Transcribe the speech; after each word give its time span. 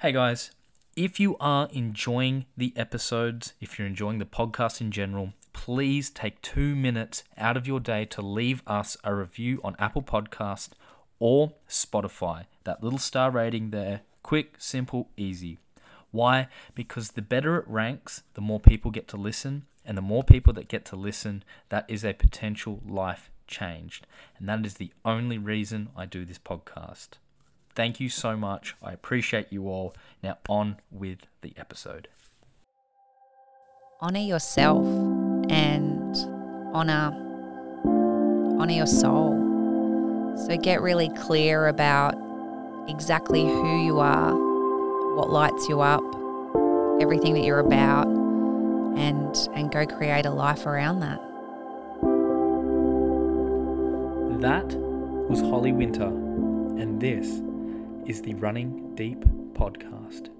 Hey 0.00 0.12
guys, 0.12 0.50
if 0.94 1.18
you 1.18 1.38
are 1.40 1.70
enjoying 1.72 2.44
the 2.54 2.74
episodes, 2.76 3.54
if 3.62 3.78
you're 3.78 3.88
enjoying 3.88 4.18
the 4.18 4.26
podcast 4.26 4.82
in 4.82 4.90
general, 4.90 5.32
please 5.54 6.10
take 6.10 6.42
two 6.42 6.76
minutes 6.76 7.24
out 7.38 7.56
of 7.56 7.66
your 7.66 7.80
day 7.80 8.04
to 8.04 8.20
leave 8.20 8.62
us 8.66 8.98
a 9.04 9.14
review 9.14 9.58
on 9.64 9.74
Apple 9.78 10.02
Podcast 10.02 10.72
or 11.18 11.54
Spotify. 11.66 12.44
That 12.64 12.82
little 12.82 12.98
star 12.98 13.30
rating 13.30 13.70
there, 13.70 14.02
quick, 14.22 14.56
simple, 14.58 15.08
easy. 15.16 15.56
Why? 16.10 16.48
Because 16.74 17.12
the 17.12 17.22
better 17.22 17.56
it 17.56 17.66
ranks, 17.66 18.22
the 18.34 18.42
more 18.42 18.60
people 18.60 18.90
get 18.90 19.08
to 19.08 19.16
listen, 19.16 19.64
and 19.82 19.96
the 19.96 20.02
more 20.02 20.22
people 20.22 20.52
that 20.52 20.68
get 20.68 20.84
to 20.84 20.96
listen, 20.96 21.42
that 21.70 21.86
is 21.88 22.04
a 22.04 22.12
potential 22.12 22.82
life 22.86 23.30
changed. 23.46 24.06
And 24.38 24.46
that 24.46 24.66
is 24.66 24.74
the 24.74 24.92
only 25.06 25.38
reason 25.38 25.88
I 25.96 26.04
do 26.04 26.26
this 26.26 26.38
podcast. 26.38 27.12
Thank 27.76 28.00
you 28.00 28.08
so 28.08 28.36
much. 28.36 28.74
I 28.82 28.92
appreciate 28.92 29.52
you 29.52 29.68
all. 29.68 29.94
Now, 30.22 30.38
on 30.48 30.78
with 30.90 31.26
the 31.42 31.52
episode. 31.56 32.08
honor 34.00 34.20
yourself 34.20 34.84
and 35.48 36.16
honor 36.74 37.12
honor 38.60 38.72
your 38.72 38.86
soul 38.86 39.32
so 40.36 40.56
get 40.58 40.82
really 40.82 41.08
clear 41.20 41.68
about 41.68 42.14
exactly 42.88 43.42
who 43.42 43.84
you 43.84 43.98
are 43.98 44.34
what 45.16 45.30
lights 45.30 45.66
you 45.70 45.80
up 45.80 46.04
everything 47.00 47.32
that 47.32 47.42
you're 47.42 47.58
about 47.58 48.06
and 48.98 49.48
and 49.54 49.72
go 49.72 49.86
create 49.86 50.26
a 50.26 50.30
life 50.30 50.66
around 50.66 51.00
that 51.00 51.20
That 54.40 54.66
was 55.28 55.40
Holly 55.40 55.72
Winter, 55.72 56.06
and 56.06 57.00
this 57.00 57.40
is 58.06 58.22
the 58.22 58.34
Running 58.34 58.94
Deep 58.94 59.18
podcast. 59.54 60.30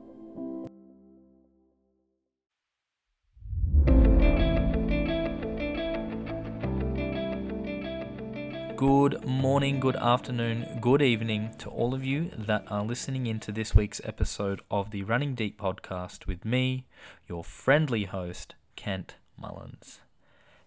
Good 8.76 9.24
morning, 9.26 9.80
good 9.80 9.96
afternoon, 9.96 10.78
good 10.80 11.02
evening 11.02 11.54
to 11.58 11.68
all 11.68 11.92
of 11.92 12.04
you 12.04 12.30
that 12.38 12.70
are 12.70 12.84
listening 12.84 13.26
into 13.26 13.50
this 13.50 13.74
week's 13.74 14.00
episode 14.04 14.60
of 14.70 14.92
the 14.92 15.02
Running 15.02 15.34
Deep 15.34 15.60
podcast 15.60 16.28
with 16.28 16.44
me, 16.44 16.86
your 17.28 17.42
friendly 17.42 18.04
host, 18.04 18.54
Kent 18.76 19.16
Mullins. 19.36 20.02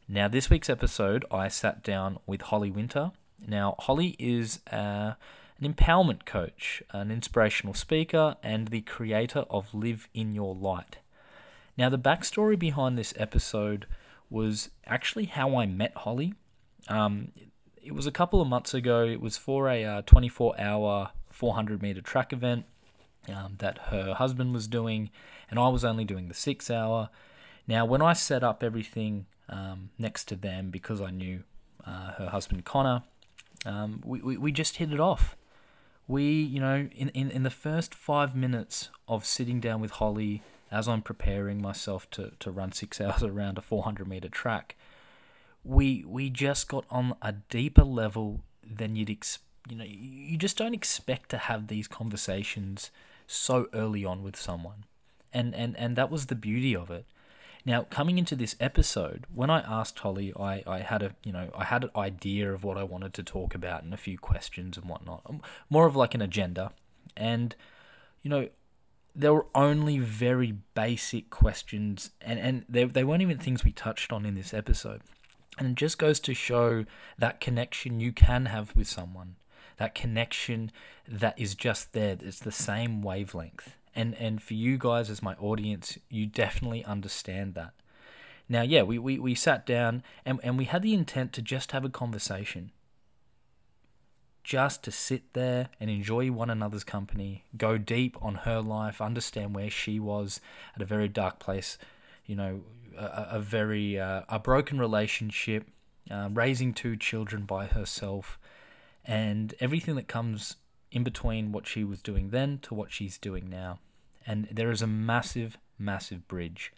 Now, 0.10 0.28
this 0.28 0.50
week's 0.50 0.70
episode, 0.70 1.24
I 1.32 1.48
sat 1.48 1.82
down 1.82 2.18
with 2.26 2.42
Holly 2.42 2.72
Winter. 2.72 3.12
Now, 3.48 3.76
Holly 3.80 4.18
is 4.20 4.60
uh, 4.70 5.14
an 5.60 5.74
empowerment 5.74 6.26
coach, 6.26 6.82
an 6.92 7.12
inspirational 7.12 7.74
speaker, 7.74 8.36
and 8.42 8.70
the 8.70 8.82
creator 8.82 9.46
of 9.50 9.74
Live 9.74 10.08
in 10.14 10.34
Your 10.34 10.56
Light. 10.56 10.98
Now, 11.78 11.90
the 11.90 12.00
backstory 12.00 12.58
behind 12.58 12.98
this 12.98 13.14
episode 13.18 13.86
was 14.30 14.70
actually 14.86 15.26
how 15.26 15.58
I 15.58 15.66
met 15.66 15.94
Holly. 15.96 16.34
Um, 16.88 17.32
it 17.82 17.94
was 17.94 18.06
a 18.06 18.12
couple 18.12 18.42
of 18.42 18.48
months 18.48 18.74
ago. 18.74 19.06
It 19.06 19.22
was 19.22 19.38
for 19.38 19.70
a 19.70 19.84
uh, 19.84 20.02
24 20.04 20.60
hour 20.60 21.12
400 21.30 21.82
meter 21.82 22.02
track 22.02 22.34
event 22.34 22.66
um, 23.28 23.56
that 23.60 23.78
her 23.90 24.14
husband 24.14 24.54
was 24.54 24.68
doing, 24.68 25.10
and 25.50 25.60
I 25.60 25.68
was 25.70 25.84
only 25.84 26.06
doing 26.06 26.28
the 26.28 26.34
six 26.34 26.70
hour. 26.70 27.10
Now, 27.68 27.86
when 27.86 28.02
I 28.02 28.14
set 28.14 28.44
up 28.44 28.64
everything 28.64 29.26
um, 29.48 29.90
next 29.98 30.26
to 30.30 30.36
them 30.36 30.70
because 30.70 31.02
I 31.02 31.12
knew 31.12 31.44
uh, 31.86 32.14
her 32.14 32.30
husband 32.30 32.66
Connor, 32.66 33.04
um, 33.66 34.02
we, 34.06 34.22
we, 34.22 34.38
we 34.38 34.52
just 34.52 34.78
hit 34.78 34.92
it 34.92 35.00
off. 35.00 35.36
We, 36.10 36.42
you 36.42 36.60
know, 36.60 36.90
in, 36.92 37.10
in, 37.10 37.30
in 37.30 37.44
the 37.44 37.52
first 37.52 37.94
five 37.94 38.36
minutes 38.36 38.90
of 39.08 39.28
sitting 39.28 39.60
down 39.60 39.80
with 39.80 39.92
Holly 39.92 40.42
as 40.72 40.88
I'm 40.88 41.04
preparing 41.04 41.62
myself 41.62 42.10
to, 42.12 42.32
to 42.40 42.50
run 42.50 42.72
six 42.72 43.00
hours 43.02 43.22
around 43.22 43.60
a 43.60 43.62
400 43.62 44.08
meter 44.08 44.28
track, 44.28 44.76
we 45.64 46.04
we 46.08 46.32
just 46.32 46.68
got 46.68 46.86
on 46.90 47.16
a 47.22 47.34
deeper 47.34 47.84
level 47.84 48.42
than 48.66 48.96
you'd 48.96 49.10
ex- 49.12 49.40
you 49.70 49.76
know 49.76 49.86
you 49.86 50.38
just 50.38 50.58
don't 50.58 50.74
expect 50.74 51.30
to 51.30 51.38
have 51.38 51.68
these 51.68 51.88
conversations 51.88 52.90
so 53.28 53.68
early 53.72 54.04
on 54.04 54.24
with 54.24 54.36
someone. 54.36 54.86
And 55.32 55.54
and 55.54 55.78
and 55.78 55.96
that 55.96 56.10
was 56.10 56.26
the 56.26 56.36
beauty 56.36 56.76
of 56.76 56.90
it 56.90 57.06
now 57.66 57.84
coming 57.90 58.18
into 58.18 58.36
this 58.36 58.56
episode 58.60 59.26
when 59.34 59.50
i 59.50 59.60
asked 59.62 60.00
holly 60.00 60.34
i 60.40 60.64
i 60.66 60.80
had 60.80 61.02
a 61.02 61.14
you 61.24 61.32
know 61.32 61.50
i 61.58 61.64
had 61.64 61.84
an 61.84 61.90
idea 61.96 62.52
of 62.52 62.64
what 62.64 62.78
i 62.78 62.84
wanted 62.84 63.14
to 63.14 63.24
talk 63.24 63.54
about 63.54 63.84
and 63.84 63.94
a 63.94 63.98
few 63.98 64.18
questions 64.18 64.78
and 64.78 64.88
whatnot 64.90 65.22
Um, 65.26 65.42
more 65.70 65.86
of 65.86 65.96
like 65.96 66.14
an 66.14 66.22
agenda 66.22 66.72
and 67.16 67.56
you 68.22 68.30
know 68.30 68.50
there 69.16 69.34
were 69.34 69.48
only 69.56 69.98
very 70.00 70.54
basic 70.74 71.30
questions 71.30 72.12
and 72.22 72.40
and 72.40 72.66
they, 72.70 72.86
they 72.86 73.04
weren't 73.04 73.22
even 73.22 73.38
things 73.38 73.64
we 73.64 73.72
touched 73.72 74.14
on 74.14 74.26
in 74.26 74.36
this 74.36 74.54
episode 74.54 75.02
and 75.60 75.68
it 75.72 75.76
just 75.76 75.98
goes 75.98 76.20
to 76.22 76.34
show 76.34 76.86
that 77.18 77.42
connection 77.42 78.00
you 78.00 78.14
can 78.14 78.46
have 78.46 78.74
with 78.76 78.88
someone, 78.88 79.36
that 79.78 79.94
connection 79.94 80.72
that 81.06 81.38
is 81.38 81.54
just 81.54 81.92
there. 81.92 82.18
It's 82.20 82.40
the 82.40 82.52
same 82.52 83.02
wavelength. 83.02 83.76
And 83.96 84.16
and 84.16 84.42
for 84.42 84.54
you 84.54 84.78
guys 84.78 85.10
as 85.10 85.22
my 85.22 85.34
audience, 85.36 85.98
you 86.10 86.26
definitely 86.26 86.86
understand 86.86 87.56
that. 87.56 87.74
Now, 88.52 88.64
yeah, 88.64 88.82
we, 88.82 88.98
we, 88.98 89.20
we 89.20 89.36
sat 89.36 89.64
down 89.66 90.02
and, 90.26 90.40
and 90.42 90.58
we 90.58 90.66
had 90.66 90.82
the 90.82 90.96
intent 90.96 91.34
to 91.34 91.42
just 91.44 91.72
have 91.72 91.86
a 91.86 91.90
conversation. 91.90 92.72
Just 94.44 94.84
to 94.84 94.92
sit 94.92 95.34
there 95.34 95.70
and 95.80 95.88
enjoy 95.92 96.32
one 96.32 96.50
another's 96.50 96.84
company, 96.84 97.44
go 97.56 97.78
deep 97.78 98.18
on 98.20 98.36
her 98.36 98.62
life, 98.62 99.00
understand 99.00 99.54
where 99.54 99.70
she 99.70 100.00
was 100.00 100.42
at 100.76 100.82
a 100.82 100.86
very 100.86 101.08
dark 101.08 101.38
place, 101.38 101.78
you 102.26 102.36
know, 102.36 102.62
a, 102.98 103.28
a 103.34 103.40
very 103.40 104.00
uh, 104.00 104.22
a 104.28 104.40
broken 104.40 104.80
relationship, 104.80 105.68
uh, 106.10 106.30
raising 106.34 106.74
two 106.74 106.98
children 106.98 107.44
by 107.44 107.68
herself, 107.68 108.40
and 109.06 109.54
everything 109.60 109.96
that 109.96 110.08
comes 110.08 110.56
in 110.92 111.04
between 111.04 111.52
what 111.52 111.68
she 111.68 111.84
was 111.84 112.02
doing 112.02 112.30
then 112.30 112.60
to 112.60 112.74
what 112.74 112.92
she's 112.92 113.18
doing 113.18 113.50
now. 113.50 113.80
And 114.26 114.48
there 114.52 114.72
is 114.72 114.82
a 114.82 114.88
massive, 114.88 115.58
massive 115.78 116.28
bridge. 116.28 116.74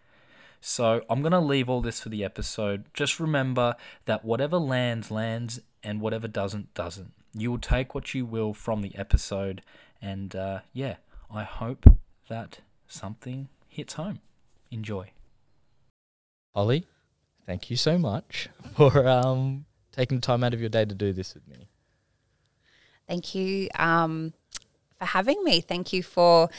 So 0.59 1.01
I'm 1.09 1.21
going 1.21 1.31
to 1.31 1.39
leave 1.39 1.69
all 1.69 1.81
this 1.81 2.01
for 2.01 2.09
the 2.09 2.23
episode. 2.23 2.85
Just 2.93 3.19
remember 3.19 3.75
that 4.05 4.23
whatever 4.23 4.57
lands, 4.57 5.09
lands, 5.09 5.59
and 5.83 5.99
whatever 5.99 6.27
doesn't, 6.27 6.73
doesn't. 6.73 7.13
You 7.33 7.51
will 7.51 7.59
take 7.59 7.95
what 7.95 8.13
you 8.13 8.25
will 8.25 8.53
from 8.53 8.81
the 8.81 8.95
episode. 8.95 9.63
And 10.01 10.35
uh, 10.35 10.59
yeah, 10.71 10.97
I 11.33 11.43
hope 11.43 11.85
that 12.29 12.59
something 12.87 13.49
hits 13.67 13.93
home. 13.93 14.19
Enjoy. 14.69 15.11
Holly, 16.53 16.85
thank 17.45 17.69
you 17.69 17.77
so 17.77 17.97
much 17.97 18.49
for 18.75 19.07
um, 19.07 19.65
taking 19.91 20.17
the 20.17 20.21
time 20.21 20.43
out 20.43 20.53
of 20.53 20.59
your 20.59 20.69
day 20.69 20.85
to 20.85 20.93
do 20.93 21.11
this 21.11 21.33
with 21.33 21.47
me. 21.47 21.69
Thank 23.11 23.35
you 23.35 23.67
um, 23.77 24.31
for 24.97 25.03
having 25.03 25.43
me. 25.43 25.59
Thank 25.59 25.91
you 25.91 26.01
for 26.01 26.49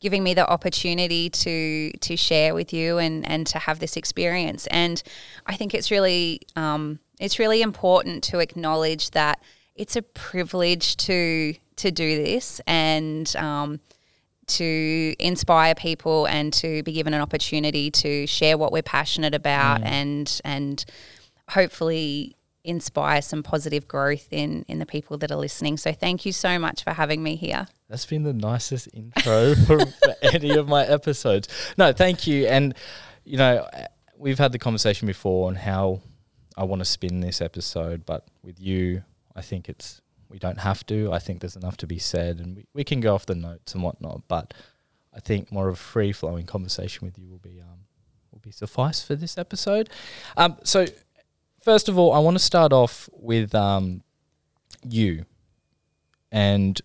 giving 0.00 0.22
me 0.22 0.32
the 0.32 0.48
opportunity 0.48 1.28
to 1.28 1.90
to 2.00 2.16
share 2.16 2.54
with 2.54 2.72
you 2.72 2.96
and 2.96 3.28
and 3.28 3.46
to 3.48 3.58
have 3.58 3.78
this 3.78 3.96
experience. 3.96 4.66
And 4.68 5.02
i 5.46 5.54
think 5.54 5.74
it's 5.74 5.90
really 5.90 6.40
um, 6.56 6.98
it's 7.20 7.38
really 7.38 7.60
important 7.60 8.24
to 8.24 8.38
acknowledge 8.38 9.10
that 9.10 9.42
it's 9.74 9.96
a 9.96 10.02
privilege 10.02 10.96
to 11.08 11.54
to 11.76 11.90
do 11.90 12.24
this 12.24 12.60
and 12.66 13.36
um, 13.36 13.80
to 14.46 15.14
inspire 15.18 15.74
people 15.74 16.26
and 16.26 16.52
to 16.54 16.82
be 16.84 16.92
given 16.92 17.12
an 17.12 17.20
opportunity 17.20 17.90
to 17.90 18.26
share 18.26 18.56
what 18.56 18.72
we're 18.72 18.90
passionate 18.98 19.34
about 19.34 19.82
and 19.82 20.40
and 20.44 20.86
hopefully 21.50 22.37
inspire 22.68 23.22
some 23.22 23.42
positive 23.42 23.88
growth 23.88 24.28
in 24.30 24.64
in 24.68 24.78
the 24.78 24.86
people 24.86 25.16
that 25.18 25.32
are 25.32 25.36
listening. 25.36 25.76
So 25.76 25.92
thank 25.92 26.26
you 26.26 26.32
so 26.32 26.58
much 26.58 26.84
for 26.84 26.92
having 26.92 27.22
me 27.22 27.36
here. 27.36 27.66
That's 27.88 28.04
been 28.04 28.22
the 28.22 28.34
nicest 28.34 28.88
intro 28.92 29.54
for, 29.66 29.78
for 29.78 30.14
any 30.22 30.50
of 30.50 30.68
my 30.68 30.84
episodes. 30.86 31.48
No, 31.78 31.92
thank 31.92 32.26
you. 32.26 32.46
And, 32.46 32.74
you 33.24 33.38
know, 33.38 33.66
we've 34.16 34.38
had 34.38 34.52
the 34.52 34.58
conversation 34.58 35.06
before 35.06 35.48
on 35.48 35.54
how 35.54 36.02
I 36.56 36.64
want 36.64 36.80
to 36.80 36.84
spin 36.84 37.20
this 37.20 37.40
episode, 37.40 38.04
but 38.04 38.26
with 38.42 38.60
you, 38.60 39.02
I 39.34 39.40
think 39.40 39.68
it's, 39.68 40.02
we 40.28 40.38
don't 40.38 40.58
have 40.58 40.84
to. 40.86 41.12
I 41.12 41.18
think 41.18 41.40
there's 41.40 41.56
enough 41.56 41.78
to 41.78 41.86
be 41.86 41.98
said 41.98 42.40
and 42.40 42.56
we, 42.56 42.66
we 42.74 42.84
can 42.84 43.00
go 43.00 43.14
off 43.14 43.24
the 43.24 43.34
notes 43.34 43.74
and 43.74 43.82
whatnot, 43.82 44.22
but 44.28 44.52
I 45.14 45.20
think 45.20 45.50
more 45.50 45.68
of 45.68 45.74
a 45.74 45.78
free 45.78 46.12
flowing 46.12 46.44
conversation 46.44 47.06
with 47.06 47.18
you 47.18 47.30
will 47.30 47.38
be, 47.38 47.60
um, 47.60 47.86
will 48.30 48.40
be 48.40 48.50
suffice 48.50 49.02
for 49.02 49.14
this 49.14 49.38
episode. 49.38 49.88
Um, 50.36 50.58
so, 50.62 50.84
first 51.68 51.90
of 51.90 51.98
all, 51.98 52.14
I 52.14 52.18
want 52.18 52.34
to 52.34 52.42
start 52.42 52.72
off 52.72 53.10
with 53.12 53.54
um, 53.54 54.02
you 54.88 55.26
and 56.32 56.80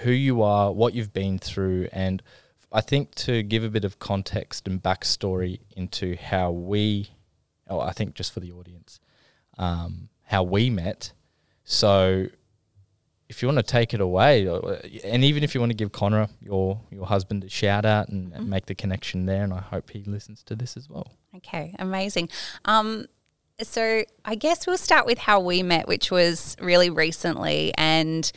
who 0.00 0.10
you 0.10 0.42
are, 0.42 0.72
what 0.72 0.92
you've 0.92 1.12
been 1.12 1.38
through, 1.38 1.86
and 1.92 2.20
I 2.72 2.80
think 2.80 3.14
to 3.26 3.44
give 3.44 3.62
a 3.62 3.68
bit 3.68 3.84
of 3.84 4.00
context 4.00 4.66
and 4.66 4.82
backstory 4.82 5.60
into 5.76 6.16
how 6.16 6.50
we, 6.50 7.10
oh, 7.68 7.78
I 7.78 7.92
think 7.92 8.14
just 8.16 8.32
for 8.32 8.40
the 8.40 8.50
audience, 8.50 8.98
um, 9.56 10.08
how 10.24 10.42
we 10.42 10.68
met. 10.68 11.12
So, 11.62 12.26
if 13.28 13.40
you 13.40 13.46
want 13.46 13.58
to 13.58 13.62
take 13.62 13.94
it 13.94 14.00
away, 14.00 14.48
and 15.04 15.22
even 15.22 15.44
if 15.44 15.54
you 15.54 15.60
want 15.60 15.70
to 15.70 15.76
give 15.76 15.92
Connor 15.92 16.28
your 16.40 16.80
your 16.90 17.06
husband 17.06 17.44
a 17.44 17.48
shout 17.48 17.84
out 17.84 18.08
and, 18.08 18.32
and 18.32 18.46
Mhm. 18.46 18.48
make 18.48 18.66
the 18.66 18.74
connection 18.74 19.26
there, 19.26 19.44
and 19.44 19.52
I 19.54 19.60
hope 19.60 19.90
he 19.90 20.02
listens 20.02 20.42
to 20.44 20.56
this 20.56 20.76
as 20.76 20.88
well. 20.90 21.12
Okay, 21.36 21.76
amazing. 21.78 22.30
Um, 22.64 23.06
so 23.62 24.04
I 24.24 24.34
guess 24.34 24.66
we'll 24.66 24.76
start 24.76 25.06
with 25.06 25.18
how 25.18 25.40
we 25.40 25.62
met, 25.62 25.88
which 25.88 26.10
was 26.10 26.56
really 26.60 26.90
recently, 26.90 27.72
and 27.76 28.30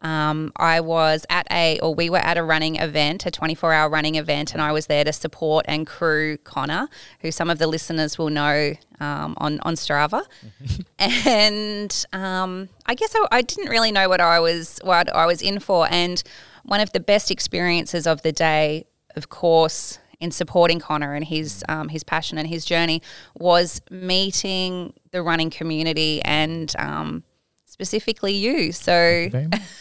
um, 0.00 0.52
I 0.56 0.80
was 0.80 1.26
at 1.28 1.46
a, 1.50 1.80
or 1.80 1.94
we 1.94 2.08
were 2.08 2.18
at 2.18 2.38
a 2.38 2.42
running 2.42 2.76
event, 2.76 3.26
a 3.26 3.30
24 3.30 3.72
hour 3.72 3.90
running 3.90 4.14
event, 4.14 4.52
and 4.52 4.62
I 4.62 4.72
was 4.72 4.86
there 4.86 5.04
to 5.04 5.12
support 5.12 5.64
and 5.68 5.86
crew 5.86 6.36
Connor, 6.38 6.88
who 7.20 7.32
some 7.32 7.50
of 7.50 7.58
the 7.58 7.66
listeners 7.66 8.16
will 8.16 8.30
know 8.30 8.74
um, 9.00 9.34
on, 9.38 9.58
on 9.60 9.74
Strava. 9.74 10.24
and 10.98 12.06
um, 12.12 12.68
I 12.86 12.94
guess 12.94 13.14
I, 13.14 13.26
I 13.32 13.42
didn't 13.42 13.70
really 13.70 13.90
know 13.90 14.08
what 14.08 14.20
I 14.20 14.38
was, 14.38 14.78
what 14.84 15.12
I 15.14 15.26
was 15.26 15.42
in 15.42 15.58
for. 15.58 15.88
And 15.90 16.22
one 16.62 16.80
of 16.80 16.92
the 16.92 17.00
best 17.00 17.30
experiences 17.30 18.06
of 18.06 18.22
the 18.22 18.32
day, 18.32 18.86
of 19.16 19.30
course, 19.30 19.98
in 20.20 20.30
supporting 20.30 20.80
Connor 20.80 21.14
and 21.14 21.24
his 21.24 21.64
um, 21.68 21.88
his 21.88 22.04
passion 22.04 22.38
and 22.38 22.48
his 22.48 22.64
journey 22.64 23.02
was 23.34 23.80
meeting 23.90 24.92
the 25.10 25.22
running 25.22 25.50
community 25.50 26.20
and 26.22 26.74
um, 26.78 27.22
specifically 27.66 28.34
you. 28.34 28.72
So 28.72 29.28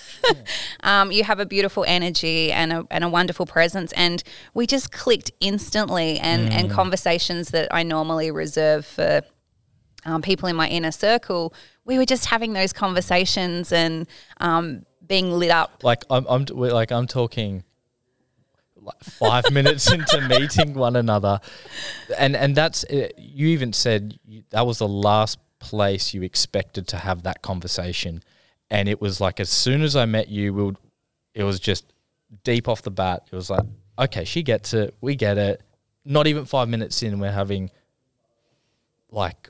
um, 0.84 1.12
you 1.12 1.24
have 1.24 1.39
a 1.39 1.45
beautiful 1.45 1.84
energy 1.88 2.51
and 2.51 2.72
a, 2.72 2.88
and 2.92 3.04
a 3.04 3.10
wonderful 3.10 3.45
presence, 3.45 3.92
and 3.94 4.24
we 4.54 4.68
just 4.68 4.92
clicked 4.92 5.31
instantly. 5.39 6.19
And 6.19 6.51
and 6.54 6.72
conversations 6.72 7.50
that 7.50 7.74
I 7.74 7.84
normally 7.84 8.31
reserve 8.31 8.86
for 8.86 9.22
um, 10.06 10.22
people 10.22 10.48
in 10.48 10.56
my 10.56 10.68
inner 10.68 10.92
circle, 10.92 11.54
we 11.86 11.98
were 11.98 12.06
just 12.06 12.25
having 12.25 12.54
those 12.54 12.74
conversations 12.74 13.72
and 13.72 14.07
um, 14.39 14.86
being 15.06 15.31
lit 15.31 15.51
up. 15.51 15.84
like 15.84 16.04
I'm, 16.10 16.25
I'm 16.28 16.45
like 16.45 16.92
I'm 16.92 17.07
talking 17.07 17.63
like 18.88 19.04
five 19.04 19.51
minutes 19.51 19.92
into 19.92 20.22
meeting 20.28 20.74
one 20.74 20.95
another, 20.95 21.39
and 22.18 22.36
and 22.36 22.56
that's 22.56 22.84
uh, 22.86 23.10
you 23.18 23.48
even 23.50 23.74
said 23.74 24.19
that 24.50 24.66
was 24.66 24.80
the 24.80 24.88
last 24.88 25.39
place 25.60 26.13
you 26.13 26.24
expected 26.24 26.88
to 26.88 26.98
have 26.98 27.24
that 27.24 27.42
conversation, 27.42 28.24
and 28.72 28.89
it 28.89 29.00
was 29.00 29.22
like 29.22 29.39
as 29.39 29.50
soon 29.50 29.81
as 29.81 29.95
I 29.95 30.06
met 30.06 30.30
you, 30.30 30.54
we 30.54 30.63
would, 30.63 30.78
it 31.34 31.44
was 31.44 31.60
just 31.60 31.86
deep 32.44 32.68
off 32.68 32.81
the 32.81 32.92
bat. 32.92 33.28
It 33.31 33.36
was 33.36 33.50
like 33.50 33.66
okay, 34.00 34.25
she 34.25 34.44
gets 34.44 34.74
it, 34.74 34.95
we 35.01 35.16
get 35.16 35.38
it. 35.38 35.62
Not 36.06 36.28
even 36.28 36.45
five 36.45 36.69
minutes 36.69 37.04
in, 37.04 37.19
we're 37.19 37.31
having 37.31 37.69
like 39.12 39.50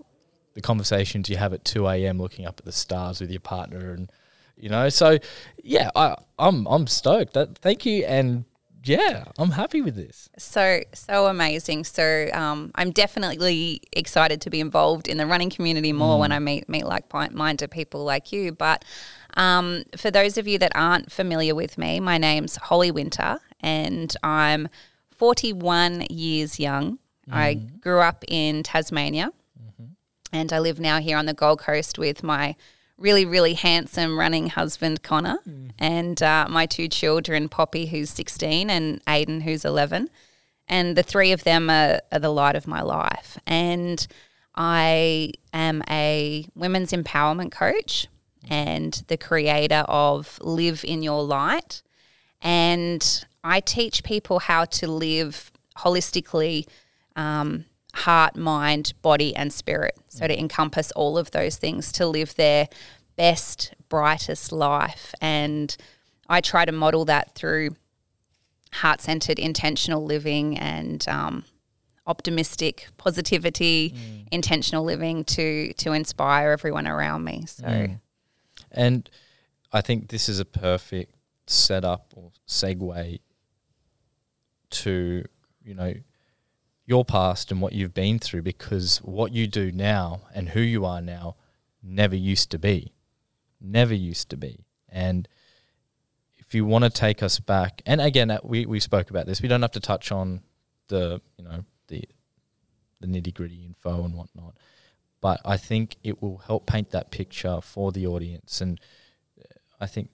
the 0.54 0.62
conversations 0.62 1.30
you 1.30 1.38
have 1.38 1.54
at 1.54 1.64
two 1.64 1.88
a.m. 1.88 2.20
looking 2.20 2.46
up 2.46 2.60
at 2.60 2.66
the 2.66 2.72
stars 2.72 3.22
with 3.22 3.30
your 3.30 3.40
partner 3.40 3.92
and 3.92 4.12
you 4.56 4.70
know 4.70 4.90
so 4.90 5.18
yeah 5.64 5.92
I, 5.96 6.16
i'm 6.40 6.66
i'm 6.68 6.88
stoked 6.88 7.34
that 7.34 7.58
thank 7.60 7.86
you 7.86 8.06
and 8.06 8.46
yeah 8.88 9.26
i'm 9.38 9.52
happy 9.52 9.82
with 9.82 9.96
this 9.96 10.28
So 10.38 10.82
so 10.94 11.28
amazing. 11.28 11.84
So 11.84 12.30
um, 12.34 12.72
I'm 12.76 12.92
definitely 12.92 13.82
excited 13.92 14.42
to 14.42 14.50
be 14.50 14.60
involved 14.60 15.08
in 15.08 15.18
the 15.18 15.26
running 15.26 15.50
community 15.50 15.94
more 15.94 16.20
when 16.20 16.32
I 16.32 16.40
meet 16.40 16.70
meet 16.70 16.86
like 16.86 17.12
minded 17.34 17.72
people 17.72 18.04
like 18.04 18.32
you. 18.32 18.52
But 18.52 18.86
um, 19.36 19.84
for 19.96 20.12
those 20.12 20.38
of 20.38 20.48
you 20.48 20.58
that 20.60 20.72
aren't 20.76 21.12
familiar 21.12 21.56
with 21.56 21.78
me, 21.78 22.00
my 22.00 22.18
name's 22.18 22.56
Holly 22.56 22.92
Winter, 22.92 23.40
and 23.60 24.16
I'm 24.24 24.70
41 25.12 26.08
years 26.10 26.60
young. 26.60 27.00
I 27.30 27.56
grew 27.56 28.00
up 28.00 28.24
in 28.28 28.64
Tasmania, 28.64 29.32
and 30.32 30.54
I 30.54 30.60
live 30.60 30.80
now 30.80 31.00
here 31.00 31.18
on 31.18 31.26
the 31.26 31.34
Gold 31.34 31.60
Coast 31.60 32.00
with 32.00 32.24
my 32.24 32.56
really, 32.98 33.26
really 33.26 33.54
handsome 33.54 34.18
running 34.18 34.50
husband, 34.50 35.04
Connor, 35.04 35.40
and 35.80 36.22
uh, 36.22 36.48
my 36.50 36.66
two 36.66 36.88
children, 36.88 37.50
Poppi, 37.50 37.86
who's 37.86 38.10
16, 38.10 38.70
and 38.70 39.04
Aiden, 39.06 39.44
who's 39.44 39.64
11. 39.64 40.10
And 40.68 40.98
the 40.98 41.04
three 41.04 41.32
of 41.32 41.44
them 41.44 41.70
are, 41.70 42.02
are 42.12 42.20
the 42.20 42.30
light 42.30 42.56
of 42.56 42.68
my 42.68 42.82
life. 42.82 43.38
And 43.46 44.06
I 44.56 45.34
am 45.54 45.84
a 45.90 46.48
women's 46.56 46.92
empowerment 46.92 47.52
coach 47.52 48.08
and 48.50 49.04
the 49.08 49.18
creator 49.18 49.86
of 49.88 50.40
Live 50.42 50.84
in 50.84 51.04
Your 51.04 51.24
Light. 51.24 51.84
And 52.42 53.26
I 53.44 53.60
teach 53.60 54.04
people 54.04 54.40
how 54.40 54.66
to 54.66 54.88
live 54.88 55.52
holistically 55.78 56.68
um, 57.16 57.66
heart, 57.98 58.36
mind, 58.36 58.94
body, 59.02 59.36
and 59.36 59.52
spirit. 59.52 59.96
So 60.10 60.28
to 60.28 60.40
encompass 60.40 60.92
all 60.92 61.18
of 61.18 61.32
those 61.32 61.58
things 61.58 61.92
to 61.94 62.08
live 62.08 62.36
their 62.36 62.68
best, 63.16 63.74
brightest 63.90 64.52
life. 64.52 65.14
And 65.22 65.76
I 66.30 66.42
try 66.42 66.66
to 66.66 66.72
model 66.72 67.06
that 67.06 67.34
through 67.36 67.76
heart 68.72 69.02
centered, 69.02 69.40
intentional 69.40 70.04
living 70.06 70.58
and 70.58 71.08
um, 71.08 71.44
optimistic 72.06 72.88
positivity, 72.98 73.94
intentional 74.32 74.84
living 74.84 75.24
to 75.26 75.74
to 75.74 75.94
inspire 75.94 76.52
everyone 76.52 76.88
around 76.88 77.24
me. 77.24 77.46
So 77.48 77.66
and 78.72 79.10
i 79.72 79.82
think 79.82 80.10
this 80.10 80.30
is 80.30 80.40
a 80.40 80.46
perfect 80.46 81.14
setup 81.48 82.14
or 82.16 82.32
segue 82.48 83.20
to 84.70 85.24
you 85.64 85.74
know 85.74 85.94
your 86.88 87.04
past 87.04 87.52
and 87.52 87.62
what 87.62 87.74
you've 87.74 87.94
been 87.94 88.18
through 88.18 88.42
because 88.42 88.98
what 89.00 89.34
you 89.34 89.46
do 89.46 89.72
now 89.72 90.22
and 90.34 90.50
who 90.50 90.62
you 90.62 90.86
are 90.86 91.02
now 91.02 91.36
never 91.84 92.16
used 92.16 92.50
to 92.50 92.58
be. 92.58 92.94
Never 93.60 93.94
used 93.94 94.30
to 94.30 94.38
be. 94.38 94.66
And 94.90 95.28
if 96.38 96.56
you 96.56 96.66
want 96.66 96.86
to 96.86 96.90
take 96.90 97.22
us 97.22 97.40
back 97.40 97.82
and 97.86 98.00
again 98.00 98.32
uh, 98.32 98.40
we, 98.42 98.66
we 98.66 98.80
spoke 98.80 99.10
about 99.10 99.26
this 99.26 99.42
we 99.42 99.50
don't 99.50 99.62
have 99.62 99.72
to 99.72 99.82
touch 99.82 100.14
on 100.14 100.42
the 100.88 101.22
you 101.38 101.44
know 101.44 101.66
the 101.90 102.02
the 103.02 103.08
nitty 103.08 103.34
gritty 103.34 103.66
info 103.66 104.06
and 104.06 104.16
whatnot 104.16 104.56
but 105.20 105.42
I 105.44 105.58
think 105.58 105.98
it 106.06 106.22
will 106.22 106.38
help 106.38 106.66
paint 106.66 106.92
that 106.92 107.12
picture 107.12 107.60
for 107.60 107.92
the 107.92 108.08
audience 108.08 108.62
and 108.62 108.80
uh, 109.38 109.44
I 109.82 109.88
think 109.88 110.10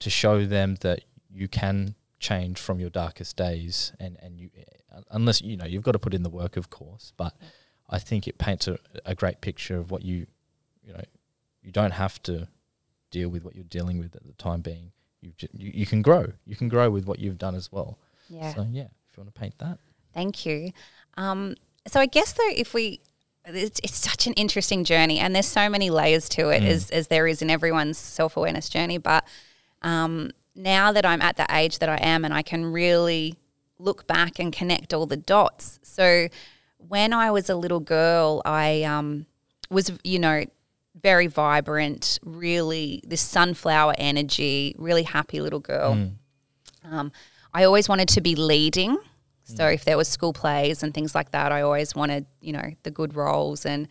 to 0.00 0.10
show 0.10 0.44
them 0.44 0.76
that 0.80 1.04
you 1.30 1.46
can 1.46 1.94
change 2.18 2.58
from 2.58 2.80
your 2.80 2.90
darkest 2.90 3.36
days 3.36 3.92
and 4.00 4.16
and 4.20 4.40
you 4.40 4.50
unless 5.10 5.40
you 5.42 5.56
know 5.56 5.64
you've 5.64 5.82
got 5.82 5.92
to 5.92 5.98
put 5.98 6.14
in 6.14 6.22
the 6.22 6.30
work 6.30 6.56
of 6.56 6.70
course 6.70 7.12
but 7.16 7.34
I 7.90 7.98
think 7.98 8.28
it 8.28 8.38
paints 8.38 8.68
a, 8.68 8.78
a 9.04 9.14
great 9.14 9.40
picture 9.40 9.76
of 9.76 9.90
what 9.90 10.02
you 10.02 10.26
you 10.82 10.92
know 10.92 11.02
you 11.62 11.72
don't 11.72 11.92
have 11.92 12.22
to 12.24 12.48
deal 13.10 13.28
with 13.28 13.44
what 13.44 13.54
you're 13.54 13.64
dealing 13.64 13.98
with 13.98 14.14
at 14.16 14.26
the 14.26 14.32
time 14.34 14.60
being 14.60 14.92
you 15.20 15.32
you, 15.52 15.70
you 15.74 15.86
can 15.86 16.02
grow 16.02 16.32
you 16.46 16.56
can 16.56 16.68
grow 16.68 16.90
with 16.90 17.06
what 17.06 17.18
you've 17.18 17.38
done 17.38 17.54
as 17.54 17.70
well 17.70 17.98
yeah. 18.28 18.52
so 18.54 18.66
yeah 18.70 18.82
if 19.08 19.16
you 19.16 19.22
want 19.22 19.34
to 19.34 19.40
paint 19.40 19.58
that 19.58 19.78
Thank 20.18 20.46
you. 20.46 20.72
Um, 21.16 21.54
so 21.86 22.00
I 22.00 22.06
guess 22.06 22.32
though, 22.32 22.50
if 22.50 22.74
we, 22.74 23.00
it's, 23.44 23.80
it's 23.84 23.96
such 23.96 24.26
an 24.26 24.32
interesting 24.32 24.82
journey, 24.82 25.20
and 25.20 25.32
there's 25.32 25.46
so 25.46 25.68
many 25.68 25.90
layers 25.90 26.28
to 26.30 26.48
it, 26.48 26.64
as 26.64 26.90
as 26.90 27.06
there 27.06 27.28
is 27.28 27.40
in 27.40 27.50
everyone's 27.50 27.98
self 27.98 28.36
awareness 28.36 28.68
journey. 28.68 28.98
But 28.98 29.24
um, 29.82 30.32
now 30.56 30.90
that 30.90 31.06
I'm 31.06 31.22
at 31.22 31.36
the 31.36 31.46
age 31.50 31.78
that 31.78 31.88
I 31.88 31.98
am, 32.02 32.24
and 32.24 32.34
I 32.34 32.42
can 32.42 32.66
really 32.66 33.36
look 33.78 34.06
back 34.06 34.38
and 34.38 34.52
connect 34.52 34.92
all 34.92 35.06
the 35.06 35.16
dots. 35.16 35.78
So 35.82 36.28
when 36.78 37.12
I 37.12 37.30
was 37.30 37.48
a 37.48 37.54
little 37.56 37.80
girl, 37.80 38.42
I 38.44 38.82
um, 38.82 39.26
was, 39.70 39.92
you 40.04 40.18
know, 40.18 40.44
very 41.00 41.26
vibrant, 41.28 42.18
really 42.24 43.02
this 43.06 43.20
sunflower 43.20 43.94
energy, 43.98 44.74
really 44.78 45.04
happy 45.04 45.40
little 45.40 45.60
girl. 45.60 45.92
Um, 46.84 47.12
I 47.54 47.64
always 47.64 47.88
wanted 47.88 48.08
to 48.08 48.20
be 48.20 48.34
leading. 48.34 48.98
So 49.44 49.66
if 49.66 49.84
there 49.84 49.96
was 49.96 50.08
school 50.08 50.32
plays 50.34 50.82
and 50.82 50.92
things 50.92 51.14
like 51.14 51.30
that, 51.30 51.52
I 51.52 51.62
always 51.62 51.94
wanted, 51.94 52.26
you 52.40 52.52
know, 52.52 52.72
the 52.82 52.90
good 52.90 53.16
roles 53.16 53.64
and 53.64 53.88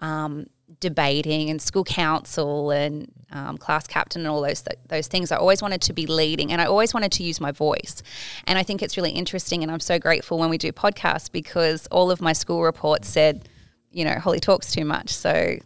um, 0.00 0.46
debating 0.80 1.48
and 1.50 1.60
school 1.60 1.84
council 1.84 2.70
and 2.70 3.10
um, 3.30 3.56
class 3.56 3.86
captain 3.86 4.22
and 4.22 4.28
all 4.28 4.42
those 4.42 4.62
th- 4.62 4.78
those 4.88 5.06
things. 5.06 5.32
I 5.32 5.36
always 5.36 5.62
wanted 5.62 5.80
to 5.82 5.92
be 5.92 6.06
leading, 6.06 6.52
and 6.52 6.60
I 6.60 6.66
always 6.66 6.92
wanted 6.92 7.12
to 7.12 7.22
use 7.22 7.40
my 7.40 7.52
voice. 7.52 8.02
And 8.46 8.58
I 8.58 8.62
think 8.62 8.82
it's 8.82 8.96
really 8.96 9.10
interesting, 9.10 9.62
and 9.62 9.70
I'm 9.70 9.80
so 9.80 9.98
grateful 9.98 10.38
when 10.38 10.50
we 10.50 10.58
do 10.58 10.72
podcasts 10.72 11.30
because 11.30 11.86
all 11.88 12.10
of 12.10 12.20
my 12.20 12.32
school 12.32 12.62
reports 12.62 13.08
said, 13.08 13.48
you 13.90 14.04
know, 14.04 14.18
Holly 14.18 14.40
talks 14.40 14.72
too 14.72 14.84
much. 14.84 15.10
So 15.10 15.58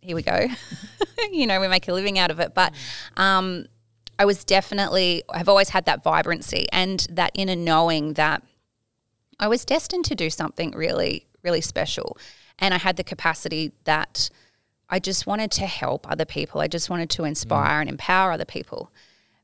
here 0.00 0.16
we 0.16 0.22
go. 0.22 0.46
you 1.32 1.46
know, 1.46 1.60
we 1.60 1.68
make 1.68 1.88
a 1.88 1.92
living 1.92 2.18
out 2.18 2.30
of 2.30 2.40
it, 2.40 2.54
but. 2.54 2.72
Um, 3.16 3.66
I 4.20 4.24
was 4.24 4.44
definitely, 4.44 5.22
I've 5.30 5.48
always 5.48 5.68
had 5.68 5.84
that 5.84 6.02
vibrancy 6.02 6.66
and 6.72 7.06
that 7.10 7.30
inner 7.34 7.54
knowing 7.54 8.14
that 8.14 8.42
I 9.38 9.46
was 9.46 9.64
destined 9.64 10.06
to 10.06 10.16
do 10.16 10.28
something 10.28 10.72
really, 10.72 11.28
really 11.44 11.60
special. 11.60 12.18
And 12.58 12.74
I 12.74 12.78
had 12.78 12.96
the 12.96 13.04
capacity 13.04 13.72
that 13.84 14.30
I 14.90 14.98
just 14.98 15.26
wanted 15.26 15.50
to 15.52 15.66
help 15.66 16.10
other 16.10 16.24
people. 16.24 16.60
I 16.60 16.66
just 16.68 16.90
wanted 16.90 17.10
to 17.10 17.24
inspire 17.24 17.80
and 17.80 17.90
empower 17.90 18.32
other 18.32 18.44
people. 18.44 18.90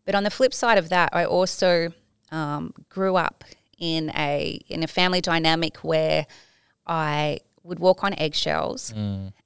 But 0.05 0.15
on 0.15 0.25
the 0.25 0.31
flip 0.31 0.55
side 0.55 0.79
of 0.79 0.89
that, 0.89 1.11
I 1.13 1.25
also 1.25 1.93
um, 2.31 2.73
grew 2.89 3.17
up 3.17 3.45
in 3.79 4.11
a 4.17 4.61
in 4.69 4.83
a 4.83 4.87
family 4.87 5.21
dynamic 5.21 5.79
where 5.79 6.27
I 6.87 7.39
would 7.63 7.79
walk 7.79 8.05
on 8.05 8.15
eggshells, 8.19 8.93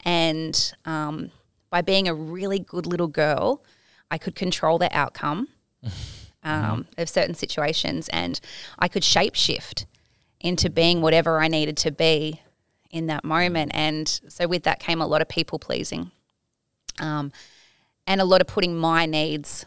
and 0.05 0.75
um, 0.85 1.31
by 1.71 1.83
being 1.83 2.09
a 2.09 2.15
really 2.15 2.59
good 2.59 2.87
little 2.87 3.07
girl, 3.09 3.63
I 4.11 4.19
could 4.19 4.35
control 4.35 4.79
the 4.79 4.95
outcome 4.97 5.49
um, 6.43 6.87
of 6.97 7.09
certain 7.09 7.35
situations, 7.35 8.09
and 8.09 8.41
I 8.79 8.89
could 8.89 9.03
shapeshift 9.03 9.87
into 10.41 10.71
being 10.71 11.01
whatever 11.01 11.41
I 11.41 11.49
needed 11.49 11.77
to 11.79 11.91
be 11.91 12.41
in 12.91 13.07
that 13.07 13.25
moment. 13.25 13.73
And 13.75 14.09
so 14.29 14.47
with 14.47 14.65
that 14.65 14.81
came 14.81 15.01
a 15.01 15.07
lot 15.07 15.23
of 15.23 15.29
people 15.29 15.59
pleasing, 15.59 16.11
um, 17.01 17.33
and 18.07 18.21
a 18.21 18.25
lot 18.25 18.41
of 18.41 18.47
putting 18.47 18.77
my 18.77 19.07
needs 19.07 19.67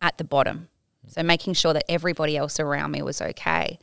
at 0.00 0.18
the 0.18 0.24
bottom. 0.24 0.68
So 1.08 1.22
making 1.22 1.54
sure 1.54 1.72
that 1.72 1.84
everybody 1.88 2.36
else 2.36 2.60
around 2.60 2.92
me 2.92 3.02
was 3.02 3.20
okay. 3.20 3.78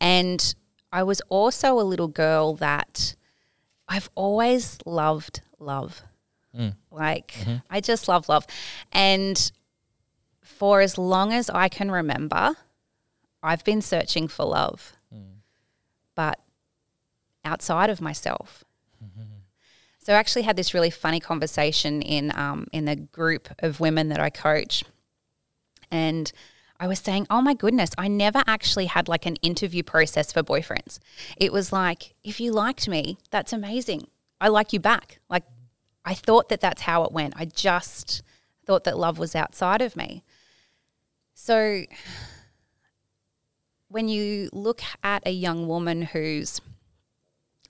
And 0.00 0.54
I 0.92 1.02
was 1.02 1.20
also 1.28 1.78
a 1.78 1.82
little 1.82 2.08
girl 2.08 2.54
that 2.56 3.14
I've 3.88 4.08
always 4.14 4.78
loved 4.86 5.42
love. 5.58 6.02
Mm. 6.56 6.74
Like, 6.90 7.32
mm-hmm. 7.32 7.56
I 7.68 7.80
just 7.80 8.08
love 8.08 8.28
love. 8.28 8.46
And 8.92 9.52
for 10.42 10.80
as 10.80 10.96
long 10.98 11.32
as 11.32 11.50
I 11.50 11.68
can 11.68 11.90
remember, 11.90 12.56
I've 13.42 13.64
been 13.64 13.82
searching 13.82 14.28
for 14.28 14.44
love, 14.44 14.92
mm. 15.14 15.40
but 16.14 16.38
outside 17.44 17.90
of 17.90 18.00
myself. 18.00 18.64
So 19.98 20.12
I 20.12 20.16
actually 20.16 20.42
had 20.42 20.56
this 20.56 20.74
really 20.74 20.90
funny 20.90 21.20
conversation 21.20 22.02
in 22.02 22.36
um, 22.36 22.66
in 22.72 22.86
the 22.86 22.96
group 22.96 23.48
of 23.60 23.78
women 23.78 24.08
that 24.08 24.18
I 24.18 24.30
coach, 24.30 24.84
and 25.92 26.32
I 26.80 26.88
was 26.88 26.98
saying, 26.98 27.28
"Oh 27.30 27.40
my 27.40 27.54
goodness, 27.54 27.90
I 27.96 28.08
never 28.08 28.42
actually 28.48 28.86
had 28.86 29.06
like 29.06 29.26
an 29.26 29.36
interview 29.36 29.84
process 29.84 30.32
for 30.32 30.42
boyfriends. 30.42 30.98
It 31.36 31.52
was 31.52 31.72
like, 31.72 32.14
if 32.24 32.40
you 32.40 32.50
liked 32.50 32.88
me, 32.88 33.18
that's 33.30 33.52
amazing. 33.52 34.08
I 34.40 34.48
like 34.48 34.72
you 34.72 34.80
back. 34.80 35.20
Like, 35.30 35.44
I 36.04 36.14
thought 36.14 36.48
that 36.48 36.60
that's 36.60 36.82
how 36.82 37.04
it 37.04 37.12
went. 37.12 37.34
I 37.36 37.44
just 37.44 38.22
thought 38.66 38.82
that 38.84 38.98
love 38.98 39.18
was 39.18 39.36
outside 39.36 39.80
of 39.80 39.94
me. 39.94 40.24
So 41.34 41.84
when 43.88 44.08
you 44.08 44.50
look 44.52 44.82
at 45.04 45.22
a 45.24 45.30
young 45.30 45.68
woman 45.68 46.02
who's 46.02 46.60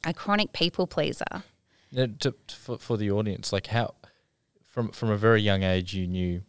a 0.04 0.12
chronic 0.12 0.52
people 0.52 0.86
pleaser, 0.86 1.44
Now, 1.92 2.06
to, 2.20 2.32
to- 2.46 2.56
for, 2.56 2.78
for 2.78 2.96
the 2.96 3.10
audience, 3.10 3.52
like 3.52 3.68
how 3.68 3.94
from 4.64 4.88
from 4.90 5.10
a 5.10 5.16
very 5.16 5.42
young 5.42 5.62
age 5.62 5.94
you 5.94 6.06
knew 6.06 6.42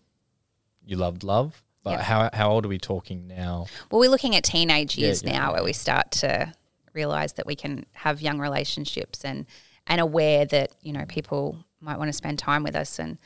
you 0.85 0.95
loved 0.97 1.23
love, 1.23 1.61
but 1.83 1.91
Yeah. 1.91 2.01
how 2.03 2.29
how 2.33 2.51
old 2.51 2.65
are 2.65 2.69
we 2.69 2.77
talking 2.77 3.27
now? 3.27 3.67
well, 3.91 3.99
we're 3.99 4.09
looking 4.09 4.35
at 4.35 4.43
teenage 4.43 4.97
Yeah, 4.97 5.07
years 5.07 5.23
yeah, 5.23 5.31
now 5.39 5.53
where 5.53 5.63
we 5.63 5.73
start 5.73 6.11
to 6.11 6.53
realize 6.93 7.33
that 7.33 7.45
we 7.45 7.55
can 7.55 7.85
have 7.93 8.21
young 8.21 8.39
relationships 8.39 9.23
and 9.25 9.45
and 9.87 9.99
aware 9.99 10.45
that 10.45 10.71
you 10.81 10.93
know 10.93 11.05
people 11.05 11.65
might 11.81 11.97
want 11.97 12.07
to 12.09 12.13
spend 12.13 12.39
time 12.39 12.63
with 12.63 12.75
us 12.75 12.97
and 12.99 13.17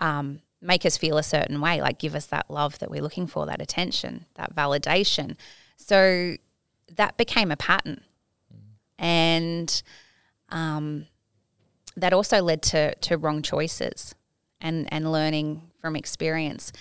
um, 0.00 0.40
make 0.60 0.84
us 0.84 0.96
feel 0.96 1.16
a 1.16 1.22
certain 1.22 1.60
way, 1.60 1.80
like 1.80 1.98
give 2.00 2.14
us 2.16 2.26
that 2.26 2.50
love 2.50 2.78
that 2.80 2.90
we're 2.90 3.02
looking 3.02 3.26
for, 3.28 3.46
that 3.46 3.62
attention, 3.62 4.26
that 4.34 4.54
validation. 4.54 5.36
So 5.76 6.34
that 6.96 7.16
became 7.16 7.50
a 7.52 7.56
pattern, 7.56 8.00
and 9.00 9.82
um, 10.50 11.06
that 11.96 12.12
also 12.12 12.40
led 12.40 12.62
to 12.62 12.94
to 12.94 13.16
wrong 13.16 13.42
choices 13.42 14.14
and 14.60 14.86
and 14.92 15.10
learning 15.10 15.62
from 15.80 15.96
experience. 15.96 16.72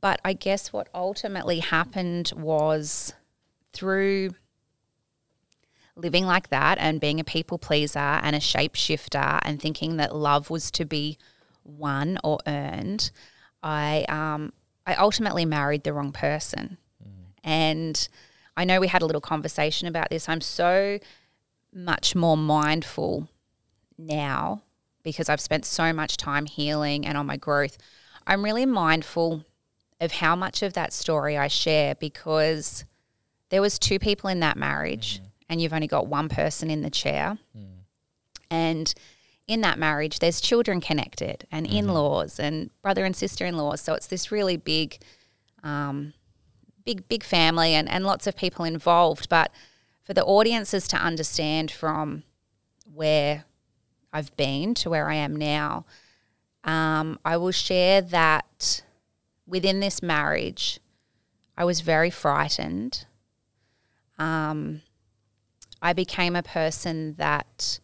But 0.00 0.20
I 0.24 0.32
guess 0.32 0.72
what 0.72 0.88
ultimately 0.94 1.60
happened 1.60 2.32
was 2.36 3.12
through 3.72 4.30
living 5.94 6.24
like 6.24 6.48
that 6.48 6.78
and 6.78 7.00
being 7.00 7.20
a 7.20 7.24
people 7.24 7.58
pleaser 7.58 7.98
and 7.98 8.34
a 8.34 8.38
shapeshifter 8.38 9.40
and 9.42 9.60
thinking 9.60 9.96
that 9.96 10.14
love 10.14 10.48
was 10.48 10.70
to 10.70 10.84
be 10.84 11.18
won 11.64 12.18
or 12.24 12.38
earned, 12.46 13.10
I 13.62 14.06
um, 14.08 14.52
I 14.86 14.94
ultimately 14.94 15.44
married 15.44 15.84
the 15.84 15.92
wrong 15.92 16.12
person. 16.12 16.78
And 17.44 18.08
I 18.56 18.64
know 18.64 18.80
we 18.80 18.88
had 18.88 19.02
a 19.02 19.06
little 19.06 19.20
conversation 19.20 19.86
about 19.88 20.10
this. 20.10 20.28
I'm 20.28 20.40
so 20.40 20.98
much 21.78 22.14
more 22.14 22.36
mindful 22.36 23.28
now 23.96 24.62
because 25.02 25.28
I've 25.28 25.40
spent 25.40 25.64
so 25.64 25.92
much 25.92 26.16
time 26.16 26.46
healing 26.46 27.06
and 27.06 27.16
on 27.16 27.26
my 27.26 27.36
growth. 27.36 27.78
I'm 28.26 28.44
really 28.44 28.66
mindful 28.66 29.44
of 30.00 30.12
how 30.12 30.36
much 30.36 30.62
of 30.62 30.74
that 30.74 30.92
story 30.92 31.38
I 31.38 31.48
share 31.48 31.94
because 31.94 32.84
there 33.50 33.62
was 33.62 33.78
two 33.78 33.98
people 33.98 34.28
in 34.28 34.40
that 34.40 34.56
marriage 34.56 35.16
mm-hmm. 35.16 35.26
and 35.48 35.62
you've 35.62 35.72
only 35.72 35.86
got 35.86 36.06
one 36.06 36.28
person 36.28 36.70
in 36.70 36.82
the 36.82 36.90
chair. 36.90 37.38
Mm. 37.56 37.66
And 38.50 38.94
in 39.46 39.60
that 39.62 39.78
marriage 39.78 40.18
there's 40.18 40.40
children 40.40 40.80
connected 40.80 41.46
and 41.50 41.66
mm-hmm. 41.66 41.76
in-laws 41.76 42.38
and 42.38 42.70
brother 42.82 43.04
and 43.04 43.16
sister-in-laws. 43.16 43.80
So 43.80 43.94
it's 43.94 44.08
this 44.08 44.30
really 44.30 44.56
big 44.56 44.98
um, 45.62 46.12
big 46.84 47.08
big 47.08 47.22
family 47.22 47.74
and, 47.74 47.88
and 47.88 48.04
lots 48.04 48.26
of 48.26 48.36
people 48.36 48.64
involved. 48.64 49.28
But 49.28 49.52
for 50.08 50.14
the 50.14 50.24
audiences 50.24 50.88
to 50.88 50.96
understand 50.96 51.70
from 51.70 52.22
where 52.94 53.44
I've 54.10 54.34
been 54.38 54.72
to 54.76 54.88
where 54.88 55.10
I 55.10 55.16
am 55.16 55.36
now, 55.36 55.84
um, 56.64 57.18
I 57.26 57.36
will 57.36 57.50
share 57.50 58.00
that 58.00 58.80
within 59.46 59.80
this 59.80 60.02
marriage, 60.02 60.80
I 61.58 61.66
was 61.66 61.82
very 61.82 62.08
frightened. 62.08 63.04
Um, 64.18 64.80
I 65.82 65.92
became 65.92 66.34
a 66.34 66.42
person 66.42 67.12
that 67.18 67.78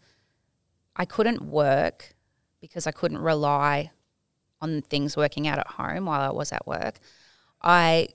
I 0.97 1.05
couldn't 1.05 1.43
work 1.43 2.15
because 2.63 2.87
I 2.87 2.91
couldn't 2.91 3.19
rely 3.19 3.91
on 4.63 4.81
things 4.81 5.15
working 5.15 5.47
out 5.47 5.59
at 5.59 5.67
home 5.67 6.07
while 6.07 6.23
I 6.23 6.33
was 6.33 6.53
at 6.53 6.67
work. 6.67 7.01
I 7.61 8.09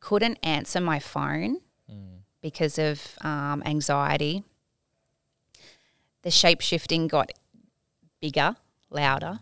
couldn't 0.00 0.38
answer 0.42 0.80
my 0.80 0.98
phone 0.98 1.58
because 2.42 2.78
of 2.78 3.16
um, 3.22 3.62
anxiety. 3.64 4.42
The 6.22 6.30
shape 6.30 6.60
shifting 6.60 7.08
got 7.08 7.32
bigger, 8.20 8.56
louder. 8.90 9.40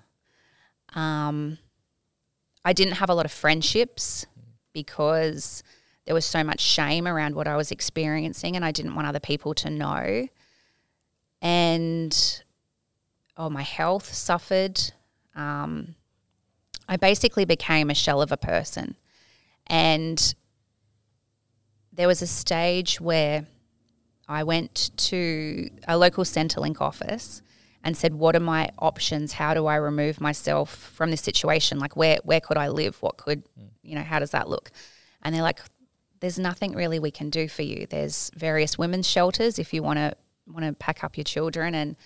Um, 0.94 1.58
I 2.64 2.72
didn't 2.72 2.94
have 2.94 3.10
a 3.10 3.14
lot 3.14 3.24
of 3.24 3.32
friendships 3.32 4.26
because 4.72 5.62
there 6.04 6.14
was 6.14 6.24
so 6.24 6.44
much 6.44 6.60
shame 6.60 7.06
around 7.06 7.34
what 7.34 7.48
I 7.48 7.56
was 7.56 7.70
experiencing, 7.70 8.56
and 8.56 8.64
I 8.64 8.72
didn't 8.72 8.94
want 8.94 9.06
other 9.06 9.20
people 9.20 9.54
to 9.54 9.70
know. 9.70 10.28
And 11.42 12.42
oh, 13.36 13.50
my 13.50 13.62
health 13.62 14.12
suffered. 14.12 14.80
Um, 15.34 15.94
I 16.88 16.96
basically 16.96 17.44
became 17.44 17.88
a 17.88 17.94
shell 17.94 18.20
of 18.20 18.32
a 18.32 18.36
person. 18.36 18.96
And 19.66 20.34
there 22.00 22.08
was 22.08 22.22
a 22.22 22.26
stage 22.26 22.98
where 22.98 23.44
I 24.26 24.42
went 24.42 24.90
to 25.10 25.68
a 25.86 25.98
local 25.98 26.24
Centrelink 26.24 26.80
office 26.80 27.42
and 27.84 27.94
said, 27.94 28.14
"What 28.14 28.34
are 28.34 28.40
my 28.40 28.70
options? 28.78 29.34
How 29.34 29.52
do 29.52 29.66
I 29.66 29.76
remove 29.76 30.18
myself 30.18 30.74
from 30.74 31.10
this 31.10 31.20
situation? 31.20 31.78
Like, 31.78 31.96
where 31.96 32.18
where 32.24 32.40
could 32.40 32.56
I 32.56 32.68
live? 32.68 33.02
What 33.02 33.18
could 33.18 33.42
you 33.82 33.96
know? 33.96 34.02
How 34.02 34.18
does 34.18 34.30
that 34.30 34.48
look?" 34.48 34.70
And 35.20 35.34
they're 35.34 35.42
like, 35.42 35.60
"There's 36.20 36.38
nothing 36.38 36.72
really 36.72 36.98
we 36.98 37.10
can 37.10 37.28
do 37.28 37.48
for 37.48 37.60
you. 37.60 37.86
There's 37.90 38.30
various 38.34 38.78
women's 38.78 39.06
shelters 39.06 39.58
if 39.58 39.74
you 39.74 39.82
want 39.82 39.98
to 39.98 40.16
want 40.46 40.64
to 40.64 40.72
pack 40.72 41.04
up 41.04 41.18
your 41.18 41.24
children 41.24 41.74
and 41.74 41.96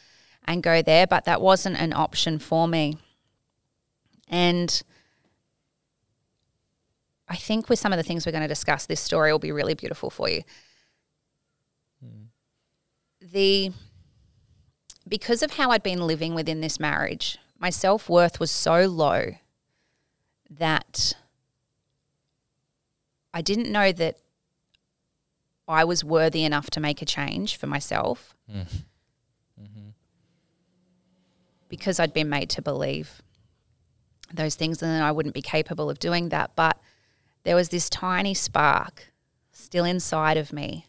and 0.44 0.60
go 0.60 0.82
there, 0.82 1.06
but 1.06 1.24
that 1.26 1.40
wasn't 1.40 1.76
an 1.76 1.92
option 1.92 2.40
for 2.40 2.66
me." 2.66 2.98
And 4.26 4.82
I 7.28 7.36
think 7.36 7.68
with 7.68 7.78
some 7.78 7.92
of 7.92 7.96
the 7.96 8.02
things 8.02 8.26
we're 8.26 8.32
going 8.32 8.42
to 8.42 8.48
discuss, 8.48 8.86
this 8.86 9.00
story 9.00 9.32
will 9.32 9.38
be 9.38 9.52
really 9.52 9.74
beautiful 9.74 10.10
for 10.10 10.28
you. 10.28 10.42
Hmm. 12.00 12.24
The 13.20 13.72
because 15.06 15.42
of 15.42 15.52
how 15.52 15.70
I'd 15.70 15.82
been 15.82 16.06
living 16.06 16.34
within 16.34 16.60
this 16.60 16.80
marriage, 16.80 17.38
my 17.58 17.70
self 17.70 18.08
worth 18.08 18.40
was 18.40 18.50
so 18.50 18.86
low 18.86 19.34
that 20.50 21.14
I 23.32 23.42
didn't 23.42 23.70
know 23.70 23.90
that 23.92 24.16
I 25.66 25.84
was 25.84 26.04
worthy 26.04 26.44
enough 26.44 26.70
to 26.70 26.80
make 26.80 27.00
a 27.00 27.06
change 27.06 27.56
for 27.56 27.66
myself 27.66 28.36
hmm. 28.50 28.60
mm-hmm. 28.60 29.88
because 31.68 31.98
I'd 31.98 32.12
been 32.12 32.28
made 32.28 32.50
to 32.50 32.62
believe 32.62 33.22
those 34.32 34.54
things 34.54 34.82
and 34.82 34.90
then 34.90 35.02
I 35.02 35.12
wouldn't 35.12 35.34
be 35.34 35.42
capable 35.42 35.88
of 35.88 35.98
doing 35.98 36.28
that. 36.30 36.54
But 36.54 36.78
there 37.44 37.54
was 37.54 37.68
this 37.68 37.88
tiny 37.88 38.34
spark 38.34 39.12
still 39.52 39.84
inside 39.84 40.36
of 40.36 40.52
me 40.52 40.86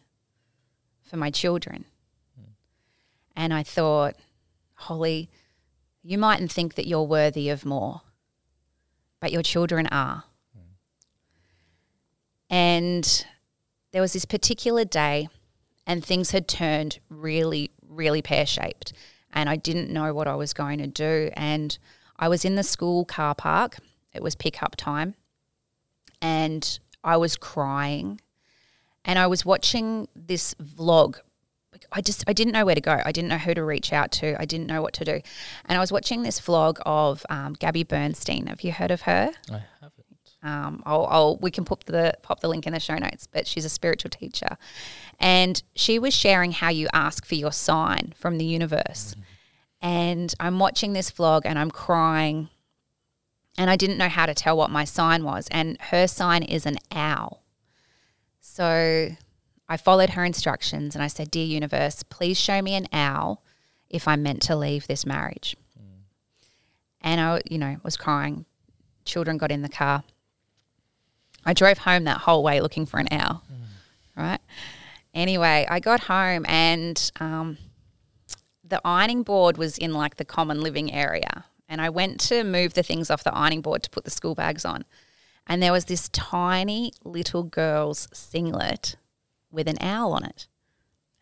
for 1.02 1.16
my 1.16 1.30
children. 1.30 1.84
Hmm. 2.36 2.50
And 3.36 3.54
I 3.54 3.62
thought, 3.62 4.16
Holly, 4.74 5.30
you 6.02 6.18
mightn't 6.18 6.50
think 6.50 6.74
that 6.74 6.86
you're 6.86 7.02
worthy 7.02 7.48
of 7.48 7.64
more, 7.64 8.02
but 9.20 9.32
your 9.32 9.42
children 9.42 9.86
are. 9.88 10.24
Hmm. 10.54 10.60
And 12.50 13.26
there 13.92 14.02
was 14.02 14.14
this 14.14 14.24
particular 14.24 14.84
day, 14.84 15.28
and 15.86 16.04
things 16.04 16.32
had 16.32 16.48
turned 16.48 16.98
really, 17.08 17.70
really 17.86 18.22
pear 18.22 18.46
shaped. 18.46 18.92
And 19.32 19.48
I 19.48 19.56
didn't 19.56 19.90
know 19.90 20.14
what 20.14 20.26
I 20.26 20.34
was 20.34 20.52
going 20.52 20.78
to 20.78 20.86
do. 20.86 21.30
And 21.34 21.78
I 22.18 22.28
was 22.28 22.44
in 22.44 22.56
the 22.56 22.62
school 22.62 23.04
car 23.04 23.34
park, 23.34 23.76
it 24.14 24.22
was 24.22 24.34
pickup 24.34 24.76
time. 24.76 25.14
And 26.20 26.78
I 27.04 27.16
was 27.16 27.36
crying 27.36 28.20
and 29.04 29.18
I 29.18 29.26
was 29.26 29.44
watching 29.46 30.08
this 30.14 30.54
vlog. 30.54 31.20
I 31.92 32.00
just 32.00 32.24
I 32.26 32.32
didn't 32.32 32.52
know 32.52 32.64
where 32.64 32.74
to 32.74 32.80
go. 32.80 33.00
I 33.04 33.12
didn't 33.12 33.28
know 33.28 33.38
who 33.38 33.54
to 33.54 33.64
reach 33.64 33.92
out 33.92 34.10
to. 34.12 34.40
I 34.40 34.44
didn't 34.44 34.66
know 34.66 34.82
what 34.82 34.94
to 34.94 35.04
do, 35.04 35.20
and 35.66 35.76
I 35.76 35.80
was 35.80 35.92
watching 35.92 36.22
this 36.22 36.40
vlog 36.40 36.78
of 36.84 37.24
um, 37.28 37.52
Gabby 37.52 37.84
Bernstein. 37.84 38.46
Have 38.46 38.62
you 38.62 38.72
heard 38.72 38.90
of 38.90 39.02
her? 39.02 39.30
I 39.50 39.62
haven't. 39.80 39.92
Um, 40.42 40.82
I'll, 40.86 41.06
I'll 41.06 41.36
we 41.36 41.50
can 41.50 41.64
pop 41.64 41.84
the 41.84 42.14
pop 42.22 42.40
the 42.40 42.48
link 42.48 42.66
in 42.66 42.72
the 42.72 42.80
show 42.80 42.96
notes. 42.96 43.28
But 43.30 43.46
she's 43.46 43.64
a 43.64 43.68
spiritual 43.68 44.10
teacher, 44.10 44.56
and 45.20 45.62
she 45.74 45.98
was 45.98 46.14
sharing 46.14 46.52
how 46.52 46.70
you 46.70 46.88
ask 46.92 47.26
for 47.26 47.34
your 47.34 47.52
sign 47.52 48.14
from 48.16 48.38
the 48.38 48.44
universe. 48.44 49.14
And 49.80 50.34
I'm 50.40 50.58
watching 50.58 50.94
this 50.94 51.10
vlog 51.10 51.42
and 51.44 51.58
I'm 51.58 51.70
crying, 51.70 52.48
and 53.58 53.70
I 53.70 53.76
didn't 53.76 53.98
know 53.98 54.08
how 54.08 54.26
to 54.26 54.34
tell 54.34 54.56
what 54.56 54.70
my 54.70 54.84
sign 54.84 55.24
was. 55.24 55.48
And 55.50 55.80
her 55.80 56.06
sign 56.06 56.42
is 56.42 56.66
an 56.66 56.76
owl. 56.92 57.42
So 58.40 59.10
I 59.68 59.76
followed 59.76 60.10
her 60.10 60.24
instructions 60.24 60.94
and 60.94 61.02
I 61.02 61.08
said, 61.08 61.30
Dear 61.30 61.46
universe, 61.46 62.02
please 62.02 62.38
show 62.38 62.62
me 62.62 62.74
an 62.74 62.86
owl 62.92 63.42
if 63.88 64.06
I'm 64.06 64.22
meant 64.22 64.42
to 64.42 64.56
leave 64.56 64.86
this 64.86 65.06
marriage. 65.06 65.56
And 67.00 67.20
I, 67.20 67.40
you 67.48 67.58
know, 67.58 67.76
was 67.82 67.96
crying. 67.96 68.44
Children 69.04 69.38
got 69.38 69.52
in 69.52 69.62
the 69.62 69.68
car. 69.68 70.02
I 71.44 71.52
drove 71.52 71.78
home 71.78 72.04
that 72.04 72.18
whole 72.18 72.42
way 72.42 72.60
looking 72.60 72.86
for 72.86 72.98
an 72.98 73.06
owl, 73.12 73.42
right? 74.16 74.40
Anyway, 75.14 75.66
I 75.70 75.78
got 75.78 76.00
home 76.00 76.44
and 76.48 77.10
um, 77.20 77.56
the 78.64 78.80
ironing 78.84 79.22
board 79.22 79.56
was 79.56 79.78
in 79.78 79.94
like 79.94 80.16
the 80.16 80.24
common 80.24 80.60
living 80.60 80.92
area. 80.92 81.44
And 81.68 81.80
I 81.80 81.90
went 81.90 82.20
to 82.20 82.44
move 82.44 82.74
the 82.74 82.82
things 82.82 83.10
off 83.10 83.24
the 83.24 83.34
ironing 83.34 83.60
board 83.60 83.82
to 83.82 83.90
put 83.90 84.04
the 84.04 84.10
school 84.10 84.34
bags 84.34 84.64
on. 84.64 84.84
And 85.46 85.62
there 85.62 85.72
was 85.72 85.86
this 85.86 86.08
tiny 86.10 86.92
little 87.04 87.42
girl's 87.42 88.08
singlet 88.12 88.96
with 89.50 89.68
an 89.68 89.76
owl 89.80 90.12
on 90.12 90.24
it. 90.24 90.48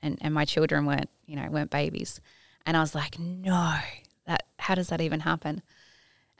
And, 0.02 0.18
and 0.20 0.34
my 0.34 0.44
children 0.44 0.86
weren't, 0.86 1.10
you 1.26 1.36
know, 1.36 1.48
weren't 1.50 1.70
babies. 1.70 2.20
And 2.66 2.76
I 2.76 2.80
was 2.80 2.94
like, 2.94 3.18
no, 3.18 3.76
that 4.26 4.44
how 4.58 4.74
does 4.74 4.88
that 4.88 5.00
even 5.00 5.20
happen? 5.20 5.62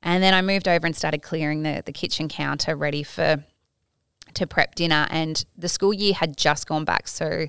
And 0.03 0.23
then 0.23 0.35
I 0.35 0.43
moved 0.43 0.69
over 0.69 0.87
and 0.87 0.95
started 0.95 1.23
clearing 1.23 1.63
the, 1.63 1.83
the 1.85 1.93
kitchen 1.93 2.29
counter 2.29 2.77
ready 2.77 3.03
for 3.03 3.45
to 4.35 4.47
prep 4.47 4.75
dinner. 4.75 5.07
And 5.11 5.45
the 5.57 5.69
school 5.69 5.93
year 5.93 6.15
had 6.15 6.37
just 6.37 6.67
gone 6.67 6.85
back. 6.85 7.09
So 7.09 7.47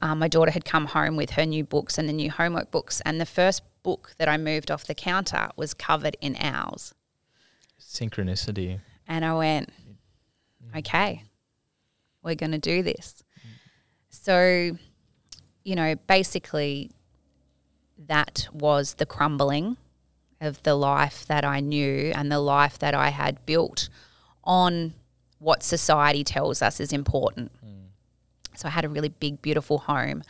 um, 0.00 0.18
my 0.18 0.28
daughter 0.28 0.50
had 0.50 0.64
come 0.64 0.86
home 0.86 1.16
with 1.16 1.30
her 1.30 1.44
new 1.44 1.64
books 1.64 1.98
and 1.98 2.08
the 2.08 2.12
new 2.12 2.30
homework 2.30 2.70
books. 2.70 3.02
And 3.04 3.20
the 3.20 3.26
first 3.26 3.62
book 3.82 4.14
that 4.18 4.28
I 4.28 4.36
moved 4.36 4.70
off 4.70 4.84
the 4.84 4.94
counter 4.94 5.50
was 5.56 5.74
covered 5.74 6.16
in 6.20 6.36
owls. 6.40 6.94
Synchronicity. 7.80 8.80
And 9.06 9.24
I 9.24 9.34
went, 9.34 9.70
okay, 10.76 11.24
we're 12.22 12.34
going 12.34 12.52
to 12.52 12.58
do 12.58 12.82
this. 12.82 13.22
So, 14.10 14.76
you 15.64 15.74
know, 15.74 15.94
basically, 16.06 16.90
that 18.06 18.48
was 18.52 18.94
the 18.94 19.06
crumbling 19.06 19.76
of 20.40 20.62
the 20.62 20.74
life 20.74 21.26
that 21.26 21.44
I 21.44 21.60
knew 21.60 22.12
and 22.14 22.30
the 22.30 22.40
life 22.40 22.78
that 22.78 22.94
I 22.94 23.10
had 23.10 23.44
built 23.46 23.88
on 24.42 24.94
what 25.38 25.62
society 25.62 26.24
tells 26.24 26.62
us 26.62 26.80
is 26.80 26.92
important. 26.92 27.52
Mm. 27.64 27.88
So, 28.56 28.68
I 28.68 28.70
had 28.70 28.84
a 28.84 28.88
really 28.88 29.08
big, 29.08 29.40
beautiful 29.42 29.78
home, 29.78 30.22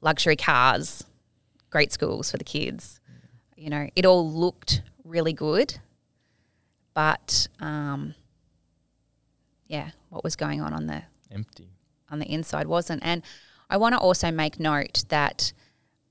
luxury 0.00 0.36
cars, 0.36 1.04
great 1.72 1.90
schools 1.90 2.30
for 2.30 2.36
the 2.36 2.44
kids. 2.44 3.00
You 3.56 3.70
know, 3.70 3.88
it 3.96 4.06
all 4.06 4.30
looked 4.30 4.82
really 5.04 5.32
good, 5.32 5.78
but 6.94 7.48
um, 7.58 8.14
yeah, 9.66 9.90
what 10.10 10.22
was 10.22 10.36
going 10.36 10.60
on 10.60 10.72
on 10.72 10.86
the 10.86 11.02
Empty. 11.30 11.68
on 12.10 12.18
the 12.18 12.26
inside 12.30 12.66
wasn't. 12.66 13.02
And 13.04 13.22
I 13.70 13.78
want 13.78 13.94
to 13.94 13.98
also 13.98 14.30
make 14.30 14.60
note 14.60 15.04
that 15.08 15.52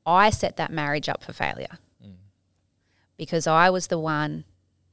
I 0.05 0.31
set 0.31 0.57
that 0.57 0.71
marriage 0.71 1.07
up 1.07 1.23
for 1.23 1.31
failure 1.31 1.77
because 3.17 3.45
I 3.45 3.69
was 3.69 3.87
the 3.87 3.99
one 3.99 4.45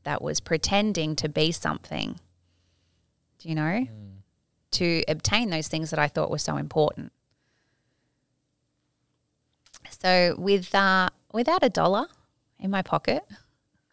that 0.05 0.21
was 0.21 0.39
pretending 0.39 1.17
to 1.17 1.31
be 1.31 1.51
something, 1.51 2.21
do 3.39 3.49
you 3.49 3.55
know, 3.55 3.87
to 4.73 5.03
obtain 5.09 5.49
those 5.49 5.69
things 5.69 5.89
that 5.91 5.99
I 5.99 6.09
thought 6.09 6.31
were 6.31 6.39
so 6.39 6.59
important. 6.59 7.11
So 10.01 10.37
with 10.39 10.75
uh, 10.75 11.11
without 11.33 11.63
a 11.63 11.69
dollar 11.69 12.07
in 12.59 12.71
my 12.71 12.83
pocket, 12.83 13.25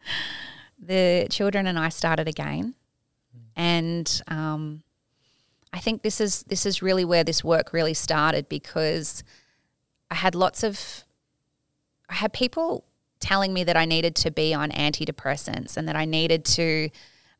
the 0.79 1.27
children 1.29 1.67
and 1.67 1.79
I 1.79 1.89
started 1.89 2.27
again, 2.27 2.75
and 3.55 4.21
um, 4.27 4.83
I 5.73 5.79
think 5.79 6.03
this 6.03 6.21
is 6.21 6.43
this 6.43 6.65
is 6.65 6.81
really 6.81 7.05
where 7.05 7.23
this 7.23 7.43
work 7.43 7.73
really 7.73 7.93
started 7.93 8.47
because 8.47 9.23
I 10.11 10.15
had 10.15 10.35
lots 10.35 10.63
of 10.63 11.03
I 12.09 12.15
had 12.15 12.33
people 12.33 12.85
telling 13.19 13.53
me 13.53 13.63
that 13.63 13.75
I 13.75 13.85
needed 13.85 14.15
to 14.17 14.31
be 14.31 14.53
on 14.53 14.69
antidepressants 14.71 15.77
and 15.77 15.87
that 15.87 15.95
I 15.95 16.05
needed 16.05 16.45
to 16.45 16.89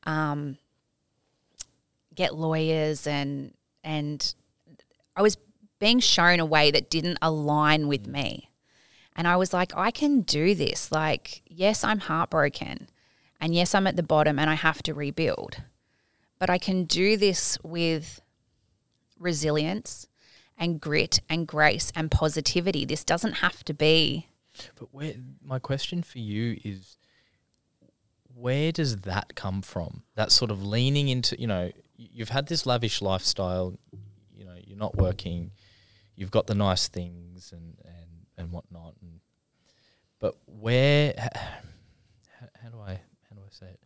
um, 0.06 0.58
get 2.16 2.34
lawyers 2.34 3.06
and 3.06 3.54
and 3.84 4.34
I 5.16 5.22
was 5.22 5.38
being 5.80 6.00
shown 6.00 6.40
a 6.40 6.46
way 6.46 6.72
that 6.72 6.90
didn't 6.90 7.20
align 7.22 7.88
with 7.88 8.08
me. 8.08 8.50
And 9.16 9.28
I 9.28 9.36
was 9.38 9.54
like, 9.54 9.72
I 9.76 9.92
can 9.92 10.22
do 10.22 10.56
this. 10.56 10.92
Like, 10.92 11.42
yes, 11.48 11.84
I'm 11.84 12.00
heartbroken. 12.00 12.90
And 13.40 13.56
yes, 13.56 13.74
I'm 13.74 13.88
at 13.88 13.96
the 13.96 14.04
bottom 14.04 14.40
and 14.40 14.50
I 14.50 14.56
have 14.56 14.84
to 14.84 14.94
rebuild. 14.94 15.62
But 16.40 16.50
I 16.50 16.58
can 16.58 16.84
do 16.86 17.16
this 17.16 17.58
with 17.64 18.22
resilience 19.18 20.08
and 20.58 20.82
grit 20.82 21.20
and 21.30 21.48
grace 21.48 21.92
and 21.96 22.12
positivity. 22.12 22.86
This 22.86 23.04
doesn't 23.04 23.34
have 23.34 23.64
to 23.66 23.74
be 23.74 24.28
But 24.78 24.90
where 24.94 25.14
my 25.44 25.60
question 25.60 26.02
for 26.04 26.20
you 26.20 26.58
is 26.64 26.98
where 28.34 28.72
does 28.72 28.98
that 29.02 29.36
come 29.36 29.62
from? 29.62 30.04
That 30.16 30.32
sort 30.32 30.52
of 30.52 30.64
leaning 30.64 31.08
into, 31.08 31.40
you 31.40 31.48
know, 31.48 31.72
you've 31.96 32.30
had 32.30 32.48
this 32.48 32.66
lavish 32.66 33.02
lifestyle, 33.02 33.78
you 34.34 34.46
know, 34.46 34.56
you're 34.66 34.78
not 34.78 34.98
working, 34.98 35.52
you've 36.16 36.32
got 36.32 36.48
the 36.48 36.56
nice 36.56 36.88
things 36.88 37.52
and 37.54 37.78
and 37.86 38.05
and 38.38 38.52
whatnot 38.52 38.94
and 39.02 39.20
but 40.20 40.36
where 40.46 41.14
how, 41.18 42.48
how 42.64 42.70
do 42.70 42.80
I 42.80 42.94
how 43.30 43.36
do 43.36 43.42
I 43.46 43.50
say 43.50 43.68
it? 43.68 43.80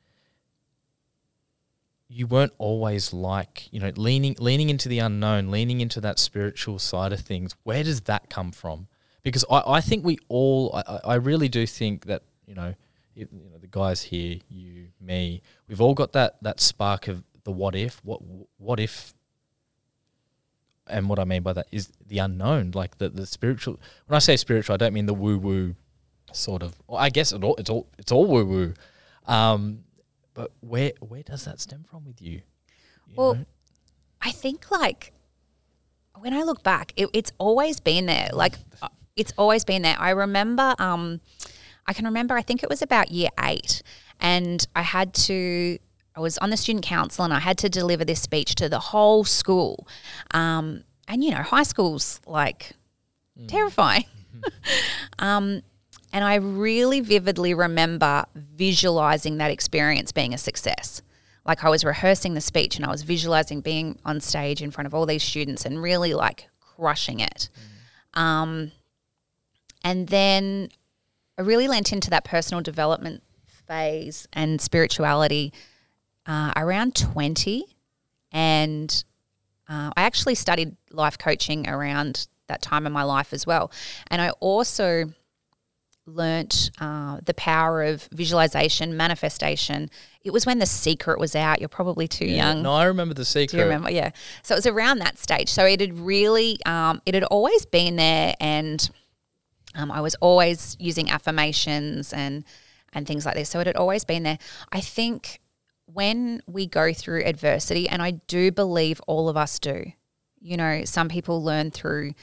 You 2.11 2.25
weren't 2.25 2.53
always 2.57 3.13
like, 3.13 3.71
you 3.71 3.79
know, 3.79 3.91
leaning 3.95 4.35
leaning 4.39 4.69
into 4.69 4.89
the 4.89 4.99
unknown, 4.99 5.51
leaning 5.51 5.79
into 5.81 6.01
that 6.01 6.17
spiritual 6.17 6.79
side 6.79 7.13
of 7.13 7.19
things. 7.21 7.55
Where 7.63 7.83
does 7.83 8.01
that 8.01 8.29
come 8.29 8.51
from? 8.51 8.87
because 9.21 9.43
I, 9.51 9.61
I 9.65 9.81
think 9.81 10.05
we 10.05 10.17
all 10.29 10.73
I, 10.73 10.99
I- 11.03 11.15
really 11.15 11.49
do 11.49 11.67
think 11.67 12.05
that 12.05 12.23
you 12.47 12.55
know 12.55 12.73
you 13.15 13.27
know 13.31 13.57
the 13.59 13.67
guys 13.67 14.01
here 14.03 14.39
you 14.49 14.87
me 15.01 15.41
we've 15.67 15.81
all 15.81 15.93
got 15.93 16.13
that 16.13 16.41
that 16.41 16.59
spark 16.59 17.07
of 17.07 17.23
the 17.43 17.51
what 17.51 17.75
if 17.75 17.99
what 18.03 18.21
what 18.57 18.79
if 18.79 19.13
and 20.89 21.09
what 21.09 21.19
I 21.19 21.23
mean 21.25 21.43
by 21.43 21.53
that 21.53 21.67
is 21.71 21.91
the 22.07 22.19
unknown 22.19 22.71
like 22.73 22.97
the 22.97 23.09
the 23.09 23.25
spiritual 23.25 23.79
when 24.07 24.15
I 24.15 24.19
say 24.19 24.35
spiritual 24.37 24.73
I 24.73 24.77
don't 24.77 24.93
mean 24.93 25.05
the 25.05 25.13
woo 25.13 25.37
woo 25.37 25.75
sort 26.31 26.63
of 26.63 26.75
well, 26.87 26.99
I 26.99 27.09
guess 27.09 27.31
it 27.31 27.43
all, 27.43 27.55
it's 27.55 27.69
all 27.69 27.87
it's 27.97 28.11
all 28.11 28.25
woo 28.25 28.45
woo 28.45 28.73
um 29.27 29.83
but 30.33 30.51
where 30.61 30.91
where 30.99 31.23
does 31.23 31.45
that 31.45 31.59
stem 31.59 31.83
from 31.83 32.05
with 32.05 32.21
you, 32.21 32.41
You 33.07 33.13
Well, 33.15 33.35
know? 33.35 33.45
I 34.21 34.31
think 34.31 34.71
like 34.71 35.13
when 36.17 36.33
I 36.33 36.43
look 36.43 36.63
back, 36.63 36.93
it, 36.95 37.09
it's 37.13 37.31
always 37.37 37.79
been 37.79 38.05
there. 38.05 38.29
Like 38.33 38.55
uh, 38.81 38.89
it's 39.15 39.33
always 39.37 39.63
been 39.65 39.81
there. 39.81 39.95
I 39.99 40.11
remember, 40.11 40.75
um, 40.79 41.21
I 41.87 41.93
can 41.93 42.05
remember. 42.05 42.35
I 42.35 42.41
think 42.41 42.63
it 42.63 42.69
was 42.69 42.81
about 42.81 43.11
year 43.11 43.29
eight, 43.41 43.81
and 44.19 44.65
I 44.75 44.81
had 44.81 45.13
to. 45.25 45.77
I 46.19 46.21
was 46.21 46.37
on 46.39 46.49
the 46.49 46.57
student 46.57 46.83
council, 46.83 47.23
and 47.23 47.33
I 47.33 47.39
had 47.39 47.57
to 47.59 47.69
deliver 47.69 48.03
this 48.03 48.21
speech 48.21 48.53
to 48.55 48.67
the 48.67 48.79
whole 48.79 49.23
school. 49.23 49.87
Um, 50.31 50.83
and 51.07 51.23
you 51.23 51.31
know, 51.31 51.41
high 51.43 51.63
school's 51.63 52.19
like 52.27 52.73
terrifying. 53.47 54.03
um, 55.19 55.61
and 56.11 56.25
I 56.25 56.35
really 56.35 56.99
vividly 56.99 57.53
remember 57.53 58.25
visualizing 58.35 59.37
that 59.37 59.49
experience 59.49 60.11
being 60.11 60.33
a 60.33 60.37
success. 60.37 61.01
Like 61.45 61.63
I 61.63 61.69
was 61.69 61.85
rehearsing 61.85 62.33
the 62.33 62.41
speech 62.41 62.75
and 62.75 62.85
I 62.85 62.91
was 62.91 63.03
visualizing 63.03 63.61
being 63.61 63.97
on 64.03 64.19
stage 64.19 64.61
in 64.61 64.71
front 64.71 64.87
of 64.87 64.93
all 64.93 65.05
these 65.05 65.23
students 65.23 65.65
and 65.65 65.81
really 65.81 66.13
like 66.13 66.49
crushing 66.59 67.21
it. 67.21 67.49
Um, 68.13 68.73
and 69.85 70.09
then 70.09 70.67
I 71.37 71.43
really 71.43 71.69
lent 71.69 71.93
into 71.93 72.09
that 72.09 72.25
personal 72.25 72.61
development 72.61 73.23
phase 73.67 74.27
and 74.33 74.59
spirituality 74.59 75.53
uh, 76.29 76.53
around 76.55 76.95
20. 76.95 77.65
And 78.31 79.03
uh, 79.67 79.91
I 79.97 80.03
actually 80.03 80.35
studied 80.35 80.77
life 80.91 81.17
coaching 81.17 81.67
around 81.67 82.27
that 82.47 82.61
time 82.61 82.85
in 82.85 82.93
my 82.93 83.03
life 83.03 83.33
as 83.33 83.47
well. 83.47 83.71
And 84.07 84.21
I 84.21 84.29
also 84.39 85.11
learnt 86.05 86.71
uh, 86.79 87.19
the 87.23 87.33
power 87.33 87.83
of 87.83 88.07
visualization, 88.11 88.95
manifestation, 88.95 89.89
it 90.23 90.31
was 90.31 90.45
when 90.45 90.59
The 90.59 90.65
Secret 90.65 91.19
was 91.19 91.35
out. 91.35 91.59
You're 91.59 91.69
probably 91.69 92.07
too 92.07 92.25
young. 92.25 92.61
No, 92.61 92.73
I 92.73 92.85
remember 92.85 93.13
the 93.13 93.25
secret. 93.25 93.51
Do 93.51 93.57
you 93.57 93.63
remember? 93.63 93.91
Yeah. 93.91 94.11
So 94.43 94.55
it 94.55 94.57
was 94.57 94.67
around 94.67 94.99
that 94.99 95.17
stage. 95.17 95.49
So 95.49 95.65
it 95.65 95.79
had 95.81 95.97
really, 95.97 96.57
um, 96.65 97.01
it 97.05 97.13
had 97.13 97.23
always 97.25 97.65
been 97.65 97.95
there, 97.95 98.35
and 98.39 98.89
um, 99.75 99.91
I 99.91 100.01
was 100.01 100.15
always 100.15 100.75
using 100.79 101.09
affirmations 101.09 102.11
and 102.11 102.43
and 102.91 103.07
things 103.07 103.25
like 103.25 103.35
this. 103.35 103.49
So 103.49 103.59
it 103.59 103.67
had 103.67 103.75
always 103.75 104.03
been 104.03 104.23
there. 104.23 104.39
I 104.71 104.81
think 104.81 105.39
when 105.93 106.41
we 106.45 106.67
go 106.67 106.93
through 106.93 107.23
adversity, 107.25 107.89
and 107.89 108.01
I 108.01 108.11
do 108.11 108.51
believe 108.51 109.01
all 109.07 109.29
of 109.29 109.37
us 109.37 109.59
do. 109.59 109.91
You 110.39 110.57
know, 110.57 110.85
some 110.85 111.09
people 111.09 111.43
learn 111.43 111.71
through 111.71 112.13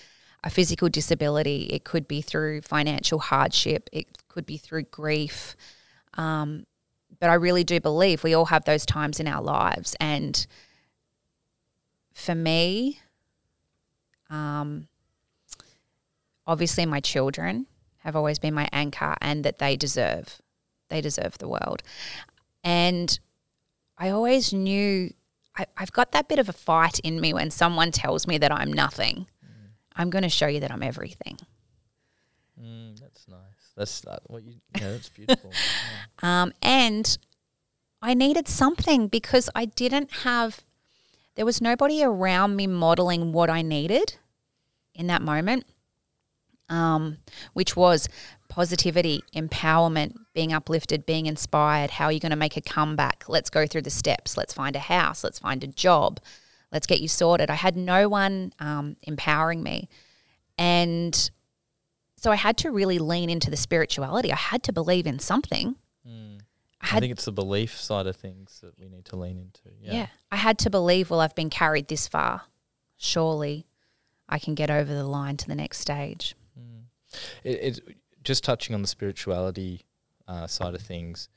a 0.44 0.50
physical 0.50 0.88
disability. 0.88 1.64
It 1.64 1.84
could 1.84 2.06
be 2.06 2.22
through 2.22 2.62
financial 2.62 3.18
hardship. 3.18 3.90
It 3.92 4.06
could 4.28 4.46
be 4.46 4.56
through 4.56 4.84
grief. 4.84 5.56
Um, 6.14 6.66
but 7.18 7.30
I 7.30 7.34
really 7.34 7.64
do 7.64 7.80
believe 7.80 8.22
we 8.22 8.34
all 8.34 8.46
have 8.46 8.64
those 8.64 8.86
times 8.86 9.18
in 9.20 9.26
our 9.26 9.42
lives. 9.42 9.96
And 10.00 10.46
for 12.14 12.34
me, 12.34 13.00
um, 14.30 14.86
obviously, 16.46 16.86
my 16.86 17.00
children 17.00 17.66
have 17.98 18.14
always 18.14 18.38
been 18.38 18.54
my 18.54 18.68
anchor 18.72 19.16
and 19.20 19.44
that 19.44 19.58
they 19.58 19.76
deserve. 19.76 20.40
They 20.88 21.00
deserve 21.00 21.38
the 21.38 21.48
world. 21.48 21.82
And 22.62 23.18
I 23.98 24.10
always 24.10 24.52
knew 24.52 25.12
I, 25.56 25.66
have 25.76 25.92
got 25.92 26.12
that 26.12 26.28
bit 26.28 26.38
of 26.38 26.48
a 26.48 26.52
fight 26.52 26.98
in 27.00 27.20
me 27.20 27.32
when 27.32 27.50
someone 27.50 27.90
tells 27.90 28.26
me 28.26 28.38
that 28.38 28.52
I'm 28.52 28.72
nothing. 28.72 29.26
Mm. 29.44 29.68
I'm 29.96 30.10
going 30.10 30.22
to 30.22 30.28
show 30.28 30.46
you 30.46 30.60
that 30.60 30.70
I'm 30.70 30.82
everything. 30.82 31.38
Mm, 32.60 32.98
that's 33.00 33.26
nice. 33.28 33.38
That's 33.76 34.06
uh, 34.06 34.18
what 34.26 34.42
you. 34.42 34.54
Yeah, 34.74 34.92
that's 34.92 35.08
beautiful. 35.08 35.50
yeah. 35.52 36.42
um, 36.42 36.52
and 36.62 37.16
I 38.02 38.14
needed 38.14 38.48
something 38.48 39.08
because 39.08 39.48
I 39.54 39.66
didn't 39.66 40.12
have. 40.22 40.62
There 41.34 41.44
was 41.44 41.60
nobody 41.60 42.02
around 42.02 42.56
me 42.56 42.66
modeling 42.66 43.32
what 43.32 43.50
I 43.50 43.60
needed 43.60 44.16
in 44.94 45.06
that 45.08 45.20
moment, 45.20 45.66
um, 46.70 47.18
which 47.52 47.76
was 47.76 48.08
positivity, 48.48 49.22
empowerment, 49.34 50.14
being 50.36 50.52
uplifted, 50.52 51.06
being 51.06 51.24
inspired. 51.24 51.90
How 51.90 52.04
are 52.04 52.12
you 52.12 52.20
going 52.20 52.30
to 52.30 52.36
make 52.36 52.58
a 52.58 52.60
comeback? 52.60 53.24
Let's 53.26 53.48
go 53.48 53.66
through 53.66 53.82
the 53.82 53.90
steps. 53.90 54.36
Let's 54.36 54.52
find 54.52 54.76
a 54.76 54.80
house. 54.80 55.24
Let's 55.24 55.38
find 55.38 55.64
a 55.64 55.66
job. 55.66 56.20
Let's 56.70 56.86
get 56.86 57.00
you 57.00 57.08
sorted. 57.08 57.48
I 57.48 57.54
had 57.54 57.74
no 57.74 58.06
one 58.10 58.52
um, 58.60 58.98
empowering 59.02 59.62
me. 59.62 59.88
And 60.58 61.30
so 62.16 62.30
I 62.30 62.36
had 62.36 62.58
to 62.58 62.70
really 62.70 62.98
lean 62.98 63.30
into 63.30 63.50
the 63.50 63.56
spirituality. 63.56 64.30
I 64.30 64.36
had 64.36 64.62
to 64.64 64.74
believe 64.74 65.06
in 65.06 65.18
something. 65.18 65.76
Mm. 66.06 66.40
I, 66.82 66.98
I, 66.98 67.00
think 67.00 67.12
it's 67.12 67.24
the 67.24 67.32
belief 67.32 67.80
side 67.80 68.06
of 68.06 68.14
things 68.14 68.60
that 68.62 68.78
we 68.78 68.90
need 68.90 69.06
to 69.06 69.16
lean 69.16 69.38
into. 69.38 69.74
Yeah. 69.80 69.94
yeah. 69.94 70.06
I 70.30 70.36
had 70.36 70.58
to 70.58 70.70
believe, 70.70 71.08
well, 71.08 71.20
I've 71.20 71.34
been 71.34 71.50
carried 71.50 71.88
this 71.88 72.06
far. 72.06 72.42
Surely 72.98 73.66
I 74.28 74.38
can 74.38 74.54
get 74.54 74.70
over 74.70 74.92
the 74.92 75.04
line 75.04 75.38
to 75.38 75.48
the 75.48 75.54
next 75.54 75.78
stage. 75.78 76.36
Mm. 76.60 76.82
It, 77.42 77.78
it, 77.78 77.96
just 78.22 78.44
touching 78.44 78.74
on 78.74 78.82
the 78.82 78.88
spirituality 78.88 79.86
uh, 80.28 80.46
side 80.46 80.74
of 80.74 80.82
things, 80.82 81.28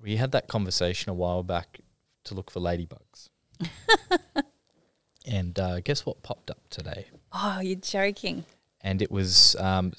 we 0.00 0.16
had 0.16 0.32
that 0.32 0.48
conversation 0.48 1.10
a 1.10 1.14
while 1.14 1.42
back 1.42 1.80
to 2.24 2.34
look 2.34 2.50
for 2.50 2.60
ladybugs. 2.60 3.28
and 5.26 5.58
uh, 5.58 5.80
guess 5.80 6.04
what 6.04 6.22
popped 6.22 6.50
up 6.50 6.60
today? 6.70 7.06
Oh, 7.32 7.60
you're 7.60 7.76
joking 7.76 8.44
and 8.84 9.00
it 9.00 9.10
was 9.10 9.56
um, 9.56 9.92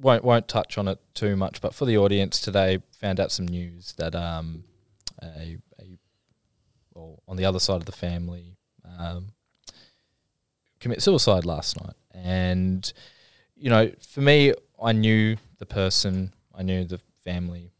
won't 0.00 0.24
won't 0.24 0.48
touch 0.48 0.78
on 0.78 0.88
it 0.88 0.98
too 1.12 1.36
much, 1.36 1.60
but 1.60 1.74
for 1.74 1.84
the 1.84 1.98
audience 1.98 2.40
today, 2.40 2.78
found 2.98 3.20
out 3.20 3.32
some 3.32 3.46
news 3.46 3.92
that 3.98 4.14
um, 4.14 4.64
a, 5.20 5.58
a 5.78 5.98
well, 6.94 7.22
on 7.28 7.36
the 7.36 7.44
other 7.44 7.58
side 7.58 7.76
of 7.76 7.84
the 7.84 7.92
family 7.92 8.56
um, 8.98 9.32
commit 10.80 11.02
suicide 11.02 11.44
last 11.44 11.78
night, 11.82 11.96
and 12.12 12.92
you 13.56 13.68
know, 13.68 13.90
for 14.08 14.20
me, 14.20 14.54
I 14.82 14.92
knew 14.92 15.36
the 15.58 15.66
person, 15.66 16.32
I 16.54 16.62
knew 16.62 16.84
the 16.84 17.00
family, 17.24 17.72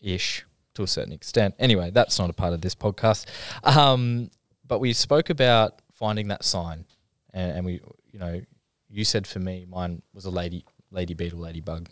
ish 0.00 0.44
to 0.74 0.82
a 0.82 0.86
certain 0.86 1.12
extent. 1.12 1.54
Anyway, 1.58 1.90
that's 1.90 2.18
not 2.18 2.30
a 2.30 2.32
part 2.32 2.52
of 2.52 2.60
this 2.60 2.74
podcast. 2.74 3.26
Um, 3.62 4.30
but 4.66 4.80
we 4.80 4.92
spoke 4.92 5.30
about 5.30 5.80
finding 5.92 6.28
that 6.28 6.44
sign, 6.44 6.86
and, 7.32 7.52
and 7.52 7.66
we, 7.66 7.80
you 8.10 8.18
know, 8.18 8.40
you 8.88 9.04
said 9.04 9.26
for 9.26 9.38
me, 9.38 9.66
mine 9.68 10.02
was 10.12 10.24
a 10.24 10.30
lady, 10.30 10.64
lady 10.90 11.14
beetle, 11.14 11.40
ladybug. 11.40 11.88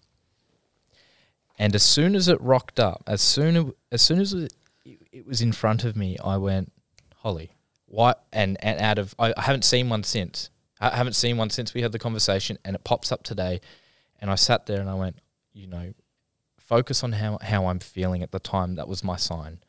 And 1.58 1.74
as 1.74 1.82
soon 1.82 2.14
as 2.14 2.28
it 2.28 2.40
rocked 2.40 2.78
up, 2.78 3.02
as 3.06 3.20
soon 3.20 3.72
as 3.90 4.00
soon 4.00 4.20
as 4.20 4.32
it, 4.32 4.52
it 5.12 5.26
was 5.26 5.40
in 5.40 5.52
front 5.52 5.84
of 5.84 5.96
me, 5.96 6.16
I 6.22 6.36
went, 6.36 6.72
"Holly, 7.16 7.50
why?" 7.86 8.14
And 8.32 8.56
and 8.64 8.80
out 8.80 8.98
of 8.98 9.14
I, 9.18 9.34
I 9.36 9.42
haven't 9.42 9.64
seen 9.64 9.88
one 9.88 10.04
since. 10.04 10.50
I 10.80 10.96
haven't 10.96 11.14
seen 11.14 11.36
one 11.36 11.50
since 11.50 11.74
we 11.74 11.82
had 11.82 11.90
the 11.90 11.98
conversation, 11.98 12.58
and 12.64 12.76
it 12.76 12.84
pops 12.84 13.10
up 13.10 13.24
today. 13.24 13.60
And 14.18 14.30
I 14.30 14.34
sat 14.34 14.66
there 14.66 14.80
and 14.80 14.90
I 14.90 14.94
went, 14.94 15.20
you 15.52 15.66
know, 15.66 15.92
focus 16.68 17.02
on 17.02 17.12
how 17.12 17.38
how 17.40 17.66
I'm 17.66 17.78
feeling 17.78 18.22
at 18.22 18.30
the 18.30 18.38
time. 18.38 18.74
That 18.74 18.88
was 18.88 19.02
my 19.02 19.16
sign, 19.16 19.60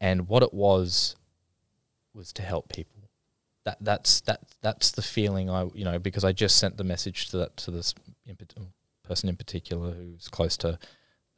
and 0.00 0.28
what 0.28 0.42
it 0.42 0.52
was 0.52 1.16
was 2.12 2.32
to 2.34 2.42
help 2.42 2.68
people. 2.72 3.08
That 3.64 3.78
that's 3.80 4.20
that 4.22 4.40
that's 4.60 4.90
the 4.90 5.02
feeling 5.02 5.48
I 5.48 5.68
you 5.74 5.84
know 5.84 5.98
because 5.98 6.24
I 6.24 6.32
just 6.32 6.56
sent 6.56 6.76
the 6.76 6.84
message 6.84 7.30
to 7.30 7.38
that 7.38 7.56
to 7.58 7.70
this 7.70 7.94
person 9.02 9.28
in 9.28 9.36
particular 9.36 9.92
who's 9.92 10.28
close 10.28 10.56
to 10.58 10.78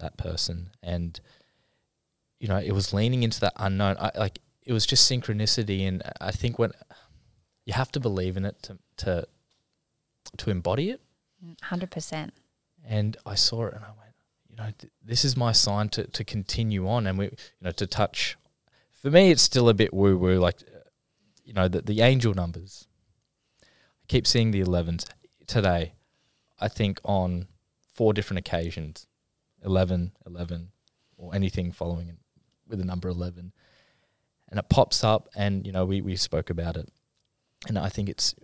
that 0.00 0.16
person. 0.16 0.70
And 0.82 1.20
you 2.40 2.48
know 2.48 2.58
it 2.58 2.72
was 2.72 2.92
leaning 2.92 3.22
into 3.22 3.40
that 3.40 3.54
unknown. 3.56 3.96
I, 3.98 4.10
like 4.16 4.40
it 4.64 4.72
was 4.72 4.84
just 4.84 5.10
synchronicity. 5.10 5.86
And 5.86 6.02
I 6.20 6.32
think 6.32 6.58
when 6.58 6.72
you 7.64 7.74
have 7.74 7.92
to 7.92 8.00
believe 8.00 8.36
in 8.36 8.44
it 8.44 8.60
to 8.64 8.78
to 8.98 9.28
to 10.38 10.50
embody 10.50 10.90
it 10.90 11.00
100% 11.64 12.30
and 12.84 13.16
I 13.26 13.34
saw 13.34 13.66
it 13.66 13.74
and 13.74 13.84
I 13.84 13.88
went 13.88 14.14
you 14.48 14.56
know 14.56 14.70
th- 14.78 14.92
this 15.04 15.24
is 15.24 15.36
my 15.36 15.52
sign 15.52 15.88
to 15.90 16.06
to 16.06 16.24
continue 16.24 16.88
on 16.88 17.06
and 17.06 17.18
we 17.18 17.26
you 17.26 17.30
know 17.62 17.72
to 17.72 17.86
touch 17.86 18.36
for 18.92 19.10
me 19.10 19.30
it's 19.30 19.42
still 19.42 19.68
a 19.68 19.74
bit 19.74 19.92
woo 19.92 20.16
woo 20.16 20.38
like 20.38 20.62
uh, 20.62 20.76
you 21.46 21.52
know, 21.52 21.68
the, 21.68 21.80
the 21.80 22.02
angel 22.02 22.34
numbers. 22.34 22.88
I 23.62 24.06
keep 24.08 24.26
seeing 24.26 24.50
the 24.50 24.62
11s 24.62 25.06
today. 25.46 25.94
I 26.60 26.68
think 26.68 27.00
on 27.04 27.46
four 27.94 28.12
different 28.12 28.40
occasions 28.40 29.06
11, 29.64 30.12
11, 30.26 30.72
or 31.16 31.34
anything 31.34 31.72
following 31.72 32.08
it 32.08 32.16
with 32.68 32.78
the 32.80 32.84
number 32.84 33.08
11. 33.08 33.52
And 34.48 34.58
it 34.58 34.68
pops 34.68 35.02
up, 35.02 35.28
and, 35.34 35.66
you 35.66 35.72
know, 35.72 35.84
we, 35.84 36.00
we 36.00 36.16
spoke 36.16 36.50
about 36.50 36.76
it. 36.76 36.88
And 37.68 37.78
I 37.78 37.88
think 37.88 38.08
it's 38.08 38.34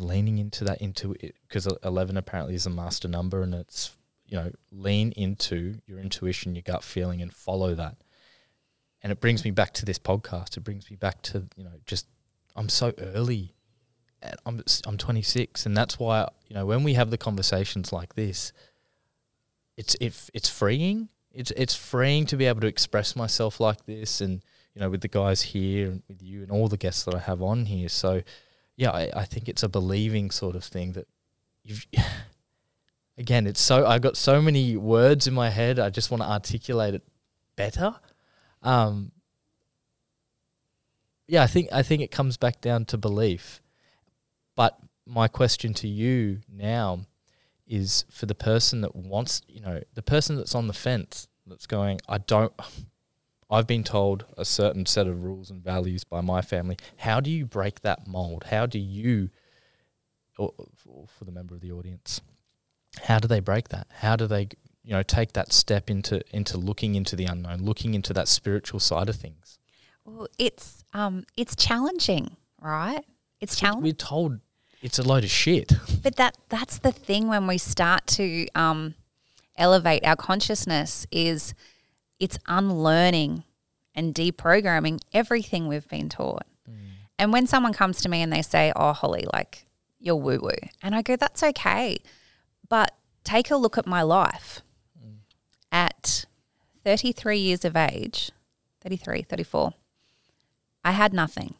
leaning 0.00 0.38
into 0.38 0.64
that, 0.64 0.80
into 0.80 1.12
it, 1.20 1.34
because 1.46 1.66
11 1.84 2.16
apparently 2.16 2.54
is 2.54 2.66
a 2.66 2.70
master 2.70 3.08
number, 3.08 3.42
and 3.42 3.54
it's, 3.54 3.96
you 4.26 4.36
know, 4.36 4.50
lean 4.70 5.12
into 5.12 5.80
your 5.86 5.98
intuition, 5.98 6.54
your 6.54 6.62
gut 6.62 6.82
feeling, 6.84 7.20
and 7.20 7.32
follow 7.32 7.74
that. 7.74 7.96
And 9.02 9.10
it 9.10 9.20
brings 9.20 9.44
me 9.44 9.50
back 9.50 9.74
to 9.74 9.84
this 9.84 9.98
podcast. 9.98 10.56
It 10.56 10.60
brings 10.60 10.90
me 10.90 10.96
back 10.96 11.22
to, 11.22 11.48
you 11.56 11.64
know, 11.64 11.80
just 11.86 12.06
I'm 12.56 12.68
so 12.68 12.92
early. 12.98 13.54
And 14.22 14.36
I'm 14.46 14.62
I'm 14.86 14.96
26, 14.96 15.66
and 15.66 15.76
that's 15.76 15.98
why 15.98 16.28
you 16.46 16.54
know 16.54 16.64
when 16.64 16.84
we 16.84 16.94
have 16.94 17.10
the 17.10 17.18
conversations 17.18 17.92
like 17.92 18.14
this, 18.14 18.52
it's 19.76 19.96
it, 20.00 20.30
it's 20.32 20.48
freeing. 20.48 21.08
It's 21.32 21.50
it's 21.52 21.74
freeing 21.74 22.26
to 22.26 22.36
be 22.36 22.46
able 22.46 22.60
to 22.60 22.68
express 22.68 23.16
myself 23.16 23.58
like 23.58 23.84
this, 23.86 24.20
and 24.20 24.42
you 24.74 24.80
know 24.80 24.90
with 24.90 25.00
the 25.00 25.08
guys 25.08 25.42
here 25.42 25.90
and 25.90 26.02
with 26.06 26.22
you 26.22 26.42
and 26.42 26.52
all 26.52 26.68
the 26.68 26.76
guests 26.76 27.02
that 27.04 27.16
I 27.16 27.18
have 27.18 27.42
on 27.42 27.66
here. 27.66 27.88
So, 27.88 28.22
yeah, 28.82 28.90
I, 28.90 29.10
I 29.14 29.24
think 29.24 29.48
it's 29.48 29.62
a 29.62 29.68
believing 29.68 30.32
sort 30.32 30.56
of 30.56 30.64
thing 30.64 30.92
that 30.92 31.06
you've. 31.62 31.86
again, 33.18 33.46
it's 33.46 33.60
so 33.60 33.86
I 33.86 34.00
got 34.00 34.16
so 34.16 34.42
many 34.42 34.76
words 34.76 35.28
in 35.28 35.34
my 35.34 35.50
head. 35.50 35.78
I 35.78 35.88
just 35.88 36.10
want 36.10 36.24
to 36.24 36.28
articulate 36.28 36.94
it 36.94 37.02
better. 37.54 37.94
Um, 38.60 39.12
yeah, 41.28 41.44
I 41.44 41.46
think 41.46 41.68
I 41.70 41.84
think 41.84 42.02
it 42.02 42.10
comes 42.10 42.36
back 42.36 42.60
down 42.60 42.84
to 42.86 42.98
belief. 42.98 43.62
But 44.56 44.76
my 45.06 45.28
question 45.28 45.74
to 45.74 45.86
you 45.86 46.40
now 46.52 47.06
is 47.64 48.04
for 48.10 48.26
the 48.26 48.34
person 48.34 48.80
that 48.80 48.96
wants, 48.96 49.42
you 49.46 49.60
know, 49.60 49.80
the 49.94 50.02
person 50.02 50.34
that's 50.34 50.56
on 50.56 50.66
the 50.66 50.72
fence 50.74 51.28
that's 51.46 51.68
going, 51.68 52.00
I 52.08 52.18
don't 52.18 52.52
I've 53.52 53.66
been 53.66 53.84
told 53.84 54.24
a 54.36 54.44
certain 54.44 54.86
set 54.86 55.06
of 55.06 55.22
rules 55.22 55.50
and 55.50 55.62
values 55.62 56.04
by 56.04 56.22
my 56.22 56.40
family. 56.40 56.78
How 56.96 57.20
do 57.20 57.30
you 57.30 57.46
break 57.46 57.82
that 57.82 58.08
mold? 58.08 58.44
How 58.50 58.66
do 58.66 58.78
you 58.78 59.30
or 60.38 60.52
for 61.06 61.24
the 61.24 61.32
member 61.32 61.54
of 61.54 61.60
the 61.60 61.72
audience, 61.72 62.20
how 63.02 63.18
do 63.18 63.28
they 63.28 63.40
break 63.40 63.68
that? 63.68 63.86
How 63.90 64.16
do 64.16 64.26
they 64.26 64.48
you 64.84 64.92
know 64.92 65.02
take 65.02 65.32
that 65.32 65.52
step 65.52 65.90
into 65.90 66.22
into 66.34 66.56
looking 66.56 66.94
into 66.94 67.16
the 67.16 67.26
unknown, 67.26 67.62
looking 67.62 67.94
into 67.94 68.12
that 68.14 68.28
spiritual 68.28 68.80
side 68.80 69.08
of 69.08 69.16
things? 69.16 69.58
Well, 70.04 70.28
it's 70.38 70.84
um, 70.94 71.24
it's 71.36 71.54
challenging, 71.56 72.36
right? 72.60 73.04
It's 73.40 73.56
challenging. 73.56 73.82
We're 73.82 73.92
told 73.92 74.40
it's 74.80 74.98
a 74.98 75.02
load 75.02 75.24
of 75.24 75.30
shit. 75.30 75.72
But 76.02 76.16
that 76.16 76.36
that's 76.48 76.78
the 76.78 76.92
thing 76.92 77.28
when 77.28 77.46
we 77.46 77.58
start 77.58 78.06
to 78.08 78.48
um, 78.54 78.94
elevate 79.56 80.04
our 80.04 80.16
consciousness 80.16 81.06
is 81.12 81.54
it's 82.22 82.38
unlearning 82.46 83.42
and 83.96 84.14
deprogramming 84.14 85.00
everything 85.12 85.66
we've 85.66 85.88
been 85.88 86.08
taught. 86.08 86.46
And 87.18 87.32
when 87.32 87.46
someone 87.48 87.72
comes 87.72 88.00
to 88.02 88.08
me 88.08 88.22
and 88.22 88.32
they 88.32 88.42
say, 88.42 88.72
"Oh, 88.74 88.92
Holly, 88.92 89.26
like 89.32 89.66
you're 89.98 90.16
woo 90.16 90.38
woo," 90.40 90.68
and 90.80 90.94
I 90.94 91.02
go, 91.02 91.16
"That's 91.16 91.42
okay," 91.42 91.98
but 92.68 92.94
take 93.24 93.50
a 93.50 93.56
look 93.56 93.76
at 93.76 93.86
my 93.86 94.02
life. 94.02 94.62
At 95.70 96.26
33 96.84 97.38
years 97.38 97.64
of 97.64 97.76
age, 97.76 98.30
33, 98.82 99.22
34, 99.22 99.74
I 100.84 100.92
had 100.92 101.12
nothing 101.12 101.54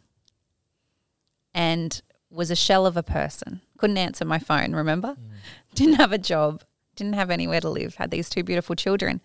and 1.55 2.03
was 2.31 2.51
a 2.51 2.57
shell 2.57 2.87
of 2.87 2.97
a 2.97 3.03
person. 3.03 3.61
Couldn't 3.79 3.99
answer 3.99 4.25
my 4.25 4.39
phone, 4.39 4.75
remember? 4.75 5.17
Mm. 5.17 5.31
Didn't 5.75 5.95
have 5.95 6.13
a 6.13 6.19
job, 6.19 6.63
didn't 6.97 7.15
have 7.15 7.31
anywhere 7.31 7.61
to 7.61 7.71
live, 7.71 7.95
had 7.97 8.11
these 8.11 8.29
two 8.29 8.43
beautiful 8.43 8.77
children. 8.77 9.21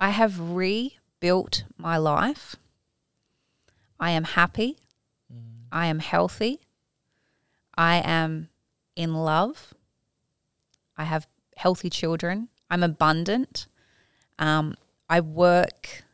I 0.00 0.10
have 0.10 0.38
rebuilt 0.40 1.64
my 1.76 1.96
life. 1.96 2.56
I 3.98 4.10
am 4.10 4.24
happy. 4.24 4.78
I 5.72 5.86
am 5.86 5.98
healthy. 5.98 6.60
I 7.76 7.96
am 7.96 8.48
in 8.96 9.14
love. 9.14 9.74
I 10.96 11.04
have 11.04 11.26
healthy 11.56 11.90
children. 11.90 12.48
I'm 12.70 12.82
abundant. 12.82 13.66
Um, 14.38 14.76
I 15.08 15.20
work 15.20 16.04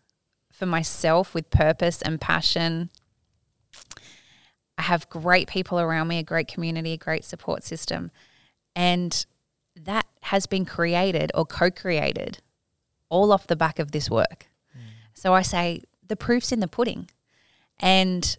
for 0.50 0.66
myself 0.66 1.34
with 1.34 1.50
purpose 1.50 2.00
and 2.00 2.20
passion. 2.20 2.90
I 4.78 4.82
have 4.82 5.08
great 5.08 5.48
people 5.48 5.78
around 5.78 6.08
me, 6.08 6.18
a 6.18 6.22
great 6.22 6.48
community, 6.48 6.92
a 6.92 6.96
great 6.96 7.24
support 7.24 7.64
system. 7.64 8.10
And 8.74 9.24
that 9.76 10.06
has 10.22 10.46
been 10.46 10.64
created 10.64 11.30
or 11.34 11.44
co 11.44 11.70
created 11.70 12.38
all 13.14 13.32
off 13.32 13.46
the 13.46 13.56
back 13.56 13.78
of 13.78 13.92
this 13.92 14.10
work. 14.10 14.46
So 15.14 15.32
I 15.32 15.42
say 15.42 15.80
the 16.06 16.16
proof's 16.16 16.50
in 16.52 16.60
the 16.60 16.68
pudding. 16.68 17.08
And 17.78 18.36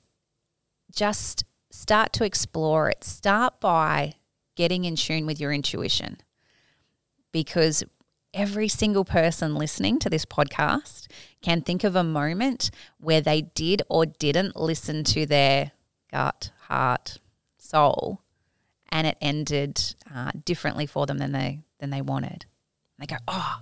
just 0.93 1.43
start 1.71 2.13
to 2.13 2.25
explore 2.25 2.89
it. 2.89 3.03
Start 3.03 3.59
by 3.59 4.13
getting 4.55 4.85
in 4.85 4.95
tune 4.95 5.25
with 5.25 5.39
your 5.39 5.51
intuition 5.51 6.17
because 7.31 7.83
every 8.33 8.67
single 8.67 9.05
person 9.05 9.55
listening 9.55 9.99
to 9.99 10.09
this 10.09 10.25
podcast 10.25 11.07
can 11.41 11.61
think 11.61 11.83
of 11.83 11.95
a 11.95 12.03
moment 12.03 12.71
where 12.99 13.21
they 13.21 13.41
did 13.41 13.81
or 13.89 14.05
didn't 14.05 14.55
listen 14.55 15.03
to 15.03 15.25
their 15.25 15.71
gut, 16.11 16.51
heart, 16.67 17.19
soul, 17.57 18.21
and 18.89 19.07
it 19.07 19.17
ended 19.21 19.95
uh, 20.13 20.31
differently 20.45 20.85
for 20.85 21.05
them 21.05 21.17
than 21.17 21.33
they 21.33 21.59
than 21.79 21.89
they 21.89 22.01
wanted. 22.01 22.45
They 22.99 23.05
go, 23.05 23.17
"Oh, 23.27 23.59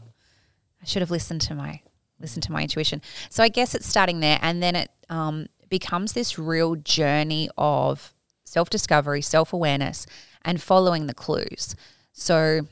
I 0.84 0.86
should 0.86 1.02
have 1.02 1.12
listened 1.12 1.42
to 1.42 1.56
my 1.56 1.82
listened 2.20 2.44
to 2.44 2.52
my 2.52 2.62
intuition." 2.62 3.02
So 3.30 3.42
I 3.42 3.50
guess 3.50 3.74
it's 3.74 3.88
starting 3.88 4.20
there, 4.20 4.38
and 4.42 4.62
then 4.62 4.76
it 4.76 4.92
um, 5.10 5.48
becomes 5.70 6.14
this 6.14 6.38
real 6.38 6.76
journey 6.76 7.50
of 7.58 8.14
self 8.44 8.70
discovery, 8.70 9.22
self 9.22 9.54
awareness, 9.54 10.06
and 10.44 10.62
following 10.62 11.08
the 11.08 11.14
clues. 11.14 11.76
So 12.12 12.68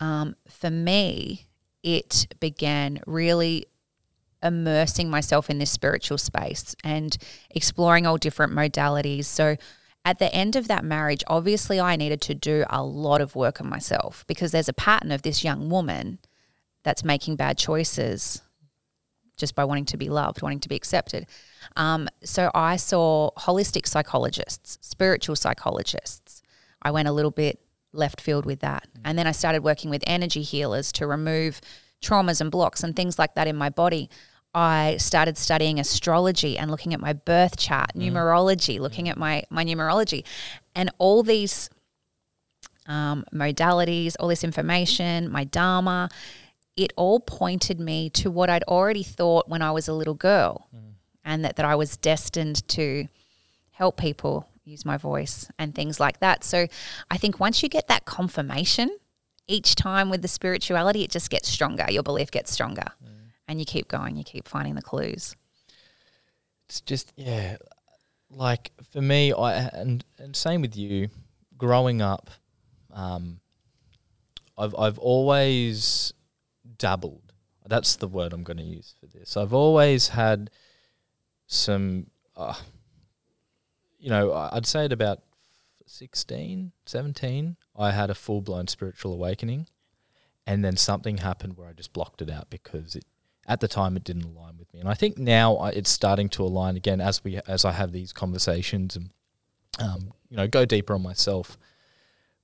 um, 0.00 0.36
for 0.48 0.70
me, 0.70 1.46
it 1.82 2.26
began 2.40 3.00
really 3.06 3.66
immersing 4.42 5.08
myself 5.08 5.48
in 5.48 5.58
this 5.58 5.70
spiritual 5.70 6.18
space 6.18 6.74
and 6.84 7.16
exploring 7.50 8.06
all 8.06 8.16
different 8.16 8.52
modalities. 8.52 9.24
So 9.24 9.56
at 10.04 10.18
the 10.18 10.32
end 10.34 10.54
of 10.54 10.68
that 10.68 10.84
marriage, 10.84 11.24
obviously 11.26 11.80
I 11.80 11.96
needed 11.96 12.20
to 12.22 12.34
do 12.34 12.64
a 12.68 12.82
lot 12.82 13.20
of 13.20 13.34
work 13.34 13.60
on 13.60 13.68
myself 13.68 14.24
because 14.26 14.52
there's 14.52 14.68
a 14.68 14.74
pattern 14.74 15.12
of 15.12 15.22
this 15.22 15.42
young 15.42 15.70
woman 15.70 16.18
that's 16.84 17.02
making 17.04 17.36
bad 17.36 17.58
choices 17.58 18.42
just 19.36 19.54
by 19.54 19.64
wanting 19.64 19.86
to 19.86 19.96
be 19.96 20.08
loved, 20.08 20.42
wanting 20.42 20.60
to 20.60 20.68
be 20.68 20.76
accepted. 20.76 21.26
Um, 21.76 22.08
so 22.22 22.50
I 22.54 22.76
saw 22.76 23.30
holistic 23.36 23.86
psychologists, 23.86 24.78
spiritual 24.80 25.34
psychologists. 25.34 26.42
I 26.82 26.92
went 26.92 27.08
a 27.08 27.12
little 27.12 27.30
bit 27.32 27.58
left 27.92 28.20
field 28.20 28.46
with 28.46 28.60
that. 28.60 28.86
And 29.04 29.18
then 29.18 29.26
I 29.26 29.32
started 29.32 29.64
working 29.64 29.90
with 29.90 30.04
energy 30.06 30.42
healers 30.42 30.92
to 30.92 31.06
remove 31.06 31.60
traumas 32.02 32.40
and 32.40 32.50
blocks 32.50 32.82
and 32.82 32.94
things 32.94 33.18
like 33.18 33.34
that 33.34 33.48
in 33.48 33.56
my 33.56 33.70
body. 33.70 34.10
I 34.54 34.98
started 34.98 35.36
studying 35.36 35.80
astrology 35.80 36.56
and 36.56 36.70
looking 36.70 36.94
at 36.94 37.00
my 37.00 37.12
birth 37.12 37.56
chart, 37.56 37.92
numerology, 37.96 38.78
looking 38.78 39.08
at 39.08 39.16
my 39.16 39.42
my 39.50 39.64
numerology, 39.64 40.24
and 40.76 40.90
all 40.98 41.24
these 41.24 41.70
um, 42.86 43.24
modalities, 43.32 44.14
all 44.20 44.28
this 44.28 44.44
information, 44.44 45.30
my 45.30 45.42
dharma, 45.42 46.08
it 46.76 46.92
all 46.96 47.20
pointed 47.20 47.78
me 47.80 48.10
to 48.10 48.30
what 48.30 48.50
I'd 48.50 48.64
already 48.64 49.02
thought 49.02 49.48
when 49.48 49.62
I 49.62 49.70
was 49.70 49.88
a 49.88 49.92
little 49.92 50.14
girl, 50.14 50.68
and 51.24 51.44
that 51.44 51.56
that 51.56 51.66
I 51.66 51.74
was 51.74 51.96
destined 51.96 52.66
to 52.68 53.06
help 53.70 53.96
people 53.96 54.48
use 54.64 54.84
my 54.84 54.96
voice 54.96 55.50
and 55.58 55.74
things 55.74 56.00
like 56.00 56.20
that. 56.20 56.42
So 56.44 56.66
I 57.10 57.16
think 57.18 57.38
once 57.40 57.62
you 57.62 57.68
get 57.68 57.88
that 57.88 58.04
confirmation 58.06 58.96
each 59.46 59.74
time 59.74 60.08
with 60.10 60.22
the 60.22 60.28
spirituality, 60.28 61.02
it 61.04 61.10
just 61.10 61.28
gets 61.28 61.48
stronger. 61.48 61.84
Your 61.90 62.02
belief 62.02 62.30
gets 62.30 62.50
stronger. 62.50 62.86
And 63.46 63.58
you 63.58 63.66
keep 63.66 63.88
going, 63.88 64.16
you 64.16 64.24
keep 64.24 64.48
finding 64.48 64.74
the 64.74 64.80
clues. 64.82 65.36
it's 66.66 66.80
just 66.80 67.12
yeah 67.16 67.56
like 68.30 68.72
for 68.90 69.02
me 69.02 69.32
i 69.34 69.52
and 69.52 70.02
and 70.18 70.34
same 70.34 70.62
with 70.62 70.74
you 70.76 71.08
growing 71.58 72.00
up 72.02 72.30
um 72.92 73.38
i've 74.56 74.74
i've 74.76 74.98
always 74.98 76.12
dabbled. 76.78 77.32
That's 77.66 77.96
the 77.96 78.08
word 78.08 78.32
i'm 78.32 78.44
going 78.44 78.58
to 78.58 78.62
use 78.62 78.94
for 79.00 79.06
this. 79.06 79.36
I've 79.36 79.54
always 79.54 80.08
had 80.08 80.50
some 81.46 82.08
uh, 82.36 82.54
you 83.98 84.10
know 84.10 84.32
i'd 84.52 84.66
say 84.66 84.84
at 84.84 84.92
about 84.92 85.20
16 85.86 86.72
17 86.86 87.56
i 87.76 87.90
had 87.90 88.10
a 88.10 88.14
full-blown 88.14 88.66
spiritual 88.66 89.12
awakening 89.12 89.66
and 90.46 90.64
then 90.64 90.76
something 90.76 91.18
happened 91.18 91.56
where 91.56 91.68
i 91.68 91.72
just 91.72 91.92
blocked 91.92 92.20
it 92.20 92.30
out 92.30 92.50
because 92.50 92.96
it 92.96 93.04
at 93.46 93.60
the 93.60 93.68
time 93.68 93.94
it 93.94 94.04
didn't 94.04 94.24
align 94.24 94.56
with 94.58 94.72
me. 94.72 94.80
And 94.80 94.88
i 94.88 94.94
think 94.94 95.18
now 95.18 95.64
it's 95.66 95.90
starting 95.90 96.28
to 96.30 96.42
align 96.42 96.76
again 96.76 97.00
as 97.00 97.22
we 97.24 97.40
as 97.46 97.64
i 97.64 97.72
have 97.72 97.92
these 97.92 98.12
conversations 98.12 98.96
and 98.96 99.10
um, 99.80 100.12
you 100.28 100.36
know 100.36 100.46
go 100.46 100.64
deeper 100.64 100.94
on 100.94 101.02
myself. 101.02 101.58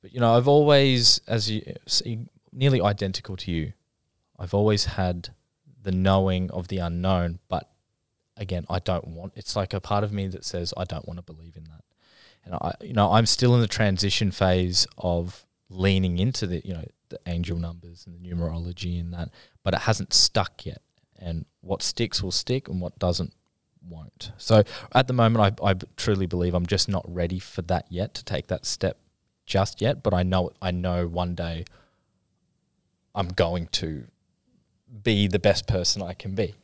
But 0.03 0.13
you 0.13 0.21
know 0.21 0.37
i've 0.37 0.49
always 0.49 1.21
as 1.27 1.51
you 1.51 1.63
see 1.87 2.27
nearly 2.53 2.81
identical 2.81 3.37
to 3.37 3.51
you 3.51 3.73
i've 4.41 4.55
always 4.55 4.85
had 4.87 5.31
the 5.83 5.93
knowing 5.93 6.51
of 6.51 6.69
the 6.69 6.79
unknown 6.79 7.39
but 7.49 7.71
again 8.37 8.65
i 8.69 8.79
don't 8.79 9.07
want 9.07 9.33
it's 9.37 9.55
like 9.55 9.73
a 9.73 9.81
part 9.81 10.03
of 10.03 10.13
me 10.13 10.27
that 10.27 10.45
says 10.45 10.75
i 10.77 10.85
don't 10.85 11.07
want 11.07 11.19
to 11.19 11.23
believe 11.23 11.57
in 11.57 11.65
that 11.65 11.85
and 12.45 12.55
i 12.55 12.73
you 12.81 12.93
know 12.93 13.13
i'm 13.13 13.27
still 13.27 13.55
in 13.55 13.61
the 13.61 13.69
transition 13.69 14.31
phase 14.31 14.87
of 14.99 15.47
leaning 15.69 16.19
into 16.19 16.47
the 16.47 16.61
you 16.65 16.75
know 16.75 16.85
the 17.11 17.19
angel 17.27 17.59
numbers 17.59 18.07
and 18.07 18.15
the 18.15 18.29
numerology 18.29 18.99
and 18.99 19.13
that 19.13 19.29
but 19.63 19.75
it 19.75 19.81
hasn't 19.81 20.13
stuck 20.13 20.65
yet 20.67 20.83
and 21.19 21.45
what 21.61 21.83
sticks 21.83 22.23
will 22.23 22.33
stick 22.33 22.69
and 22.69 22.81
what 22.81 22.99
doesn't 22.99 23.33
won't. 23.89 24.33
So 24.37 24.63
at 24.95 25.07
the 25.07 25.13
moment, 25.13 25.61
I, 25.61 25.71
I 25.71 25.75
truly 25.97 26.27
believe 26.27 26.55
I'm 26.55 26.67
just 26.67 26.89
not 26.89 27.05
ready 27.07 27.39
for 27.39 27.63
that 27.63 27.87
yet 27.89 28.15
to 28.15 28.25
take 28.25 28.49
that 28.49 28.67
step 28.67 28.99
just 29.47 29.81
yet. 29.81 30.03
But 30.03 30.15
I 30.15 30.23
know 30.23 30.53
I 30.61 30.71
know 30.71 31.07
one 31.07 31.35
day 31.35 31.65
I'm 33.15 33.29
going 33.29 33.69
to 33.73 34.07
be 35.03 35.29
the 35.29 35.39
best 35.39 35.67
person 35.67 36.03
I 36.03 36.15
can 36.15 36.35
be. 36.35 36.55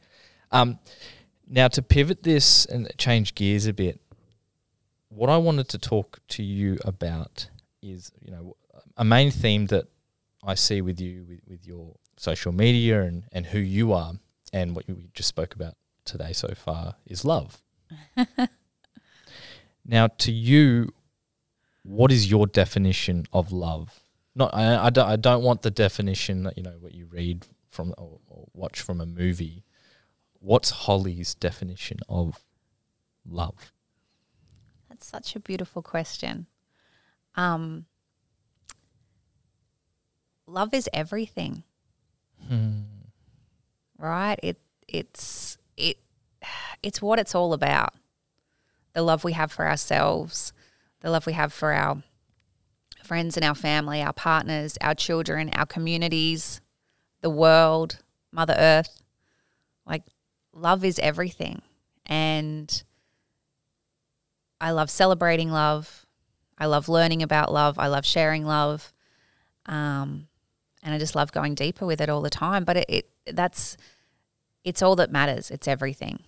Um, 0.52 0.78
now 1.48 1.68
to 1.68 1.82
pivot 1.82 2.22
this 2.22 2.64
and 2.66 2.90
change 2.98 3.34
gears 3.34 3.66
a 3.66 3.72
bit, 3.72 4.00
what 5.08 5.30
I 5.30 5.36
wanted 5.36 5.68
to 5.70 5.78
talk 5.78 6.20
to 6.28 6.42
you 6.42 6.78
about 6.84 7.48
is 7.82 8.10
you 8.20 8.30
know 8.30 8.56
a 8.96 9.04
main 9.04 9.30
theme 9.30 9.66
that 9.66 9.86
I 10.44 10.54
see 10.54 10.80
with 10.80 11.00
you 11.00 11.24
with, 11.28 11.40
with 11.46 11.66
your 11.66 11.94
social 12.16 12.52
media 12.52 13.02
and, 13.02 13.24
and 13.32 13.46
who 13.46 13.58
you 13.58 13.92
are 13.92 14.14
and 14.52 14.74
what 14.74 14.86
we 14.88 15.10
just 15.12 15.28
spoke 15.28 15.54
about 15.54 15.74
today 16.04 16.32
so 16.32 16.48
far 16.54 16.96
is 17.06 17.24
love. 17.24 17.62
now, 19.84 20.06
to 20.06 20.32
you, 20.32 20.92
what 21.82 22.10
is 22.10 22.30
your 22.30 22.46
definition 22.46 23.26
of 23.32 23.52
love? 23.52 24.00
Not, 24.34 24.54
I, 24.54 24.86
I, 24.86 24.90
don't, 24.90 25.08
I 25.08 25.16
don't 25.16 25.42
want 25.42 25.62
the 25.62 25.70
definition 25.70 26.44
that 26.44 26.56
you 26.56 26.62
know 26.62 26.76
what 26.80 26.94
you 26.94 27.06
read 27.06 27.46
from 27.76 27.94
or, 27.98 28.18
or 28.26 28.48
watch 28.54 28.80
from 28.80 29.00
a 29.00 29.06
movie. 29.06 29.62
What's 30.40 30.70
Holly's 30.70 31.34
definition 31.34 31.98
of 32.08 32.42
love? 33.24 33.72
That's 34.88 35.06
such 35.06 35.36
a 35.36 35.40
beautiful 35.40 35.82
question. 35.82 36.46
Um, 37.34 37.84
love 40.46 40.72
is 40.74 40.88
everything, 40.92 41.62
Hmm. 42.48 42.82
right? 43.98 44.38
It 44.42 44.60
it's 44.88 45.58
it 45.76 45.98
it's 46.82 47.02
what 47.02 47.18
it's 47.18 47.34
all 47.34 47.52
about. 47.52 47.94
The 48.94 49.02
love 49.02 49.24
we 49.24 49.32
have 49.32 49.52
for 49.52 49.66
ourselves, 49.66 50.52
the 51.00 51.10
love 51.10 51.26
we 51.26 51.34
have 51.34 51.52
for 51.52 51.72
our 51.72 52.02
friends 53.04 53.36
and 53.36 53.44
our 53.44 53.54
family, 53.54 54.00
our 54.02 54.12
partners, 54.14 54.78
our 54.80 54.94
children, 54.94 55.50
our 55.50 55.66
communities, 55.66 56.60
the 57.26 57.30
world, 57.30 57.98
Mother 58.30 58.54
Earth. 58.56 59.02
Like, 59.84 60.04
love 60.52 60.84
is 60.84 61.00
everything. 61.00 61.60
And 62.06 62.84
I 64.60 64.70
love 64.70 64.90
celebrating 64.90 65.50
love. 65.50 66.06
I 66.56 66.66
love 66.66 66.88
learning 66.88 67.24
about 67.24 67.52
love. 67.52 67.80
I 67.80 67.88
love 67.88 68.06
sharing 68.06 68.46
love. 68.46 68.92
Um, 69.66 70.28
and 70.84 70.94
I 70.94 70.98
just 70.98 71.16
love 71.16 71.32
going 71.32 71.56
deeper 71.56 71.84
with 71.84 72.00
it 72.00 72.08
all 72.08 72.22
the 72.22 72.30
time. 72.30 72.62
But 72.62 72.76
it, 72.76 72.86
it 72.88 73.10
that's 73.32 73.76
it's 74.62 74.82
all 74.82 74.94
that 74.96 75.10
matters. 75.10 75.50
It's 75.50 75.66
everything. 75.66 76.22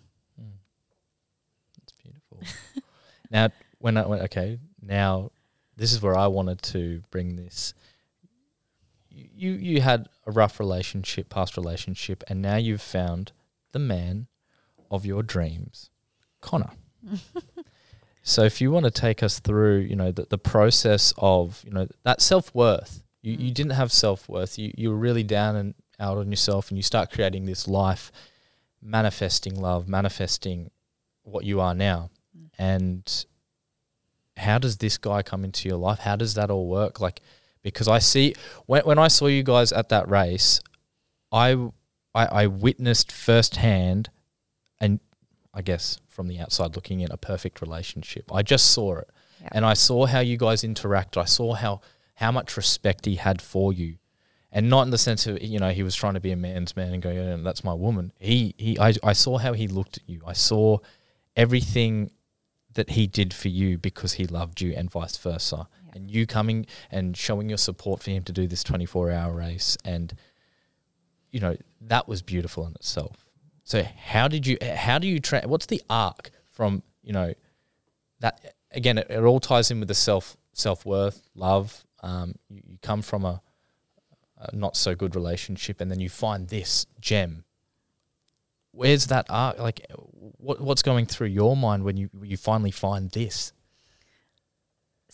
It's 1.80 1.92
beautiful. 1.92 2.40
now, 3.30 3.50
when 3.78 3.96
I 3.96 4.04
went, 4.04 4.22
okay, 4.22 4.58
now 4.82 5.30
this 5.76 5.92
is 5.92 6.02
where 6.02 6.18
I 6.18 6.26
wanted 6.26 6.60
to 6.74 7.02
bring 7.12 7.36
this. 7.36 7.72
You 9.34 9.52
you 9.52 9.80
had 9.80 10.08
a 10.26 10.32
rough 10.32 10.60
relationship, 10.60 11.28
past 11.28 11.56
relationship, 11.56 12.22
and 12.28 12.40
now 12.42 12.56
you've 12.56 12.82
found 12.82 13.32
the 13.72 13.78
man 13.78 14.26
of 14.90 15.04
your 15.04 15.22
dreams, 15.22 15.90
Connor. 16.40 16.70
so 18.22 18.42
if 18.42 18.60
you 18.60 18.70
want 18.70 18.84
to 18.84 18.90
take 18.90 19.22
us 19.22 19.40
through, 19.40 19.78
you 19.78 19.96
know, 19.96 20.12
the, 20.12 20.26
the 20.28 20.38
process 20.38 21.12
of, 21.18 21.62
you 21.64 21.72
know, 21.72 21.88
that 22.04 22.20
self 22.20 22.54
worth. 22.54 23.02
You 23.22 23.32
you 23.32 23.50
mm. 23.50 23.54
didn't 23.54 23.72
have 23.72 23.92
self 23.92 24.28
worth. 24.28 24.58
You 24.58 24.72
you 24.76 24.90
were 24.90 24.96
really 24.96 25.24
down 25.24 25.56
and 25.56 25.74
out 25.98 26.18
on 26.18 26.30
yourself 26.30 26.70
and 26.70 26.78
you 26.78 26.82
start 26.82 27.10
creating 27.10 27.46
this 27.46 27.66
life 27.66 28.12
manifesting 28.80 29.60
love, 29.60 29.88
manifesting 29.88 30.70
what 31.22 31.44
you 31.44 31.60
are 31.60 31.74
now. 31.74 32.10
Mm. 32.36 32.48
And 32.58 33.24
how 34.36 34.58
does 34.58 34.78
this 34.78 34.98
guy 34.98 35.22
come 35.22 35.44
into 35.44 35.68
your 35.68 35.78
life? 35.78 36.00
How 36.00 36.16
does 36.16 36.34
that 36.34 36.50
all 36.50 36.68
work? 36.68 37.00
Like, 37.00 37.20
because 37.62 37.88
I 37.88 37.98
see 37.98 38.34
when 38.66 38.82
when 38.82 38.98
I 38.98 39.08
saw 39.08 39.26
you 39.26 39.42
guys 39.42 39.72
at 39.72 39.88
that 39.90 40.08
race, 40.08 40.60
I 41.32 41.52
I, 42.14 42.26
I 42.26 42.46
witnessed 42.46 43.12
firsthand, 43.12 44.10
and 44.80 45.00
I 45.54 45.62
guess 45.62 45.98
from 46.08 46.28
the 46.28 46.38
outside 46.40 46.74
looking 46.74 47.00
in, 47.00 47.10
a 47.12 47.16
perfect 47.16 47.60
relationship. 47.60 48.32
I 48.32 48.42
just 48.42 48.70
saw 48.72 48.96
it, 48.98 49.08
Yeah. 49.40 49.48
and 49.52 49.64
I 49.64 49.74
saw 49.74 50.06
how 50.06 50.20
you 50.20 50.36
guys 50.36 50.64
interact. 50.64 51.16
I 51.16 51.24
saw 51.26 51.54
how 51.54 51.80
how 52.14 52.32
much 52.32 52.56
respect 52.56 53.04
he 53.06 53.16
had 53.16 53.40
for 53.40 53.72
you, 53.72 53.98
and 54.50 54.68
not 54.68 54.82
in 54.82 54.90
the 54.90 54.98
sense 54.98 55.26
of 55.26 55.40
you 55.42 55.58
know 55.58 55.70
he 55.70 55.82
was 55.82 55.94
trying 55.94 56.14
to 56.14 56.20
be 56.20 56.32
a 56.32 56.36
man's 56.36 56.74
man 56.76 56.92
and 56.92 57.02
go, 57.02 57.10
yeah, 57.10 57.36
that's 57.40 57.62
my 57.62 57.74
woman. 57.74 58.12
He 58.18 58.54
he 58.58 58.78
I, 58.78 58.94
I 59.02 59.12
saw 59.12 59.38
how 59.38 59.52
he 59.52 59.68
looked 59.68 59.98
at 59.98 60.08
you. 60.08 60.22
I 60.26 60.32
saw 60.32 60.78
everything 61.36 62.10
that 62.74 62.90
he 62.90 63.06
did 63.06 63.32
for 63.34 63.48
you 63.48 63.78
because 63.78 64.14
he 64.14 64.26
loved 64.26 64.60
you 64.60 64.72
and 64.72 64.90
vice 64.90 65.16
versa. 65.16 65.68
Yeah. 65.86 65.87
And 65.98 66.10
you 66.10 66.26
coming 66.26 66.66
and 66.90 67.16
showing 67.16 67.48
your 67.48 67.58
support 67.58 68.02
for 68.02 68.10
him 68.10 68.22
to 68.24 68.32
do 68.32 68.46
this 68.46 68.62
24 68.62 69.10
hour 69.10 69.34
race. 69.34 69.76
And 69.84 70.14
you 71.30 71.40
know 71.40 71.56
that 71.80 72.08
was 72.08 72.22
beautiful 72.22 72.66
in 72.66 72.72
itself. 72.74 73.26
So 73.64 73.82
how 73.82 74.28
did 74.28 74.46
you 74.46 74.56
how 74.62 74.98
do 74.98 75.06
you 75.06 75.20
tra- 75.20 75.46
what's 75.46 75.66
the 75.66 75.82
arc 75.90 76.30
from, 76.50 76.82
you 77.02 77.12
know, 77.12 77.34
that 78.20 78.54
again 78.72 78.98
it, 78.98 79.08
it 79.10 79.22
all 79.22 79.40
ties 79.40 79.70
in 79.70 79.78
with 79.80 79.88
the 79.88 79.94
self 79.94 80.36
self-worth, 80.52 81.22
love, 81.34 81.84
um 82.02 82.34
you, 82.48 82.62
you 82.66 82.78
come 82.80 83.02
from 83.02 83.24
a, 83.24 83.42
a 84.38 84.56
not 84.56 84.76
so 84.76 84.94
good 84.94 85.14
relationship 85.14 85.80
and 85.80 85.90
then 85.90 86.00
you 86.00 86.08
find 86.08 86.48
this 86.48 86.86
gem. 87.00 87.44
Where's 88.72 89.06
that 89.08 89.26
arc? 89.28 89.58
Like 89.58 89.84
what 90.38 90.60
what's 90.60 90.82
going 90.82 91.06
through 91.06 91.28
your 91.28 91.56
mind 91.56 91.84
when 91.84 91.96
you 91.96 92.08
you 92.22 92.36
finally 92.36 92.70
find 92.70 93.10
this 93.10 93.52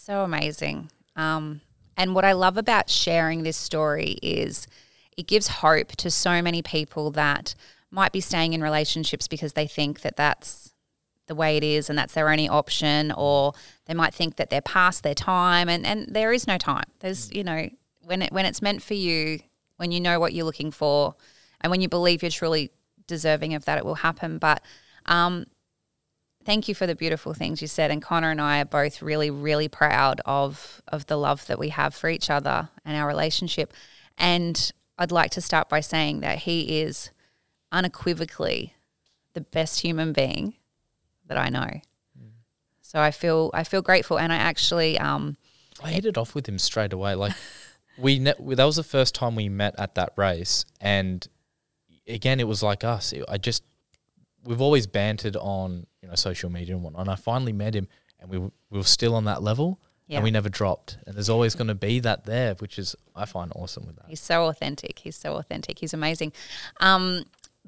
So 0.04 0.22
amazing. 0.22 0.90
Um, 1.16 1.62
and 1.96 2.14
what 2.14 2.26
I 2.26 2.32
love 2.32 2.58
about 2.58 2.90
sharing 2.90 3.42
this 3.42 3.56
story 3.56 4.18
is 4.22 4.66
it 5.16 5.26
gives 5.26 5.48
hope 5.48 5.92
to 5.92 6.10
so 6.10 6.42
many 6.42 6.60
people 6.60 7.10
that 7.12 7.54
might 7.90 8.12
be 8.12 8.20
staying 8.20 8.52
in 8.52 8.60
relationships 8.60 9.26
because 9.26 9.54
they 9.54 9.66
think 9.66 10.02
that 10.02 10.14
that's 10.14 10.74
the 11.26 11.34
way 11.34 11.56
it 11.56 11.64
is 11.64 11.88
and 11.88 11.98
that's 11.98 12.12
their 12.12 12.28
only 12.28 12.50
option, 12.50 13.12
or 13.12 13.54
they 13.86 13.94
might 13.94 14.12
think 14.12 14.36
that 14.36 14.50
they're 14.50 14.60
past 14.60 15.04
their 15.04 15.14
time, 15.14 15.70
and, 15.70 15.86
and 15.86 16.14
there 16.14 16.34
is 16.34 16.46
no 16.46 16.58
time. 16.58 16.84
There's, 16.98 17.32
you 17.32 17.42
know, 17.42 17.70
when 18.02 18.20
it 18.20 18.30
when 18.30 18.44
it's 18.44 18.60
meant 18.60 18.82
for 18.82 18.92
you, 18.92 19.40
when 19.78 19.90
you 19.90 20.02
know 20.02 20.20
what 20.20 20.34
you're 20.34 20.44
looking 20.44 20.70
for, 20.70 21.14
and 21.62 21.70
when 21.70 21.80
you 21.80 21.88
believe 21.88 22.22
you're 22.22 22.30
truly 22.30 22.72
deserving 23.06 23.54
of 23.54 23.64
that, 23.64 23.78
it 23.78 23.86
will 23.86 23.94
happen. 23.94 24.36
But 24.36 24.62
um, 25.06 25.46
thank 26.44 26.68
you 26.68 26.74
for 26.74 26.87
the 26.87 26.94
beautiful 26.94 27.35
things 27.35 27.61
you 27.62 27.68
said. 27.68 27.90
And 27.90 28.02
Connor 28.02 28.30
and 28.30 28.40
I 28.40 28.61
are 28.61 28.64
both 28.64 29.02
really, 29.02 29.30
really 29.30 29.68
proud 29.68 30.20
of 30.24 30.83
of 30.88 31.07
the 31.07 31.16
love 31.16 31.46
that 31.46 31.59
we 31.59 31.70
have 31.70 31.94
for 31.94 32.09
each 32.09 32.30
other 32.30 32.68
and 32.85 32.96
our 32.96 33.07
relationship. 33.07 33.72
And 34.18 34.72
I'd 34.98 35.12
like 35.12 35.30
to 35.33 35.40
start 35.40 35.68
by 35.68 35.80
saying 35.80 36.20
that 36.20 36.38
he 36.38 36.80
is 36.80 37.11
unequivocally 37.72 38.74
the 39.33 39.40
best 39.40 39.80
human 39.80 40.12
being 40.12 40.54
that 41.26 41.37
I 41.37 41.48
know. 41.48 41.80
So 42.80 43.00
I 43.00 43.11
feel 43.11 43.50
I 43.52 43.64
feel 43.64 43.83
grateful, 43.83 44.18
and 44.18 44.33
I 44.33 44.37
actually 44.37 44.98
um, 45.00 45.37
I 45.83 45.90
hit 45.90 46.04
it 46.07 46.16
off 46.16 46.35
with 46.35 46.48
him 46.48 46.59
straight 46.61 46.92
away. 46.92 47.16
Like 47.16 47.33
we, 47.98 48.20
ne- 48.20 48.35
that 48.38 48.64
was 48.64 48.76
the 48.76 48.85
first 48.85 49.16
time 49.16 49.35
we 49.35 49.48
met 49.48 49.74
at 49.78 49.96
that 49.96 50.12
race, 50.16 50.64
and 50.80 51.26
again, 52.07 52.38
it 52.38 52.46
was 52.46 52.62
like 52.62 52.85
us. 52.85 53.12
It- 53.12 53.24
I 53.28 53.38
just 53.38 53.64
we've 54.44 54.61
always 54.61 54.87
bantered 54.87 55.37
on 55.37 55.87
you 56.02 56.09
know 56.09 56.14
social 56.14 56.50
media 56.50 56.74
and 56.74 56.83
whatnot. 56.85 57.02
And 57.02 57.11
I 57.11 57.16
finally 57.16 57.52
met 57.52 57.74
him, 57.74 57.88
and 58.20 58.30
we 58.30 58.38
we 58.38 58.50
were 58.78 58.83
still 58.85 59.14
on 59.14 59.24
that 59.24 59.42
level, 59.42 59.80
Yeah. 60.07 60.16
and 60.18 60.24
we 60.24 60.30
never 60.30 60.48
dropped. 60.48 60.98
And 61.07 61.14
there's 61.16 61.28
always 61.30 61.54
going 61.54 61.68
to 61.68 61.74
be 61.74 62.00
that 62.00 62.24
there, 62.24 62.54
which 62.54 62.78
is 62.78 62.94
I 63.14 63.24
find 63.24 63.52
awesome 63.54 63.87
with 63.87 63.96
that. 63.96 64.07
He's 64.09 64.20
so 64.20 64.46
authentic. 64.46 64.98
He's 65.00 65.16
so 65.16 65.35
authentic. 65.37 65.78
He's 65.78 65.94
amazing. 65.94 66.33
Um, 66.80 67.24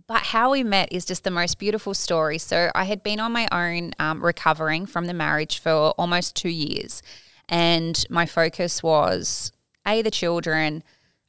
but 0.07 0.19
how 0.25 0.51
we 0.53 0.63
met 0.63 0.93
is 0.93 1.07
just 1.07 1.25
the 1.25 1.31
most 1.31 1.59
beautiful 1.59 1.95
story. 1.95 2.37
So 2.39 2.71
I 2.75 2.85
had 2.85 3.03
been 3.03 3.19
on 3.19 3.33
my 3.33 3.49
own 3.51 3.93
um, 3.99 4.23
recovering 4.23 4.85
from 4.85 5.07
the 5.07 5.15
marriage 5.15 5.59
for 5.59 5.73
almost 5.97 6.37
two 6.37 6.51
years, 6.51 7.03
and 7.49 8.05
my 8.11 8.27
focus 8.27 8.83
was 8.83 9.53
a 9.87 10.03
the 10.03 10.11
children, 10.11 10.83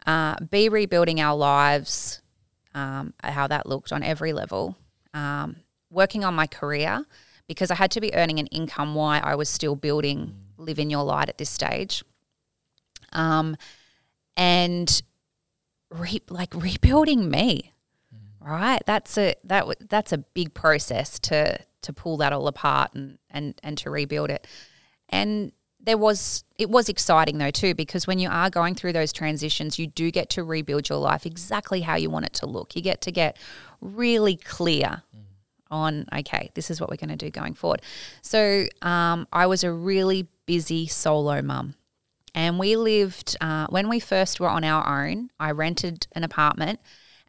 uh, 0.06 0.36
b 0.50 0.68
rebuilding 0.68 1.22
our 1.22 1.36
lives, 1.38 2.22
um, 2.74 3.14
how 3.24 3.48
that 3.48 3.66
looked 3.68 3.92
on 3.94 4.04
every 4.04 4.34
level, 4.34 4.76
um, 5.18 5.56
working 5.90 6.24
on 6.24 6.36
my 6.36 6.48
career 6.48 7.04
because 7.48 7.72
I 7.72 7.76
had 7.76 7.92
to 7.92 8.02
be 8.02 8.14
earning 8.14 8.40
an 8.40 8.48
income 8.48 8.94
while 8.94 9.22
I 9.24 9.36
was 9.36 9.50
still 9.50 9.76
building 9.76 10.36
Live 10.58 10.80
in 10.80 10.90
Your 10.90 11.04
Light 11.04 11.30
at 11.30 11.38
this 11.38 11.50
stage. 11.50 12.04
Um, 13.14 13.58
and 14.36 15.02
re- 15.90 16.22
like 16.30 16.54
rebuilding 16.54 17.30
me, 17.32 17.74
right? 18.40 18.82
That's 18.86 19.18
a 19.18 19.34
that 19.46 19.62
w- 19.62 19.88
that's 19.90 20.12
a 20.12 20.20
big 20.20 20.54
process 20.54 21.18
to 21.20 21.58
to 21.82 21.94
pull 21.94 22.18
that 22.18 22.34
all 22.34 22.48
apart 22.48 22.94
and 22.94 23.18
and 23.32 23.60
and 23.64 23.78
to 23.80 23.90
rebuild 23.90 24.30
it. 24.30 24.46
And 25.10 25.52
there 25.80 25.98
was 25.98 26.44
it 26.58 26.70
was 26.70 26.90
exciting 26.90 27.38
though 27.38 27.50
too 27.50 27.74
because 27.74 28.06
when 28.06 28.20
you 28.20 28.30
are 28.30 28.50
going 28.50 28.76
through 28.76 28.94
those 28.94 29.14
transitions, 29.14 29.80
you 29.80 29.88
do 29.88 30.12
get 30.12 30.30
to 30.32 30.44
rebuild 30.44 30.90
your 30.90 31.00
life 31.00 31.26
exactly 31.26 31.82
how 31.82 31.96
you 31.96 32.10
want 32.10 32.26
it 32.26 32.34
to 32.34 32.46
look. 32.46 32.76
You 32.76 32.82
get 32.82 33.02
to 33.02 33.12
get 33.12 33.38
really 33.82 34.36
clear 34.36 35.04
on 35.70 36.06
okay, 36.13 36.50
this 36.54 36.72
is 36.72 36.80
what 36.80 36.90
we're 36.90 36.96
going 36.96 37.10
to 37.10 37.16
do 37.16 37.30
going 37.30 37.54
forward. 37.54 37.82
So 38.22 38.68
um, 38.82 39.28
I 39.34 39.48
was 39.48 39.63
a 39.63 39.72
really 39.72 40.28
busy 40.46 40.88
solo 40.88 41.42
mum. 41.42 41.76
And 42.34 42.60
we 42.60 42.76
lived, 42.76 43.36
uh, 43.42 43.66
when 43.70 43.90
we 43.90 44.00
first 44.00 44.40
were 44.40 44.50
on 44.50 44.63
our 44.63 45.06
own, 45.06 45.32
I 45.40 45.52
rented 45.52 46.06
an 46.12 46.24
apartment. 46.24 46.80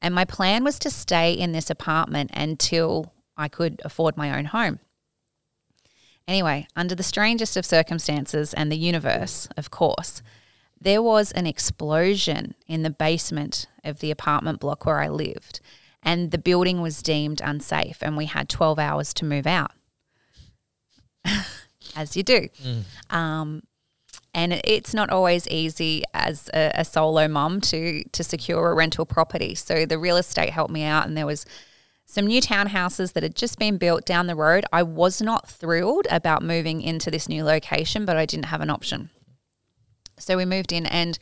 And 0.00 0.14
my 0.14 0.24
plan 0.24 0.64
was 0.64 0.78
to 0.80 0.90
stay 0.90 1.32
in 1.32 1.52
this 1.52 1.70
apartment 1.70 2.30
until 2.34 3.12
I 3.36 3.48
could 3.48 3.80
afford 3.84 4.16
my 4.16 4.36
own 4.36 4.46
home. 4.46 4.80
Anyway, 6.28 6.68
under 6.76 6.94
the 6.94 7.02
strangest 7.02 7.56
of 7.56 7.64
circumstances 7.64 8.52
and 8.52 8.70
the 8.70 8.76
universe, 8.76 9.48
of 9.56 9.70
course, 9.70 10.22
there 10.78 11.02
was 11.02 11.32
an 11.32 11.46
explosion 11.46 12.54
in 12.66 12.82
the 12.82 12.90
basement 12.90 13.66
of 13.82 14.00
the 14.00 14.10
apartment 14.10 14.60
block 14.60 14.84
where 14.84 15.00
I 15.00 15.08
lived. 15.08 15.60
And 16.02 16.30
the 16.30 16.38
building 16.38 16.80
was 16.80 17.02
deemed 17.02 17.40
unsafe, 17.44 17.98
and 18.02 18.16
we 18.16 18.26
had 18.26 18.48
12 18.48 18.78
hours 18.78 19.12
to 19.14 19.24
move 19.24 19.46
out, 19.46 19.72
as 21.96 22.16
you 22.16 22.22
do. 22.22 22.48
Um, 23.10 23.62
and 24.34 24.60
it's 24.64 24.94
not 24.94 25.10
always 25.10 25.48
easy 25.48 26.04
as 26.14 26.48
a, 26.54 26.70
a 26.74 26.84
solo 26.84 27.26
mum 27.28 27.60
to 27.62 28.04
to 28.04 28.22
secure 28.22 28.70
a 28.70 28.74
rental 28.74 29.06
property. 29.06 29.54
So 29.54 29.86
the 29.86 29.98
real 29.98 30.16
estate 30.16 30.50
helped 30.50 30.72
me 30.72 30.84
out, 30.84 31.06
and 31.06 31.16
there 31.16 31.26
was 31.26 31.44
some 32.06 32.26
new 32.26 32.40
townhouses 32.40 33.12
that 33.12 33.22
had 33.22 33.34
just 33.34 33.58
been 33.58 33.76
built 33.76 34.06
down 34.06 34.28
the 34.28 34.36
road. 34.36 34.64
I 34.72 34.82
was 34.82 35.20
not 35.20 35.48
thrilled 35.48 36.06
about 36.10 36.42
moving 36.42 36.80
into 36.80 37.10
this 37.10 37.28
new 37.28 37.44
location, 37.44 38.04
but 38.04 38.16
I 38.16 38.24
didn't 38.24 38.46
have 38.46 38.60
an 38.60 38.70
option. 38.70 39.10
So 40.18 40.36
we 40.36 40.44
moved 40.44 40.72
in, 40.72 40.86
and 40.86 41.18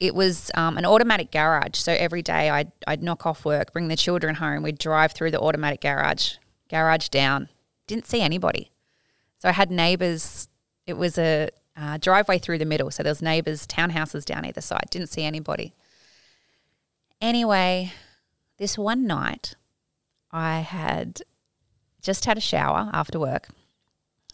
it 0.00 0.14
was 0.14 0.50
um, 0.54 0.78
an 0.78 0.86
automatic 0.86 1.30
garage. 1.30 1.76
So 1.76 1.92
every 1.92 2.22
day 2.22 2.48
I'd, 2.48 2.72
I'd 2.86 3.02
knock 3.02 3.26
off 3.26 3.44
work, 3.44 3.72
bring 3.72 3.88
the 3.88 3.96
children 3.96 4.34
home, 4.34 4.62
we'd 4.62 4.78
drive 4.78 5.12
through 5.12 5.30
the 5.30 5.40
automatic 5.40 5.82
garage, 5.82 6.36
garage 6.70 7.08
down. 7.08 7.48
Didn't 7.86 8.06
see 8.06 8.22
anybody. 8.22 8.70
So 9.38 9.48
I 9.48 9.52
had 9.52 9.70
neighbors. 9.70 10.48
It 10.86 10.94
was 10.94 11.18
a 11.18 11.50
uh, 11.76 11.98
driveway 11.98 12.38
through 12.38 12.58
the 12.58 12.64
middle. 12.64 12.90
So 12.90 13.02
there 13.02 13.10
was 13.10 13.22
neighbours, 13.22 13.66
townhouses 13.66 14.24
down 14.24 14.46
either 14.46 14.60
side. 14.62 14.86
Didn't 14.90 15.08
see 15.08 15.22
anybody. 15.22 15.74
Anyway, 17.20 17.92
this 18.56 18.78
one 18.78 19.06
night, 19.06 19.54
I 20.32 20.60
had 20.60 21.20
just 22.00 22.24
had 22.24 22.38
a 22.38 22.40
shower 22.40 22.88
after 22.94 23.20
work. 23.20 23.48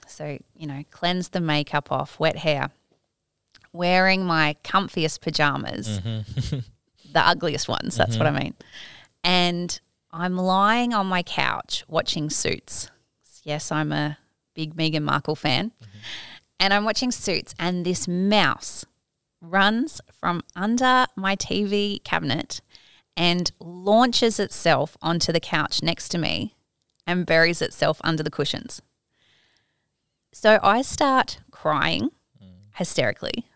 So, 0.07 0.39
you 0.55 0.67
know, 0.69 0.85
cleansed 0.93 1.33
the 1.33 1.41
makeup 1.41 1.91
off, 1.91 2.21
wet 2.21 2.37
hair, 2.37 2.71
wearing 3.77 4.25
my 4.25 4.57
comfiest 4.65 5.21
pajamas, 5.21 6.01
mm-hmm. 6.01 6.59
the 7.13 7.21
ugliest 7.27 7.69
ones, 7.69 7.97
that's 7.97 8.17
what 8.17 8.27
I 8.27 8.31
mm-hmm. 8.31 8.39
mean. 8.39 8.55
And 9.23 9.81
I'm 10.13 10.37
lying 10.37 10.95
on 10.95 11.07
my 11.07 11.23
couch 11.23 11.85
watching 11.89 12.31
Suits. 12.31 12.91
Yes, 13.43 13.71
I'm 13.71 13.93
a 13.93 14.19
big 14.55 14.75
Meghan 14.75 15.03
Markle 15.03 15.37
fan. 15.37 15.73
Mm-hmm. 15.83 15.99
And 16.59 16.73
I'm 16.73 16.85
watching 16.85 17.11
Suits, 17.11 17.55
and 17.59 17.85
this 17.85 18.09
mouse 18.09 18.85
runs 19.41 20.01
from 20.11 20.43
under 20.55 21.07
my 21.15 21.37
TV 21.37 22.03
cabinet 22.03 22.61
and 23.17 23.53
launches 23.61 24.39
itself 24.41 24.97
onto 25.03 25.33
the 25.33 25.41
couch 25.41 25.83
next 25.83 26.09
to 26.11 26.19
me 26.19 26.55
and 27.07 27.27
buries 27.27 27.63
itself 27.63 28.01
under 28.05 28.23
the 28.23 28.31
cushions. 28.31 28.83
So 30.33 30.59
I 30.63 30.83
start 30.83 31.39
crying 31.51 32.11
mm. 32.43 32.49
hysterically, 32.75 33.47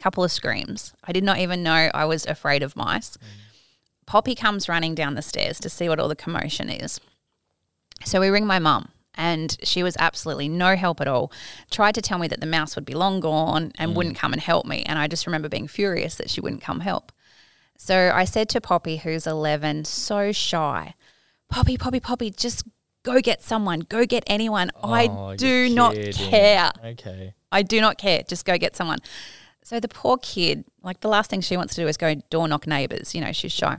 couple 0.00 0.24
of 0.24 0.32
screams. 0.32 0.94
I 1.04 1.12
did 1.12 1.24
not 1.24 1.38
even 1.38 1.62
know 1.62 1.90
I 1.94 2.04
was 2.04 2.26
afraid 2.26 2.62
of 2.62 2.76
mice. 2.76 3.16
Poppi 4.06 4.34
comes 4.34 4.68
running 4.68 4.94
down 4.94 5.14
the 5.14 5.22
stairs 5.22 5.60
to 5.60 5.70
see 5.70 5.88
what 5.88 6.00
all 6.00 6.08
the 6.08 6.16
commotion 6.16 6.68
is. 6.68 7.00
So 8.04 8.20
we 8.20 8.28
ring 8.28 8.46
my 8.46 8.58
mum, 8.58 8.88
and 9.14 9.56
she 9.62 9.82
was 9.82 9.96
absolutely 9.98 10.48
no 10.48 10.74
help 10.74 11.00
at 11.00 11.08
all. 11.08 11.30
Tried 11.70 11.94
to 11.94 12.02
tell 12.02 12.18
me 12.18 12.26
that 12.28 12.40
the 12.40 12.46
mouse 12.46 12.74
would 12.74 12.84
be 12.84 12.94
long 12.94 13.20
gone 13.20 13.72
and 13.78 13.92
mm. 13.92 13.94
wouldn't 13.94 14.16
come 14.16 14.32
and 14.32 14.42
help 14.42 14.66
me. 14.66 14.82
And 14.84 14.98
I 14.98 15.06
just 15.06 15.26
remember 15.26 15.48
being 15.48 15.68
furious 15.68 16.16
that 16.16 16.30
she 16.30 16.40
wouldn't 16.40 16.62
come 16.62 16.80
help. 16.80 17.12
So 17.76 18.10
I 18.14 18.24
said 18.24 18.48
to 18.50 18.60
Poppi, 18.60 18.98
who's 18.98 19.26
11, 19.26 19.84
so 19.84 20.32
shy, 20.32 20.94
Poppi, 21.48 21.76
Poppi, 21.76 22.00
Poppi, 22.00 22.30
just 22.30 22.64
go 23.02 23.20
get 23.20 23.42
someone, 23.42 23.80
go 23.80 24.06
get 24.06 24.24
anyone. 24.26 24.70
Oh, 24.82 24.92
I 24.92 25.36
do 25.36 25.68
not 25.68 25.94
kidding. 25.94 26.12
care. 26.12 26.70
Okay. 26.84 27.34
I 27.52 27.62
do 27.62 27.80
not 27.80 27.98
care. 27.98 28.22
Just 28.26 28.44
go 28.44 28.56
get 28.58 28.76
someone. 28.76 28.98
So 29.62 29.78
the 29.78 29.88
poor 29.88 30.16
kid, 30.18 30.64
like 30.82 31.00
the 31.00 31.08
last 31.08 31.30
thing 31.30 31.40
she 31.40 31.56
wants 31.56 31.74
to 31.74 31.82
do 31.82 31.88
is 31.88 31.96
go 31.96 32.14
door 32.30 32.48
knock 32.48 32.66
neighbors. 32.66 33.14
You 33.14 33.20
know, 33.20 33.32
she's 33.32 33.52
shy. 33.52 33.78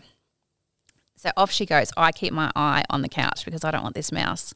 So 1.16 1.32
off 1.38 1.52
she 1.52 1.66
goes. 1.66 1.92
I 1.98 2.12
keep 2.12 2.34
my 2.34 2.52
eye 2.56 2.84
on 2.90 3.02
the 3.02 3.10
couch 3.10 3.46
because 3.46 3.64
I 3.64 3.72
don't 3.72 3.84
want 3.84 3.96
this 3.96 4.12
mouse 4.12 4.54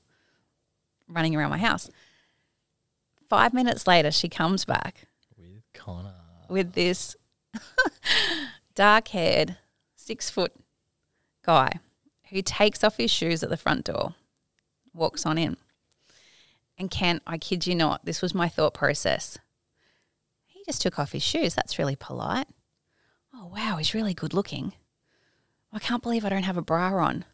running 1.07 1.35
around 1.35 1.51
my 1.51 1.57
house. 1.57 1.89
Five 3.29 3.53
minutes 3.53 3.87
later, 3.87 4.11
she 4.11 4.29
comes 4.29 4.65
back 4.65 5.07
With 5.37 5.63
Connor. 5.73 6.13
with 6.49 6.73
this 6.73 7.15
dark 8.75 9.07
haired, 9.09 9.57
six 9.95 10.29
foot 10.29 10.53
guy 11.43 11.73
who 12.29 12.41
takes 12.41 12.83
off 12.83 12.97
his 12.97 13.11
shoes 13.11 13.43
at 13.43 13.49
the 13.49 13.57
front 13.57 13.85
door, 13.85 14.15
walks 14.93 15.25
on 15.25 15.37
in. 15.37 15.57
And 16.77 16.91
Ken, 16.91 17.21
I 17.25 17.37
kid 17.37 17.65
you 17.65 17.75
not, 17.75 18.05
this 18.05 18.21
was 18.21 18.33
my 18.35 18.49
thought 18.49 18.73
process. 18.73 19.37
Just 20.65 20.81
took 20.81 20.97
off 20.97 21.11
his 21.11 21.23
shoes. 21.23 21.53
That's 21.53 21.77
really 21.77 21.95
polite. 21.95 22.47
Oh, 23.33 23.51
wow, 23.53 23.77
he's 23.77 23.93
really 23.93 24.13
good 24.13 24.33
looking. 24.33 24.73
I 25.71 25.79
can't 25.79 26.01
believe 26.01 26.25
I 26.25 26.29
don't 26.29 26.43
have 26.43 26.57
a 26.57 26.61
bra 26.61 26.93
on. 26.95 27.25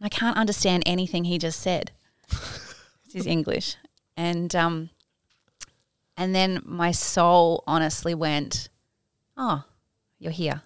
I 0.00 0.08
can't 0.08 0.36
understand 0.36 0.82
anything 0.86 1.24
he 1.24 1.38
just 1.38 1.60
said. 1.60 1.92
this 2.30 3.14
is 3.14 3.26
English. 3.26 3.76
And 4.16 4.54
um 4.56 4.90
and 6.16 6.34
then 6.34 6.60
my 6.64 6.90
soul 6.90 7.62
honestly 7.66 8.14
went, 8.14 8.68
Oh, 9.36 9.64
you're 10.18 10.32
here. 10.32 10.62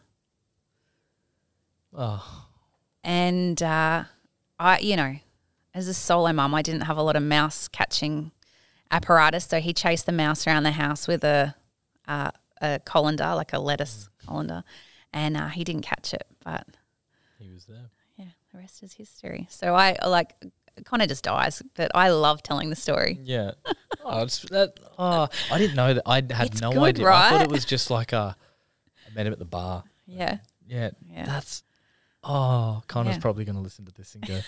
Oh, 1.97 2.47
And 3.05 3.63
uh, 3.63 4.05
I, 4.59 4.79
you 4.81 4.97
know, 4.97 5.17
as 5.73 5.87
a 5.87 5.95
solo 5.95 6.33
mum, 6.33 6.55
I 6.55 6.63
didn't 6.63 6.83
have 6.83 6.97
a 6.97 7.03
lot 7.03 7.15
of 7.15 7.23
mouse 7.23 7.69
catching 7.69 8.33
apparatus. 8.91 9.45
So 9.45 9.61
he 9.61 9.73
chased 9.73 10.07
the 10.07 10.13
mouse 10.13 10.47
around 10.47 10.65
the 10.65 10.73
house 10.73 11.07
with 11.07 11.23
a 11.23 11.55
uh, 12.09 12.31
a 12.61 12.81
colander, 12.85 13.35
like 13.35 13.53
a 13.53 13.59
lettuce 13.59 14.09
colander, 14.27 14.65
and 15.13 15.37
uh, 15.37 15.49
he 15.49 15.65
didn't 15.65 15.83
catch 15.83 16.15
it. 16.15 16.27
But 16.45 16.67
he 17.39 17.51
was 17.51 17.65
there. 17.67 17.91
yeah, 18.17 18.27
the 18.53 18.59
rest 18.59 18.83
is 18.83 18.93
history. 18.95 19.47
So 19.51 19.75
I 19.75 19.97
like 20.07 20.35
kind 20.85 21.03
of 21.03 21.09
just 21.09 21.25
dies, 21.25 21.63
but 21.75 21.91
I 21.95 22.11
love 22.11 22.43
telling 22.43 22.71
the 22.71 22.77
story. 22.77 23.19
Yeah. 23.23 23.53
oh, 24.05 24.25
that. 24.25 24.75
Oh, 24.99 25.29
I 25.51 25.59
didn't 25.59 25.77
know 25.77 25.95
that. 25.95 26.03
I 26.07 26.17
had 26.17 26.47
It's 26.51 26.61
no 26.61 26.73
good, 26.73 26.83
idea. 26.83 27.09
I 27.09 27.31
thought 27.31 27.43
it 27.43 27.51
was 27.51 27.65
just 27.65 27.91
like 27.91 28.13
a. 28.13 28.37
I 29.07 29.15
met 29.15 29.27
him 29.27 29.33
at 29.33 29.39
the 29.39 29.45
bar. 29.45 29.85
Yeah, 30.07 30.39
Yeah. 30.67 30.91
Yeah. 31.11 31.25
That's. 31.25 31.63
Oh, 32.23 32.83
Connor's 32.89 33.17
Yeah. 33.17 33.21
probably 33.21 33.45
going 33.47 33.57
to 33.57 33.63
listen 33.63 33.85
to 33.87 33.93
this 33.93 34.15
and 34.15 34.27
go. 34.27 34.41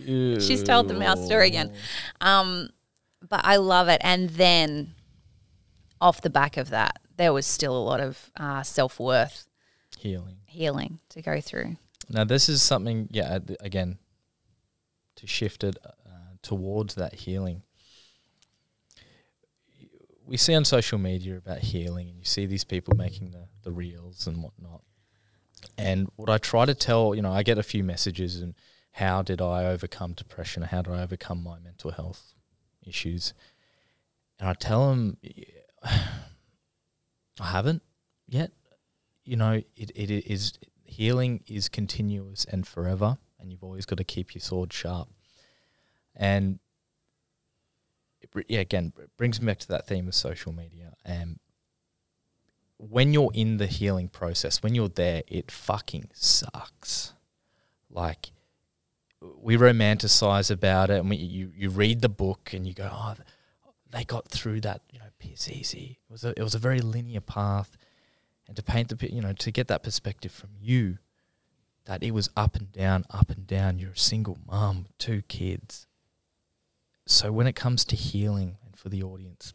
She's 0.40 0.62
told 0.64 0.88
the 0.88 0.94
mouse 0.94 1.24
story 1.24 1.46
again. 1.48 1.72
Um, 2.20 2.70
but 3.28 3.40
I 3.44 3.56
love 3.56 3.88
it. 3.88 4.00
And 4.04 4.30
then 4.30 4.94
off 6.00 6.20
the 6.20 6.30
back 6.30 6.56
of 6.56 6.70
that, 6.70 7.00
there 7.16 7.32
was 7.32 7.46
still 7.46 7.76
a 7.76 7.84
lot 7.84 8.00
of 8.00 8.30
uh, 8.36 8.62
self 8.62 8.98
worth 9.00 9.46
Healing. 9.98 10.36
healing 10.46 11.00
to 11.10 11.22
go 11.22 11.40
through. 11.40 11.76
Now, 12.08 12.24
this 12.24 12.48
is 12.48 12.62
something, 12.62 13.08
yeah, 13.10 13.38
again, 13.60 13.98
to 15.16 15.26
shift 15.26 15.64
it 15.64 15.76
uh, 15.84 15.88
towards 16.42 16.94
that 16.96 17.14
healing. 17.14 17.62
We 20.26 20.36
see 20.36 20.54
on 20.54 20.64
social 20.64 20.98
media 20.98 21.36
about 21.36 21.58
healing, 21.58 22.08
and 22.08 22.18
you 22.18 22.24
see 22.24 22.46
these 22.46 22.64
people 22.64 22.94
making 22.96 23.30
the, 23.30 23.48
the 23.62 23.70
reels 23.72 24.26
and 24.26 24.42
whatnot. 24.42 24.82
And 25.78 26.10
what 26.16 26.28
I 26.30 26.38
try 26.38 26.66
to 26.66 26.74
tell, 26.74 27.14
you 27.14 27.22
know, 27.22 27.32
I 27.32 27.42
get 27.42 27.58
a 27.58 27.62
few 27.62 27.82
messages 27.84 28.40
and 28.40 28.54
how 28.92 29.22
did 29.22 29.40
I 29.40 29.64
overcome 29.64 30.12
depression? 30.12 30.62
How 30.62 30.82
did 30.82 30.92
I 30.92 31.02
overcome 31.02 31.42
my 31.42 31.58
mental 31.58 31.90
health 31.90 32.34
issues? 32.86 33.34
And 34.38 34.48
I 34.48 34.52
tell 34.54 34.90
them, 34.90 35.16
I 37.40 37.46
haven't 37.46 37.82
yet. 38.28 38.52
You 39.24 39.36
know, 39.36 39.62
it, 39.76 39.90
it 39.94 40.10
is 40.10 40.52
healing 40.84 41.42
is 41.46 41.68
continuous 41.68 42.44
and 42.44 42.66
forever, 42.66 43.18
and 43.40 43.50
you've 43.50 43.64
always 43.64 43.86
got 43.86 43.96
to 43.96 44.04
keep 44.04 44.34
your 44.34 44.42
sword 44.42 44.72
sharp. 44.72 45.08
And 46.14 46.58
it, 48.20 48.46
yeah, 48.48 48.60
again, 48.60 48.92
it 48.98 49.10
brings 49.16 49.40
me 49.40 49.46
back 49.46 49.58
to 49.60 49.68
that 49.68 49.86
theme 49.86 50.08
of 50.08 50.14
social 50.14 50.52
media. 50.52 50.94
And 51.04 51.38
when 52.76 53.12
you're 53.12 53.32
in 53.34 53.56
the 53.56 53.66
healing 53.66 54.08
process, 54.08 54.62
when 54.62 54.74
you're 54.74 54.88
there, 54.88 55.22
it 55.26 55.50
fucking 55.50 56.10
sucks. 56.12 57.14
Like 57.90 58.30
we 59.20 59.56
romanticize 59.56 60.50
about 60.50 60.90
it, 60.90 61.00
and 61.00 61.10
we, 61.10 61.16
you 61.16 61.50
you 61.56 61.70
read 61.70 62.02
the 62.02 62.08
book 62.08 62.52
and 62.52 62.66
you 62.66 62.74
go, 62.74 62.90
oh, 62.92 63.14
they 63.94 64.04
got 64.04 64.28
through 64.28 64.60
that, 64.62 64.82
you 64.90 64.98
know, 64.98 65.06
piss 65.18 65.48
easy. 65.48 65.98
It 66.08 66.12
was 66.12 66.24
a, 66.24 66.34
it 66.36 66.42
was 66.42 66.54
a 66.54 66.58
very 66.58 66.80
linear 66.80 67.20
path. 67.20 67.76
And 68.46 68.56
to 68.56 68.62
paint 68.62 68.88
the 68.88 69.10
you 69.10 69.22
know 69.22 69.32
to 69.32 69.50
get 69.50 69.68
that 69.68 69.82
perspective 69.82 70.30
from 70.30 70.50
you 70.60 70.98
that 71.86 72.02
it 72.02 72.10
was 72.12 72.28
up 72.36 72.56
and 72.56 72.70
down 72.72 73.06
up 73.10 73.30
and 73.30 73.46
down. 73.46 73.78
You're 73.78 73.92
a 73.92 73.96
single 73.96 74.38
mom 74.46 74.86
two 74.98 75.22
kids. 75.22 75.86
So 77.06 77.32
when 77.32 77.46
it 77.46 77.54
comes 77.54 77.86
to 77.86 77.96
healing 77.96 78.58
and 78.64 78.76
for 78.76 78.90
the 78.90 79.02
audience 79.02 79.54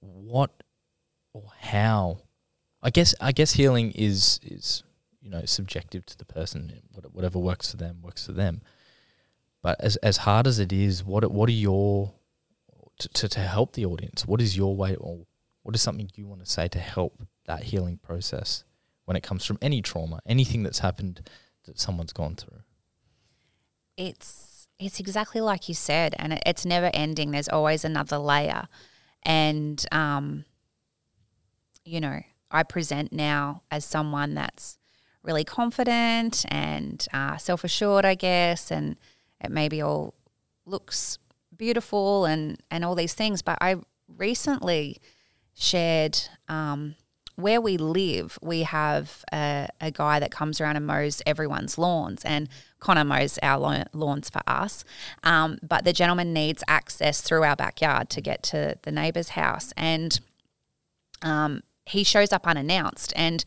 what 0.00 0.64
or 1.32 1.44
how 1.60 2.18
i 2.82 2.90
guess 2.90 3.14
i 3.20 3.30
guess 3.30 3.52
healing 3.52 3.92
is 3.92 4.40
is 4.42 4.82
you 5.22 5.30
know 5.30 5.42
subjective 5.44 6.04
to 6.06 6.18
the 6.18 6.24
person. 6.24 6.80
Whatever 7.12 7.38
works 7.38 7.70
for 7.70 7.76
them 7.76 8.02
works 8.02 8.26
for 8.26 8.32
them 8.32 8.62
but 9.62 9.80
as 9.80 9.96
as 9.96 10.18
hard 10.18 10.46
as 10.46 10.58
it 10.58 10.72
is 10.72 11.04
what 11.04 11.30
what 11.30 11.48
are 11.48 11.52
your 11.52 12.14
to, 12.98 13.08
to, 13.08 13.28
to 13.28 13.40
help 13.40 13.72
the 13.72 13.86
audience 13.86 14.26
what 14.26 14.40
is 14.40 14.56
your 14.56 14.76
way 14.76 14.94
or 14.96 15.26
what 15.62 15.74
is 15.74 15.82
something 15.82 16.10
you 16.14 16.26
want 16.26 16.44
to 16.44 16.50
say 16.50 16.68
to 16.68 16.78
help 16.78 17.22
that 17.46 17.64
healing 17.64 17.98
process 17.98 18.64
when 19.04 19.16
it 19.16 19.22
comes 19.22 19.44
from 19.44 19.58
any 19.60 19.82
trauma, 19.82 20.20
anything 20.26 20.62
that's 20.62 20.80
happened 20.80 21.28
that 21.64 21.78
someone's 21.78 22.12
gone 22.12 22.36
through? 22.36 22.60
It's 23.96 24.66
it's 24.78 24.98
exactly 24.98 25.40
like 25.40 25.68
you 25.68 25.74
said, 25.74 26.14
and 26.18 26.32
it, 26.32 26.42
it's 26.46 26.66
never 26.66 26.90
ending. 26.92 27.30
There's 27.30 27.48
always 27.48 27.84
another 27.84 28.18
layer, 28.18 28.66
and 29.22 29.84
um, 29.92 30.44
you 31.84 32.00
know, 32.00 32.20
I 32.50 32.62
present 32.62 33.12
now 33.12 33.62
as 33.70 33.84
someone 33.84 34.34
that's 34.34 34.78
really 35.22 35.44
confident 35.44 36.44
and 36.48 37.06
uh, 37.12 37.36
self 37.36 37.64
assured, 37.64 38.04
I 38.04 38.14
guess, 38.14 38.72
and 38.72 38.96
it 39.42 39.50
maybe 39.50 39.82
all 39.82 40.14
looks 40.66 41.18
beautiful 41.56 42.24
and 42.24 42.60
and 42.70 42.84
all 42.84 42.94
these 42.94 43.14
things. 43.14 43.42
But 43.42 43.58
I 43.60 43.76
recently 44.16 44.98
shared 45.54 46.18
um, 46.48 46.94
where 47.36 47.60
we 47.60 47.76
live, 47.76 48.38
we 48.42 48.62
have 48.62 49.24
a, 49.32 49.68
a 49.80 49.90
guy 49.90 50.20
that 50.20 50.30
comes 50.30 50.60
around 50.60 50.76
and 50.76 50.86
mows 50.86 51.22
everyone's 51.26 51.78
lawns, 51.78 52.24
and 52.24 52.48
Connor 52.78 53.04
mows 53.04 53.38
our 53.42 53.58
lawn- 53.58 53.86
lawns 53.92 54.28
for 54.28 54.42
us. 54.46 54.84
Um, 55.22 55.58
but 55.62 55.84
the 55.84 55.92
gentleman 55.92 56.32
needs 56.32 56.62
access 56.68 57.20
through 57.20 57.42
our 57.44 57.56
backyard 57.56 58.10
to 58.10 58.20
get 58.20 58.42
to 58.44 58.76
the 58.82 58.92
neighbour's 58.92 59.30
house, 59.30 59.72
and 59.76 60.20
um, 61.22 61.62
he 61.86 62.04
shows 62.04 62.32
up 62.32 62.46
unannounced. 62.46 63.12
And 63.16 63.44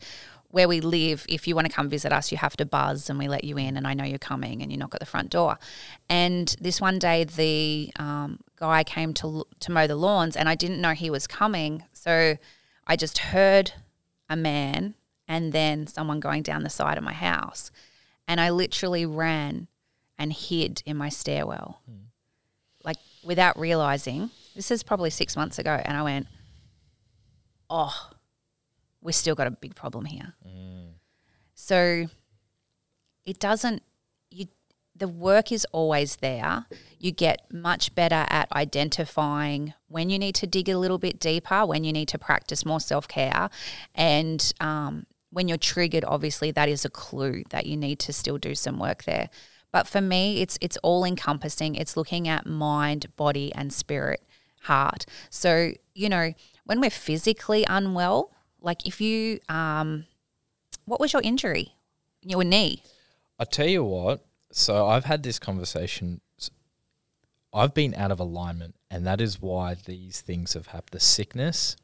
where 0.56 0.68
we 0.68 0.80
live, 0.80 1.26
if 1.28 1.46
you 1.46 1.54
want 1.54 1.66
to 1.66 1.72
come 1.72 1.86
visit 1.86 2.14
us, 2.14 2.32
you 2.32 2.38
have 2.38 2.56
to 2.56 2.64
buzz 2.64 3.10
and 3.10 3.18
we 3.18 3.28
let 3.28 3.44
you 3.44 3.58
in, 3.58 3.76
and 3.76 3.86
I 3.86 3.92
know 3.92 4.04
you're 4.04 4.18
coming, 4.18 4.62
and 4.62 4.72
you 4.72 4.78
knock 4.78 4.94
at 4.94 5.00
the 5.00 5.04
front 5.04 5.28
door. 5.28 5.58
And 6.08 6.56
this 6.58 6.80
one 6.80 6.98
day, 6.98 7.24
the 7.24 7.92
um, 7.96 8.40
guy 8.58 8.82
came 8.82 9.12
to 9.20 9.44
to 9.60 9.70
mow 9.70 9.86
the 9.86 9.96
lawns, 9.96 10.34
and 10.34 10.48
I 10.48 10.54
didn't 10.54 10.80
know 10.80 10.92
he 10.92 11.10
was 11.10 11.26
coming, 11.26 11.84
so 11.92 12.38
I 12.86 12.96
just 12.96 13.18
heard 13.18 13.72
a 14.30 14.36
man 14.36 14.94
and 15.28 15.52
then 15.52 15.86
someone 15.86 16.20
going 16.20 16.42
down 16.42 16.62
the 16.62 16.70
side 16.70 16.96
of 16.96 17.04
my 17.04 17.12
house, 17.12 17.70
and 18.26 18.40
I 18.40 18.48
literally 18.48 19.04
ran 19.04 19.68
and 20.18 20.32
hid 20.32 20.82
in 20.86 20.96
my 20.96 21.10
stairwell, 21.10 21.82
like 22.82 22.96
without 23.22 23.58
realizing. 23.58 24.30
This 24.54 24.70
is 24.70 24.82
probably 24.82 25.10
six 25.10 25.36
months 25.36 25.58
ago, 25.58 25.82
and 25.84 25.98
I 25.98 26.02
went, 26.02 26.28
"Oh, 27.68 28.08
we've 29.06 29.14
still 29.14 29.34
got 29.34 29.46
a 29.46 29.50
big 29.50 29.74
problem 29.74 30.04
here." 30.04 30.34
So 31.54 32.06
it 33.24 33.38
doesn't 33.40 33.82
you 34.30 34.46
the 34.94 35.08
work 35.08 35.52
is 35.52 35.66
always 35.72 36.16
there. 36.16 36.66
You 36.98 37.12
get 37.12 37.52
much 37.52 37.94
better 37.94 38.26
at 38.28 38.50
identifying 38.52 39.74
when 39.88 40.10
you 40.10 40.18
need 40.18 40.34
to 40.36 40.46
dig 40.46 40.68
a 40.68 40.78
little 40.78 40.98
bit 40.98 41.20
deeper, 41.20 41.66
when 41.66 41.84
you 41.84 41.92
need 41.92 42.08
to 42.08 42.18
practice 42.18 42.64
more 42.64 42.80
self 42.80 43.06
care, 43.06 43.50
and 43.94 44.52
um, 44.60 45.06
when 45.30 45.48
you're 45.48 45.58
triggered. 45.58 46.04
Obviously, 46.04 46.50
that 46.52 46.68
is 46.68 46.84
a 46.84 46.90
clue 46.90 47.42
that 47.50 47.66
you 47.66 47.76
need 47.76 47.98
to 48.00 48.12
still 48.12 48.38
do 48.38 48.54
some 48.54 48.78
work 48.78 49.04
there. 49.04 49.28
But 49.70 49.86
for 49.86 50.00
me, 50.00 50.40
it's 50.40 50.58
it's 50.60 50.78
all 50.78 51.04
encompassing. 51.04 51.74
It's 51.74 51.96
looking 51.96 52.28
at 52.28 52.46
mind, 52.46 53.14
body, 53.16 53.52
and 53.54 53.72
spirit, 53.72 54.22
heart. 54.62 55.04
So 55.30 55.72
you 55.94 56.08
know 56.08 56.32
when 56.64 56.80
we're 56.80 56.90
physically 56.90 57.64
unwell, 57.68 58.32
like 58.66 58.86
if 58.86 59.00
you 59.00 59.40
um, 59.48 60.04
what 60.84 61.00
was 61.00 61.12
your 61.12 61.22
injury? 61.22 61.72
Your 62.22 62.44
knee. 62.44 62.82
I 63.38 63.44
tell 63.44 63.68
you 63.68 63.84
what. 63.84 64.26
So 64.50 64.86
I've 64.86 65.04
had 65.04 65.22
this 65.22 65.38
conversation. 65.38 66.20
I've 67.54 67.72
been 67.72 67.94
out 67.94 68.10
of 68.10 68.20
alignment, 68.20 68.74
and 68.90 69.06
that 69.06 69.20
is 69.20 69.40
why 69.40 69.74
these 69.74 70.20
things 70.20 70.52
have 70.54 70.66
happened. 70.66 70.90
The 70.92 71.00
sickness. 71.00 71.76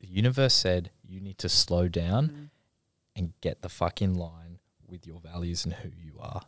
The 0.00 0.06
universe 0.08 0.54
said 0.54 0.90
you 1.04 1.20
need 1.20 1.38
to 1.38 1.48
slow 1.48 1.88
down 1.88 2.50
and 3.14 3.34
get 3.40 3.62
the 3.62 3.68
fuck 3.68 4.00
in 4.00 4.14
line 4.14 4.58
with 4.88 5.06
your 5.06 5.20
values 5.20 5.64
and 5.64 5.74
who 5.74 5.90
you 5.90 6.14
are. 6.20 6.42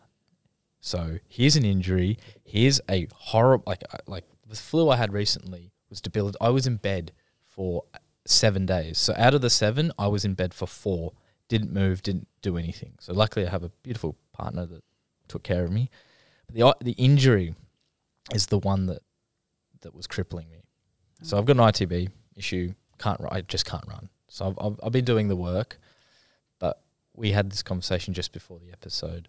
So 0.81 1.19
here's 1.29 1.57
an 1.57 1.65
injury. 1.65 2.19
Here's 2.45 2.81
a 2.89 3.09
horrible 3.15 3.65
like 3.67 3.83
like 4.07 4.25
the 4.47 4.57
flu 4.57 4.91
I 4.91 4.97
had 4.97 5.13
recently 5.13 5.73
was 5.91 6.01
debilitating. 6.01 6.47
I 6.47 6.51
was 6.51 6.67
in 6.67 6.77
bed 6.77 7.13
for 7.47 7.85
seven 8.27 8.67
days. 8.67 8.99
So 8.99 9.15
out 9.17 9.35
of 9.35 9.41
the 9.41 9.51
seven, 9.51 9.93
I 9.99 10.09
was 10.09 10.25
in 10.25 10.35
bed 10.35 10.55
for 10.55 10.67
four. 10.67 11.13
Didn't 11.49 11.73
move. 11.73 12.03
Didn't 12.03 12.29
do 12.43 12.57
anything. 12.57 12.95
So 13.01 13.13
luckily, 13.13 13.47
I 13.47 13.51
have 13.51 13.63
a 13.63 13.71
beautiful 13.83 14.17
partner 14.33 14.67
that 14.67 14.83
took 15.29 15.43
care 15.43 15.65
of 15.65 15.73
me. 15.73 15.91
But 16.47 16.57
the 16.57 16.77
the 16.81 16.93
injury 16.93 17.55
is 18.33 18.47
the 18.47 18.59
one 18.59 18.87
that 18.87 19.03
that 19.83 19.95
was 19.95 20.07
crippling 20.07 20.51
me. 20.51 20.63
So 21.23 21.39
I've 21.39 21.45
got 21.45 21.57
an 21.57 21.63
ITB 21.63 22.11
issue. 22.37 22.75
Can't 22.99 23.21
I 23.31 23.43
just 23.43 23.67
can't 23.67 23.87
run. 23.87 24.09
So 24.29 24.47
I've, 24.47 24.59
I've 24.59 24.81
I've 24.85 24.93
been 24.93 25.05
doing 25.05 25.29
the 25.29 25.37
work, 25.37 25.79
but 26.59 26.81
we 27.15 27.33
had 27.33 27.51
this 27.51 27.63
conversation 27.63 28.15
just 28.15 28.33
before 28.33 28.59
the 28.59 28.73
episode. 28.73 29.29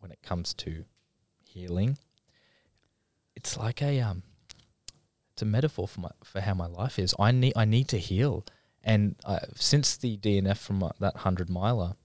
When 0.00 0.10
it 0.10 0.22
comes 0.22 0.52
to 0.54 0.84
healing, 1.42 1.96
it's 3.34 3.56
like 3.56 3.80
a 3.80 4.00
um, 4.00 4.22
it's 5.34 5.42
a 5.42 5.46
metaphor 5.46 5.88
for 5.88 6.00
my 6.00 6.10
for 6.22 6.40
how 6.40 6.54
my 6.54 6.66
life 6.66 6.96
is. 6.96 7.12
I 7.18 7.32
need 7.32 7.54
I 7.56 7.64
need 7.64 7.88
to 7.88 7.98
heal, 7.98 8.46
and 8.84 9.16
uh, 9.24 9.40
since 9.56 9.96
the 9.96 10.16
DNF 10.16 10.58
from 10.58 10.78
my, 10.78 10.92
that 11.00 11.16
hundred 11.18 11.50
miler, 11.50 11.96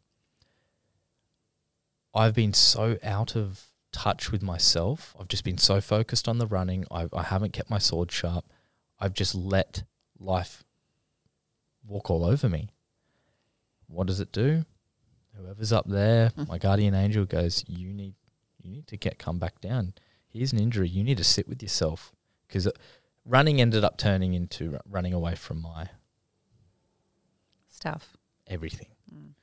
I've 2.13 2.33
been 2.33 2.53
so 2.53 2.97
out 3.03 3.35
of 3.35 3.67
touch 3.91 4.31
with 4.31 4.41
myself. 4.41 5.15
I've 5.19 5.27
just 5.27 5.43
been 5.43 5.59
so 5.59 5.79
focused 5.79 6.27
on 6.27 6.39
the 6.39 6.47
running. 6.47 6.85
I, 6.89 7.07
I 7.13 7.21
haven't 7.21 7.53
kept 7.53 7.69
my 7.69 7.77
sword 7.77 8.11
sharp. 8.11 8.45
I've 8.99 9.13
just 9.13 9.35
let 9.35 9.83
life 10.19 10.63
walk 11.85 12.09
all 12.09 12.25
over 12.25 12.49
me. 12.49 12.69
What 13.85 14.07
does 14.07 14.19
it 14.19 14.31
do? 14.31 14.65
Whoever's 15.37 15.71
up 15.71 15.87
there, 15.87 16.29
hmm. 16.29 16.45
my 16.47 16.57
guardian 16.57 16.95
angel 16.95 17.25
goes, 17.25 17.63
"You 17.67 17.93
need, 17.93 18.15
you 18.59 18.71
need 18.71 18.87
to 18.87 18.97
get 18.97 19.19
come 19.19 19.37
back 19.37 19.61
down. 19.61 19.93
Here's 20.27 20.51
an 20.51 20.59
injury. 20.59 20.89
You 20.89 21.03
need 21.03 21.17
to 21.17 21.23
sit 21.23 21.47
with 21.47 21.61
yourself 21.61 22.11
because 22.47 22.65
uh, 22.65 22.71
running 23.29 23.61
ended 23.61 23.83
up 23.83 23.97
turning 23.97 24.33
into 24.33 24.71
ru- 24.71 24.79
running 24.89 25.13
away 25.13 25.35
from 25.35 25.61
my 25.61 25.89
Stuff. 27.67 28.17
everything. 28.47 28.87
Mm. 29.13 29.33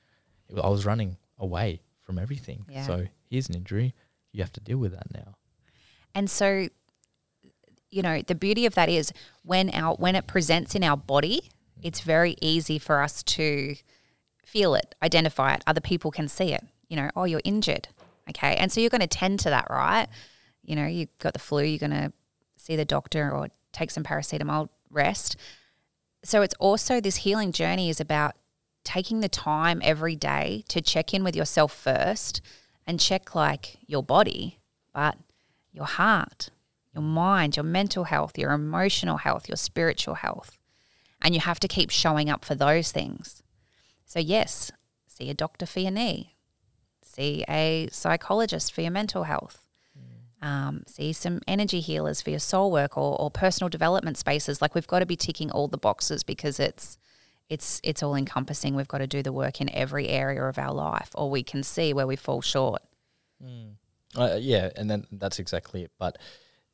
It- 0.49 0.59
I 0.59 0.69
was 0.69 0.85
running 0.85 1.17
away 1.39 1.81
from 2.03 2.19
everything. 2.19 2.67
Yeah. 2.69 2.87
So 2.87 3.07
here's 3.31 3.49
an 3.49 3.55
injury. 3.55 3.95
You 4.33 4.43
have 4.43 4.53
to 4.53 4.61
deal 4.61 4.79
with 4.79 4.93
that 4.93 5.13
now. 5.13 5.37
And 6.15 6.29
so, 6.31 6.69
you 7.91 8.03
know, 8.03 8.23
the 8.23 8.35
beauty 8.35 8.67
of 8.67 8.75
that 8.75 8.89
is 8.89 9.13
when 9.43 9.71
our 9.71 9.95
when 9.97 10.15
it 10.17 10.27
presents 10.27 10.75
in 10.75 10.83
our 10.85 10.97
body, 10.97 11.51
it's 11.83 12.01
very 12.01 12.37
easy 12.41 12.79
for 12.79 13.01
us 13.01 13.23
to 13.23 13.77
feel 14.45 14.75
it, 14.75 14.95
identify 15.03 15.55
it. 15.55 15.63
Other 15.67 15.81
people 15.81 16.11
can 16.11 16.29
see 16.29 16.53
it. 16.53 16.65
You 16.89 16.97
know, 16.97 17.11
oh, 17.17 17.25
you're 17.25 17.41
injured. 17.45 17.89
Okay. 18.31 18.57
And 18.57 18.71
so 18.73 18.81
you're 18.81 18.91
going 18.91 19.01
to 19.01 19.07
tend 19.07 19.41
to 19.41 19.51
that, 19.51 19.67
right? 19.71 20.09
You 20.65 20.75
know, 20.77 20.87
you've 20.87 21.17
got 21.19 21.33
the 21.33 21.39
flu, 21.39 21.63
you're 21.63 21.79
going 21.79 21.91
to 21.93 22.13
see 22.57 22.77
the 22.77 22.85
doctor 22.85 23.31
or 23.31 23.49
take 23.77 23.91
some 23.91 24.05
paracetamol, 24.05 24.69
rest. 24.91 25.37
So 26.25 26.43
it's 26.43 26.55
also 26.59 27.01
this 27.01 27.17
healing 27.17 27.53
journey 27.53 27.91
is 27.91 28.01
about 28.01 28.35
taking 28.85 29.21
the 29.21 29.29
time 29.29 29.81
every 29.85 30.17
day 30.17 30.65
to 30.69 30.81
check 30.81 31.13
in 31.13 31.25
with 31.25 31.37
yourself 31.37 31.73
first 31.73 32.41
and 32.87 33.01
check 33.01 33.35
like 33.35 33.79
your 33.87 34.03
body, 34.03 34.59
but 34.95 35.19
your 35.73 35.87
heart, 35.87 36.51
your 36.95 37.03
mind, 37.03 37.57
your 37.57 37.65
mental 37.65 38.05
health, 38.05 38.39
your 38.39 38.53
emotional 38.53 39.19
health, 39.19 39.49
your 39.49 39.57
spiritual 39.57 40.15
health. 40.15 40.59
And 41.21 41.35
you 41.35 41.41
have 41.41 41.61
to 41.61 41.69
keep 41.69 41.91
showing 41.91 42.31
up 42.31 42.45
for 42.45 42.55
those 42.55 42.93
things. 42.93 43.43
So, 44.05 44.21
yes, 44.21 44.71
see 45.07 45.29
a 45.29 45.35
doctor 45.35 45.67
for 45.67 45.81
your 45.81 45.91
knee, 45.91 46.37
see 47.03 47.45
a 47.49 47.89
psychologist 47.91 48.73
for 48.73 48.83
your 48.83 48.93
mental 48.93 49.25
health, 49.25 49.66
um, 50.43 50.83
see 50.87 51.13
some 51.13 51.41
energy 51.47 51.81
healers 51.81 52.21
for 52.21 52.31
your 52.31 52.39
soul 52.39 52.71
work 52.71 52.97
or, 52.97 53.21
or 53.21 53.31
personal 53.31 53.69
development 53.69 54.19
spaces. 54.19 54.61
Like, 54.61 54.75
we've 54.75 54.87
got 54.87 55.01
to 55.01 55.07
be 55.07 55.17
ticking 55.17 55.51
all 55.51 55.69
the 55.69 55.79
boxes 55.79 56.23
because 56.23 56.61
it's 56.61 56.99
it's 57.49 57.81
it's 57.85 58.03
all 58.03 58.15
encompassing. 58.15 58.75
We've 58.75 58.89
got 58.89 58.99
to 58.99 59.07
do 59.07 59.23
the 59.23 59.33
work 59.33 59.61
in 59.61 59.71
every 59.71 60.09
area 60.09 60.43
of 60.45 60.59
our 60.59 60.73
life, 60.73 61.11
or 61.15 61.31
we 61.31 61.43
can 61.43 61.63
see 61.63 61.93
where 61.93 62.07
we 62.07 62.17
fall 62.17 62.43
short. 62.43 62.83
Uh, 64.17 64.37
yeah, 64.41 64.71
and 64.77 64.91
then 64.91 65.07
that's 65.13 65.39
exactly 65.39 65.83
it. 65.83 65.93
But 65.99 66.19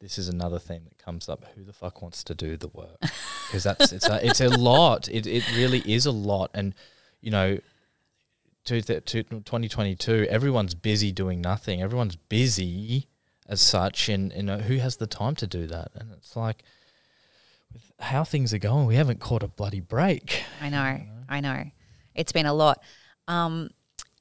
this 0.01 0.19
is 0.19 0.29
another 0.29 0.59
thing 0.59 0.85
that 0.85 0.99
comes 0.99 1.29
up: 1.29 1.45
who 1.55 1.65
the 1.65 1.73
fuck 1.73 2.01
wants 2.01 2.25
to 2.25 2.35
do 2.35 2.57
the 2.57 2.69
work? 2.69 2.99
Because 3.49 3.65
that's 3.65 3.93
it's 3.93 4.09
a, 4.09 4.27
it's 4.27 4.41
a 4.41 4.49
lot. 4.49 5.11
It 5.11 5.27
it 5.27 5.45
really 5.55 5.81
is 5.81 6.07
a 6.07 6.11
lot, 6.11 6.51
and 6.55 6.75
you 7.21 7.31
know, 7.31 7.59
to, 8.65 8.81
to, 8.81 9.01
to 9.01 9.23
2022, 9.23 10.27
everyone's 10.31 10.75
busy 10.75 11.13
doing 11.13 11.43
nothing. 11.43 11.83
Everyone's 11.83 12.17
busy 12.17 13.09
as 13.53 13.61
such, 13.61 14.09
and 14.09 14.33
you 14.33 14.43
know 14.43 14.59
who 14.59 14.79
has 14.79 14.97
the 14.97 15.07
time 15.07 15.37
to 15.37 15.47
do 15.47 15.67
that? 15.67 15.93
And 15.95 16.11
it's 16.13 16.35
like, 16.35 16.65
with 17.73 17.93
how 18.01 18.25
things 18.25 18.55
are 18.55 18.59
going, 18.59 18.87
we 18.87 18.97
haven't 18.97 19.21
caught 19.21 19.43
a 19.43 19.49
bloody 19.49 19.81
break. 19.81 20.43
I 20.61 20.71
know, 20.71 21.01
I 21.29 21.41
know. 21.41 21.65
It's 22.15 22.33
been 22.33 22.47
a 22.47 22.55
lot. 22.55 22.83
Um, 23.29 23.71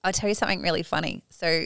I'll 0.03 0.11
tell 0.11 0.27
you 0.27 0.35
something 0.35 0.61
really 0.61 0.83
funny. 0.83 1.23
So, 1.29 1.65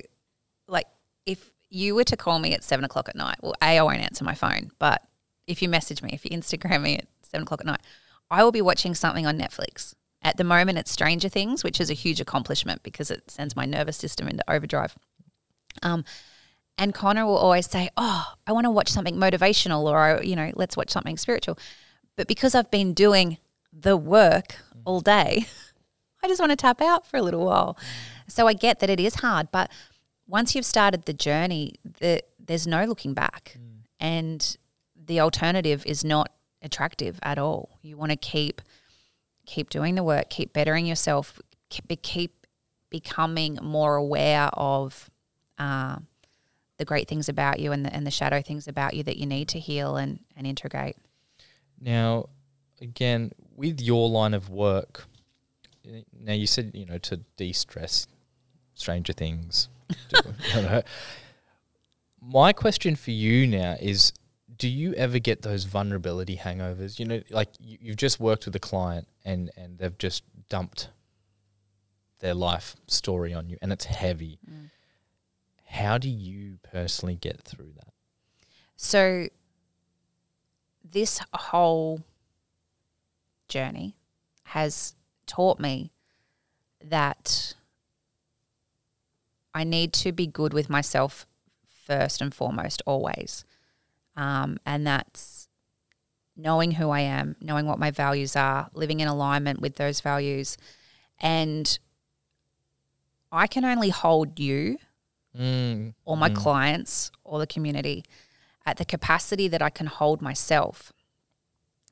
like, 0.68 0.86
if 1.26 1.51
you 1.70 1.95
were 1.95 2.03
to 2.03 2.16
call 2.16 2.38
me 2.38 2.53
at 2.53 2.63
seven 2.63 2.86
o'clock 2.86 3.09
at 3.09 3.16
night, 3.16 3.38
well, 3.41 3.55
A, 3.61 3.80
I 3.80 3.82
won't 3.82 3.99
answer 3.99 4.24
my 4.24 4.36
phone, 4.36 4.72
but 4.78 5.01
if 5.47 5.61
you 5.61 5.68
message 5.68 6.03
me, 6.03 6.11
if 6.13 6.24
you 6.24 6.32
Instagram 6.32 6.84
me 6.84 6.97
at 6.97 7.07
seven 7.24 7.43
o'clock 7.43 7.61
at 7.61 7.66
night, 7.66 7.82
I 8.30 8.43
will 8.43 8.51
be 8.51 8.61
watching 8.61 8.93
something 8.93 9.26
on 9.26 9.39
Netflix. 9.39 9.95
At 10.22 10.38
the 10.38 10.43
moment, 10.43 10.78
it's 10.78 10.91
Stranger 10.91 11.30
Things, 11.30 11.63
which 11.63 11.82
is 11.82 11.89
a 11.89 11.93
huge 11.93 12.22
accomplishment 12.22 12.84
because 12.84 13.09
it 13.09 13.30
sends 13.32 13.55
my 13.55 13.66
nervous 13.66 13.97
system 13.97 14.28
into 14.28 14.43
overdrive. 14.49 14.95
Um, 15.82 16.05
and 16.78 16.93
Connor 16.93 17.26
will 17.26 17.38
always 17.38 17.69
say, 17.69 17.89
"Oh, 17.97 18.34
I 18.45 18.51
want 18.51 18.65
to 18.65 18.71
watch 18.71 18.89
something 18.89 19.15
motivational, 19.15 19.84
or 19.84 20.23
you 20.23 20.36
know, 20.36 20.51
let's 20.55 20.76
watch 20.78 20.89
something 20.91 21.17
spiritual." 21.17 21.57
But 22.15 22.28
because 22.28 22.55
I've 22.55 22.71
been 22.71 22.93
doing 22.93 23.38
the 23.71 23.97
work 23.97 24.55
all 24.86 25.01
day, 25.01 25.45
I 26.23 26.28
just 26.28 26.39
want 26.39 26.51
to 26.51 26.55
tap 26.55 26.82
out 26.82 27.05
for 27.05 27.17
a 27.17 27.21
little 27.21 27.45
while. 27.45 27.78
So 28.28 28.47
I 28.47 28.53
get 28.53 28.80
that 28.80 28.89
it 28.89 28.99
is 28.99 29.15
hard, 29.15 29.49
but 29.51 29.69
once 30.28 30.55
you've 30.55 30.65
started 30.65 31.05
the 31.05 31.13
journey, 31.13 31.76
the, 31.99 32.21
there's 32.39 32.65
no 32.65 32.86
looking 32.86 33.13
back, 33.13 33.57
and 33.99 34.57
the 34.95 35.19
alternative 35.19 35.84
is 35.86 36.03
not 36.03 36.32
attractive 36.61 37.19
at 37.21 37.38
all. 37.38 37.78
You 37.82 37.97
want 37.97 38.11
to 38.11 38.17
keep 38.17 38.61
keep 39.45 39.69
doing 39.69 39.95
the 39.95 40.03
work, 40.03 40.30
keep 40.30 40.53
bettering 40.53 40.88
yourself, 40.88 41.39
keep, 41.69 42.01
keep 42.01 42.47
becoming 42.89 43.59
more 43.61 43.95
aware 43.95 44.49
of 44.53 45.09
uh, 45.59 45.97
the 46.78 46.86
great 46.86 47.07
things 47.07 47.30
about 47.30 47.59
you 47.59 47.71
and 47.71 47.86
the, 47.86 47.93
and 47.93 48.05
the 48.05 48.11
shadow 48.11 48.41
things 48.41 48.67
about 48.67 48.93
you 48.93 49.03
that 49.03 49.17
you 49.17 49.26
need 49.26 49.47
to 49.49 49.59
heal 49.59 49.95
and, 49.95 50.19
and 50.36 50.45
integrate. 50.45 50.97
Now, 51.80 52.30
again, 52.82 53.32
with 53.55 53.82
your 53.82 54.09
line 54.09 54.34
of 54.34 54.49
work, 54.49 55.05
now 56.19 56.34
you 56.34 56.47
said, 56.47 56.71
you 56.73 56.86
know, 56.86 56.97
to 56.99 57.17
de 57.38 57.53
stress, 57.53 58.07
Stranger 58.73 59.13
Things. 59.13 59.69
My 62.21 62.53
question 62.53 62.95
for 62.95 63.11
you 63.11 63.45
now 63.45 63.76
is 63.80 64.11
do 64.57 64.67
you 64.67 64.93
ever 64.93 65.19
get 65.19 65.41
those 65.41 65.65
vulnerability 65.65 66.38
hangovers? 66.38 66.97
You 66.97 67.05
know, 67.05 67.21
like 67.30 67.49
you, 67.59 67.78
you've 67.82 67.97
just 67.97 68.19
worked 68.19 68.45
with 68.45 68.55
a 68.55 68.59
client 68.59 69.07
and, 69.23 69.51
and 69.57 69.78
they've 69.78 69.97
just 69.97 70.23
dumped 70.49 70.89
their 72.19 72.34
life 72.34 72.76
story 72.88 73.34
on 73.34 73.49
you 73.49 73.57
and 73.61 73.71
it's 73.71 73.86
heavy. 73.86 74.39
Mm. 74.49 74.69
How 75.76 75.97
do 75.97 76.09
you 76.09 76.59
personally 76.63 77.15
get 77.15 77.41
through 77.41 77.73
that? 77.76 77.93
So, 78.78 79.28
this 80.89 81.19
whole 81.34 82.01
journey 83.49 83.97
has 84.43 84.95
taught 85.28 85.59
me 85.59 85.91
that 86.82 87.55
I 89.53 89.65
need 89.65 89.91
to 89.93 90.13
be 90.13 90.28
good 90.28 90.53
with 90.53 90.69
myself 90.69 91.28
first 91.67 92.21
and 92.21 92.34
foremost, 92.34 92.82
always. 92.86 93.43
Um, 94.15 94.57
and 94.65 94.88
that's 94.88 95.49
knowing 96.38 96.71
who 96.71 96.89
I 96.89 97.01
am, 97.01 97.36
knowing 97.41 97.65
what 97.65 97.80
my 97.80 97.91
values 97.91 98.38
are, 98.38 98.69
living 98.73 99.01
in 99.01 99.09
alignment 99.09 99.59
with 99.59 99.76
those 99.76 99.99
values. 99.99 100.57
And 101.19 101.78
I 103.30 103.47
can 103.47 103.65
only 103.65 103.89
hold 103.89 104.39
you 104.39 104.78
mm. 105.38 105.93
or 106.05 106.17
my 106.17 106.29
mm. 106.29 106.36
clients 106.36 107.11
or 107.23 107.39
the 107.39 107.47
community 107.47 108.03
at 108.65 108.77
the 108.77 108.86
capacity 108.86 109.47
that 109.47 109.61
I 109.61 109.69
can 109.69 109.88
hold 109.88 110.21
myself. 110.21 110.91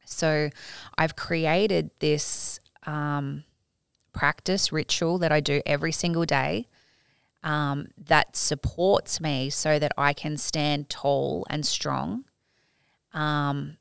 So 0.05 0.49
I've 0.97 1.15
created 1.15 1.91
this 1.99 2.59
um, 2.85 3.43
practice 4.11 4.71
ritual 4.71 5.17
that 5.19 5.31
I 5.31 5.39
do 5.39 5.61
every 5.65 5.91
single 5.91 6.25
day 6.25 6.67
um, 7.43 7.87
that 7.97 8.35
supports 8.35 9.19
me 9.19 9.49
so 9.49 9.77
that 9.79 9.91
I 9.97 10.13
can 10.13 10.37
stand 10.37 10.89
tall 10.89 11.45
and 11.49 11.65
strong. 11.65 12.25
Um, 13.13 13.77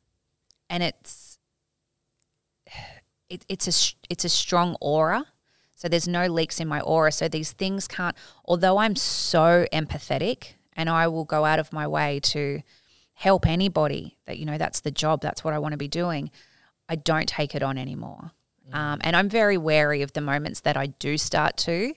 and 0.69 0.83
it's 0.83 1.39
it, 3.29 3.45
it's 3.49 3.67
a 3.69 3.95
it's 4.11 4.25
a 4.25 4.29
strong 4.29 4.77
aura. 4.81 5.27
So 5.83 5.89
there's 5.89 6.07
no 6.07 6.29
leaks 6.29 6.61
in 6.61 6.69
my 6.69 6.81
aura. 6.81 7.11
So 7.11 7.27
these 7.27 7.51
things 7.51 7.89
can't. 7.89 8.15
Although 8.45 8.79
I'm 8.79 8.95
so 8.95 9.67
empathetic, 9.73 10.53
and 10.75 10.89
I 10.89 11.09
will 11.09 11.25
go 11.25 11.45
out 11.45 11.59
of 11.59 11.73
my 11.73 11.89
way 11.89 12.21
to 12.21 12.63
help 13.15 13.49
anybody. 13.49 14.17
That 14.27 14.39
you 14.39 14.47
know 14.47 14.59
that's 14.59 14.79
the 14.79 14.93
job. 14.93 15.23
That's 15.23 15.43
what 15.43 15.55
I 15.55 15.59
want 15.59 15.73
to 15.73 15.77
be 15.77 15.89
doing. 15.89 16.31
I 16.89 16.95
don't 16.95 17.27
take 17.27 17.57
it 17.57 17.65
on 17.65 17.79
anymore. 17.79 18.31
Mm. 18.71 18.77
Um, 18.77 19.01
and 19.03 19.17
I'm 19.17 19.29
very 19.29 19.59
wary 19.59 20.03
of 20.03 20.13
the 20.13 20.21
moments 20.21 20.61
that 20.61 20.77
I 20.77 20.87
do 20.87 21.19
start 21.19 21.57
to 21.57 21.95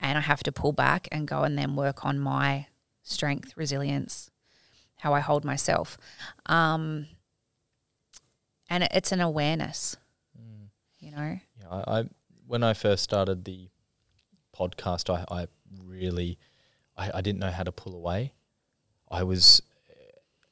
and 0.00 0.18
I 0.18 0.20
have 0.20 0.42
to 0.42 0.50
pull 0.50 0.72
back 0.72 1.06
and 1.12 1.28
go 1.28 1.44
and 1.44 1.56
then 1.56 1.76
work 1.76 2.04
on 2.04 2.18
my 2.18 2.66
strength, 3.04 3.56
resilience, 3.56 4.30
how 4.96 5.14
I 5.14 5.20
hold 5.20 5.44
myself. 5.44 5.96
Um, 6.46 7.06
and 8.68 8.88
it's 8.92 9.12
an 9.12 9.20
awareness, 9.20 9.96
mm. 10.36 10.70
you 10.98 11.12
know. 11.12 11.38
Yeah, 11.60 11.68
I, 11.70 12.00
I, 12.00 12.04
when 12.48 12.64
I 12.64 12.74
first 12.74 13.04
started 13.04 13.44
the 13.44 13.68
podcast, 14.56 15.14
I, 15.14 15.24
I 15.42 15.46
really 15.84 16.38
I, 16.96 17.10
I 17.14 17.20
didn't 17.20 17.38
know 17.38 17.50
how 17.50 17.62
to 17.62 17.72
pull 17.72 17.94
away. 17.94 18.32
I 19.10 19.22
was 19.22 19.62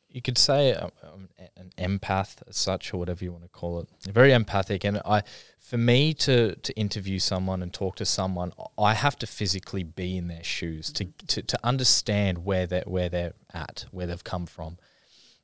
you 0.09 0.23
could 0.23 0.39
say 0.39 0.75
I'm 0.75 1.29
an 1.57 1.73
empath 1.77 2.37
as 2.49 2.57
such 2.57 2.95
or 2.95 2.97
whatever 2.97 3.23
you 3.23 3.33
want 3.33 3.45
to 3.45 3.51
call 3.51 3.81
it. 3.81 3.89
Very 4.11 4.33
empathic. 4.33 4.85
And 4.85 5.01
i 5.05 5.23
for 5.59 5.77
me 5.77 6.15
to 6.15 6.55
to 6.55 6.73
interview 6.75 7.19
someone 7.19 7.61
and 7.61 7.75
talk 7.75 7.97
to 7.97 8.05
someone 8.05 8.53
i 8.79 8.95
have 8.95 9.19
to 9.19 9.27
physically 9.27 9.83
be 9.83 10.17
in 10.17 10.29
their 10.29 10.45
shoes 10.45 10.93
to 10.93 11.07
to, 11.27 11.43
to 11.43 11.59
understand 11.65 12.45
where 12.45 12.69
they 12.69 12.85
where 12.87 13.09
they're 13.09 13.35
at 13.53 13.85
where 13.91 14.07
they've 14.07 14.23
come 14.23 14.47
from. 14.47 14.79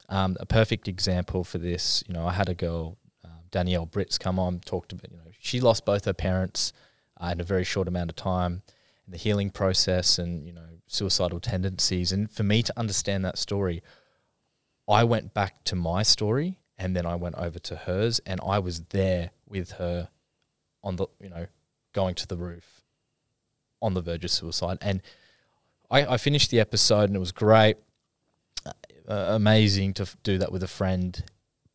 Um, 0.09 0.37
a 0.39 0.47
perfect 0.47 0.89
example 0.89 1.43
for 1.43 1.59
this 1.59 2.05
you 2.07 2.15
know 2.15 2.27
i 2.27 2.33
had 2.33 2.49
a 2.49 2.55
girl 2.55 2.99
uh, 3.25 3.41
danielle 3.51 3.87
britz 3.87 4.17
come 4.19 4.39
on 4.39 4.61
talked 4.61 4.93
about 4.93 5.11
you 5.11 5.17
know 5.17 5.32
she 5.43 5.61
lost 5.61 5.85
both 5.85 6.05
her 6.05 6.15
parents 6.15 6.73
uh, 7.21 7.31
in 7.33 7.41
a 7.41 7.45
very 7.45 7.65
short 7.65 7.89
amount 7.89 8.09
of 8.09 8.17
time 8.17 8.63
the 9.07 9.19
healing 9.19 9.51
process 9.51 10.19
and 10.19 10.47
you 10.47 10.53
know 10.53 10.69
suicidal 10.87 11.41
tendencies 11.41 12.13
and 12.13 12.31
for 12.31 12.45
me 12.45 12.63
to 12.63 12.73
understand 12.79 13.25
that 13.25 13.37
story 13.37 13.83
I 14.89 15.05
went 15.05 15.35
back 15.35 15.65
to 15.65 15.77
my 15.77 16.03
story 16.03 16.59
and 16.79 16.97
then 16.97 17.07
I 17.07 17.15
went 17.15 17.37
over 17.37 17.59
to 17.59 17.77
hers 17.77 18.21
and 18.27 18.41
I 18.47 18.59
was 18.59 18.83
there 18.91 19.31
with 19.47 19.73
her 19.73 20.09
on 20.83 20.97
the, 20.97 21.07
you 21.21 21.29
know, 21.29 21.47
going 21.93 22.15
to 22.17 22.27
the 22.27 22.37
roof 22.37 22.83
on 23.81 23.95
the 23.95 24.03
verge 24.03 24.25
of 24.25 24.31
suicide. 24.31 24.79
And 24.81 25.03
I, 25.91 26.15
I 26.15 26.17
finished 26.17 26.51
the 26.51 26.61
episode 26.61 27.05
and 27.05 27.17
it 27.17 27.21
was 27.21 27.33
great, 27.33 27.77
uh, 28.67 28.73
amazing 29.09 29.95
to 29.95 30.03
f- 30.03 30.17
do 30.23 30.39
that 30.39 30.51
with 30.51 30.63
a 30.63 30.69
friend. 30.69 31.23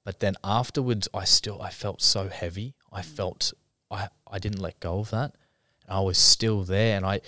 But 0.03 0.19
then 0.19 0.35
afterwards, 0.43 1.07
I 1.13 1.23
still, 1.23 1.61
I 1.61 1.69
felt 1.69 2.01
so 2.01 2.29
heavy. 2.29 2.75
I 2.91 3.01
felt, 3.01 3.53
I, 3.91 4.09
I 4.29 4.39
didn't 4.39 4.61
let 4.61 4.79
go 4.79 4.99
of 4.99 5.09
that. 5.11 5.33
I 5.87 6.01
was 6.01 6.17
still 6.17 6.63
there 6.63 6.97
and 6.97 7.05
I, 7.05 7.21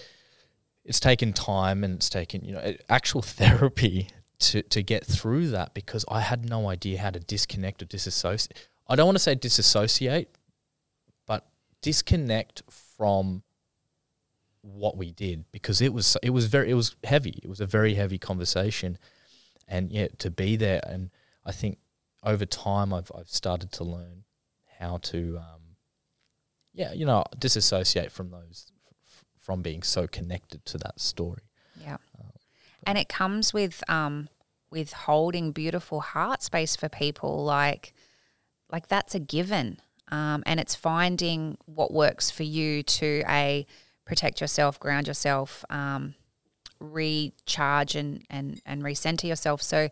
it's 0.84 1.00
taken 1.00 1.34
time 1.34 1.84
and 1.84 1.96
it's 1.96 2.10
taken, 2.10 2.44
you 2.44 2.54
know, 2.54 2.74
actual 2.90 3.22
therapy 3.22 4.10
to 4.40 4.64
to 4.64 4.82
get 4.82 5.06
through 5.06 5.50
that 5.50 5.74
because 5.74 6.06
I 6.10 6.22
had 6.22 6.50
no 6.50 6.70
idea 6.70 7.00
how 7.00 7.10
to 7.12 7.20
disconnect 7.20 7.82
or 7.82 7.86
disassociate. 7.86 8.70
I 8.88 8.96
don't 8.96 9.06
want 9.06 9.18
to 9.18 9.24
say 9.24 9.36
disassociate, 9.36 10.30
but 11.28 11.46
disconnect 11.82 12.64
from 12.70 13.44
what 14.62 14.98
we 14.98 15.12
did 15.12 15.46
because 15.52 15.82
it 15.82 15.94
was 15.94 16.18
it 16.24 16.32
was 16.32 16.46
very 16.46 16.70
it 16.70 16.76
was 16.76 16.96
heavy. 17.04 17.40
It 17.44 17.50
was 17.50 17.60
a 17.60 17.66
very 17.66 17.96
heavy 17.96 18.18
conversation, 18.18 18.98
and 19.68 19.92
yeah, 19.92 20.08
to 20.20 20.32
be 20.32 20.56
there 20.56 20.82
and 20.88 21.12
I 21.46 21.52
think 21.52 21.78
over 22.24 22.46
time 22.46 22.94
I've 22.94 23.12
I've 23.16 23.30
started 23.30 23.72
to 23.74 23.84
learn 23.84 24.24
how 24.80 24.98
to 24.98 25.38
um, 25.38 25.62
yeah 26.74 26.94
you 26.94 27.06
know 27.06 27.24
disassociate 27.38 28.12
from 28.12 28.32
those 28.32 28.72
f- 29.06 29.26
from 29.38 29.62
being 29.62 29.84
so 29.84 30.08
connected 30.08 30.66
to 30.66 30.78
that 30.78 31.00
story. 31.00 31.44
Yeah. 31.82 31.98
Um, 32.20 32.32
and 32.86 32.98
it 32.98 33.10
comes 33.10 33.54
with 33.54 33.84
um, 33.90 34.30
with 34.72 34.94
holding 34.94 35.52
beautiful 35.52 36.02
heart 36.02 36.42
space 36.42 36.76
for 36.76 36.90
people. 36.90 37.44
Like, 37.44 37.94
like 38.72 38.88
that's 38.88 39.16
a 39.16 39.20
given, 39.20 39.80
um, 40.12 40.44
and 40.46 40.60
it's 40.60 40.76
finding 40.76 41.58
what 41.66 41.94
works 41.94 42.32
for 42.32 42.44
you 42.44 42.84
to 42.84 43.24
a 43.28 43.66
protect 44.06 44.42
yourself, 44.42 44.80
ground 44.80 45.08
yourself, 45.08 45.66
um, 45.70 46.16
recharge, 46.80 47.96
and 47.96 48.24
and 48.30 48.62
and 48.66 48.84
recenter 48.84 49.26
yourself. 49.28 49.62
So. 49.62 49.90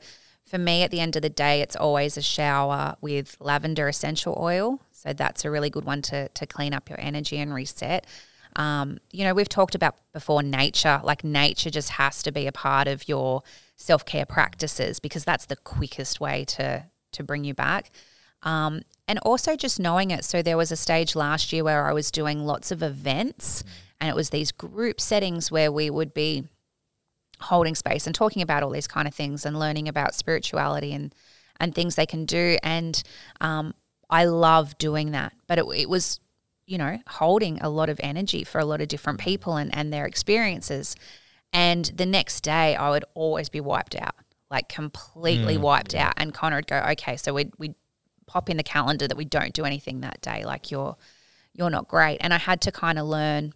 For 0.47 0.57
me, 0.57 0.83
at 0.83 0.91
the 0.91 1.01
end 1.01 1.15
of 1.17 1.21
the 1.21 1.29
day, 1.29 1.61
it's 1.61 1.75
always 1.75 2.15
a 2.15 2.21
shower 2.21 2.95
with 3.01 3.35
lavender 3.41 3.87
essential 3.87 4.37
oil. 4.39 4.79
So 4.91 5.11
that's 5.11 5.43
a 5.43 5.51
really 5.51 5.69
good 5.69 5.83
one 5.83 6.01
to, 6.03 6.29
to 6.29 6.47
clean 6.47 6.73
up 6.73 6.89
your 6.89 6.99
energy 7.01 7.37
and 7.37 7.53
reset. 7.53 8.07
Um, 8.55 8.99
you 9.11 9.23
know, 9.25 9.33
we've 9.33 9.49
talked 9.49 9.75
about 9.75 9.95
before 10.13 10.41
nature, 10.41 11.01
like 11.03 11.23
nature 11.23 11.69
just 11.69 11.91
has 11.91 12.23
to 12.23 12.31
be 12.31 12.47
a 12.47 12.51
part 12.51 12.87
of 12.87 13.07
your 13.07 13.43
self 13.75 14.05
care 14.05 14.25
practices 14.25 14.99
because 14.99 15.25
that's 15.25 15.45
the 15.45 15.57
quickest 15.57 16.19
way 16.19 16.45
to 16.45 16.85
to 17.11 17.23
bring 17.23 17.43
you 17.43 17.53
back. 17.53 17.91
Um, 18.43 18.81
and 19.07 19.19
also 19.19 19.55
just 19.55 19.79
knowing 19.79 20.11
it. 20.11 20.23
So 20.25 20.41
there 20.41 20.57
was 20.57 20.71
a 20.71 20.75
stage 20.75 21.15
last 21.15 21.51
year 21.51 21.63
where 21.63 21.85
I 21.85 21.93
was 21.93 22.09
doing 22.09 22.45
lots 22.45 22.71
of 22.71 22.81
events, 22.81 23.63
and 23.99 24.09
it 24.09 24.15
was 24.15 24.29
these 24.29 24.51
group 24.51 25.01
settings 25.01 25.51
where 25.51 25.71
we 25.71 25.89
would 25.89 26.13
be 26.13 26.45
holding 27.39 27.75
space 27.75 28.07
and 28.07 28.15
talking 28.15 28.41
about 28.41 28.63
all 28.63 28.71
these 28.71 28.87
kind 28.87 29.07
of 29.07 29.13
things 29.13 29.45
and 29.45 29.59
learning 29.59 29.87
about 29.87 30.15
spirituality 30.15 30.93
and 30.93 31.13
and 31.59 31.73
things 31.73 31.95
they 31.95 32.05
can 32.05 32.25
do. 32.25 32.57
And 32.61 33.01
um, 33.41 33.73
I 34.09 34.25
love 34.25 34.77
doing 34.77 35.11
that, 35.11 35.33
but 35.47 35.57
it, 35.57 35.65
it 35.75 35.89
was 35.89 36.19
you 36.67 36.77
know, 36.77 36.99
holding 37.07 37.59
a 37.61 37.69
lot 37.69 37.89
of 37.89 37.99
energy 38.03 38.43
for 38.43 38.59
a 38.59 38.65
lot 38.65 38.81
of 38.81 38.89
different 38.89 39.19
people 39.19 39.55
and, 39.55 39.73
and 39.75 39.91
their 39.91 40.05
experiences. 40.05 40.95
And 41.53 41.85
the 41.85 42.05
next 42.05 42.41
day, 42.41 42.75
I 42.75 42.89
would 42.89 43.05
always 43.13 43.47
be 43.47 43.61
wiped 43.61 43.95
out, 43.95 44.15
like 44.51 44.67
completely 44.67 45.57
mm, 45.57 45.61
wiped 45.61 45.95
out. 45.95 46.13
And 46.17 46.33
Connor 46.33 46.57
would 46.57 46.67
go, 46.67 46.83
okay, 46.91 47.15
so 47.15 47.33
we'd, 47.33 47.53
we'd 47.57 47.75
pop 48.27 48.49
in 48.49 48.57
the 48.57 48.63
calendar 48.63 49.07
that 49.07 49.15
we 49.15 49.23
don't 49.23 49.53
do 49.53 49.63
anything 49.63 50.01
that 50.01 50.19
day. 50.19 50.43
Like 50.43 50.69
you're, 50.69 50.97
you're 51.53 51.69
not 51.69 51.87
great. 51.87 52.17
And 52.19 52.33
I 52.33 52.37
had 52.37 52.59
to 52.61 52.71
kind 52.71 52.99
of 52.99 53.07
learn 53.07 53.53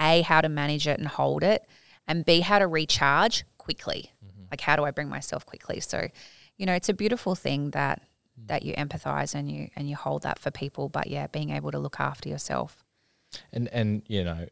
A, 0.00 0.22
how 0.22 0.40
to 0.40 0.48
manage 0.48 0.88
it 0.88 0.98
and 0.98 1.06
hold 1.06 1.42
it, 1.42 1.66
and 2.10 2.24
B, 2.24 2.40
how 2.40 2.58
to 2.58 2.66
recharge 2.66 3.44
quickly. 3.56 4.12
Mm-hmm. 4.24 4.42
Like, 4.50 4.60
how 4.60 4.76
do 4.76 4.84
I 4.84 4.90
bring 4.90 5.08
myself 5.08 5.46
quickly? 5.46 5.80
So, 5.80 6.08
you 6.56 6.66
know, 6.66 6.74
it's 6.74 6.88
a 6.88 6.94
beautiful 6.94 7.34
thing 7.34 7.70
that 7.70 8.02
that 8.46 8.62
you 8.62 8.74
empathize 8.74 9.34
and 9.34 9.50
you 9.50 9.68
and 9.76 9.88
you 9.88 9.96
hold 9.96 10.22
that 10.22 10.38
for 10.38 10.50
people. 10.50 10.88
But 10.88 11.06
yeah, 11.06 11.26
being 11.28 11.50
able 11.50 11.70
to 11.70 11.78
look 11.78 12.00
after 12.00 12.28
yourself. 12.28 12.84
and 13.52 13.68
and 13.68 14.02
you 14.08 14.24
know 14.24 14.46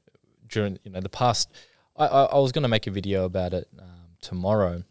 during 0.49 0.79
you 0.85 0.91
know 0.91 1.01
the 1.01 1.09
past 1.09 1.51
i 1.97 2.07
i, 2.07 2.23
I 2.25 2.39
was 2.39 2.53
going 2.53 2.63
to 2.63 2.69
make 2.69 2.87
a 2.87 2.91
video 2.91 3.25
about 3.25 3.53
it 3.53 3.69
um, 3.79 4.17
tomorrow 4.21 4.85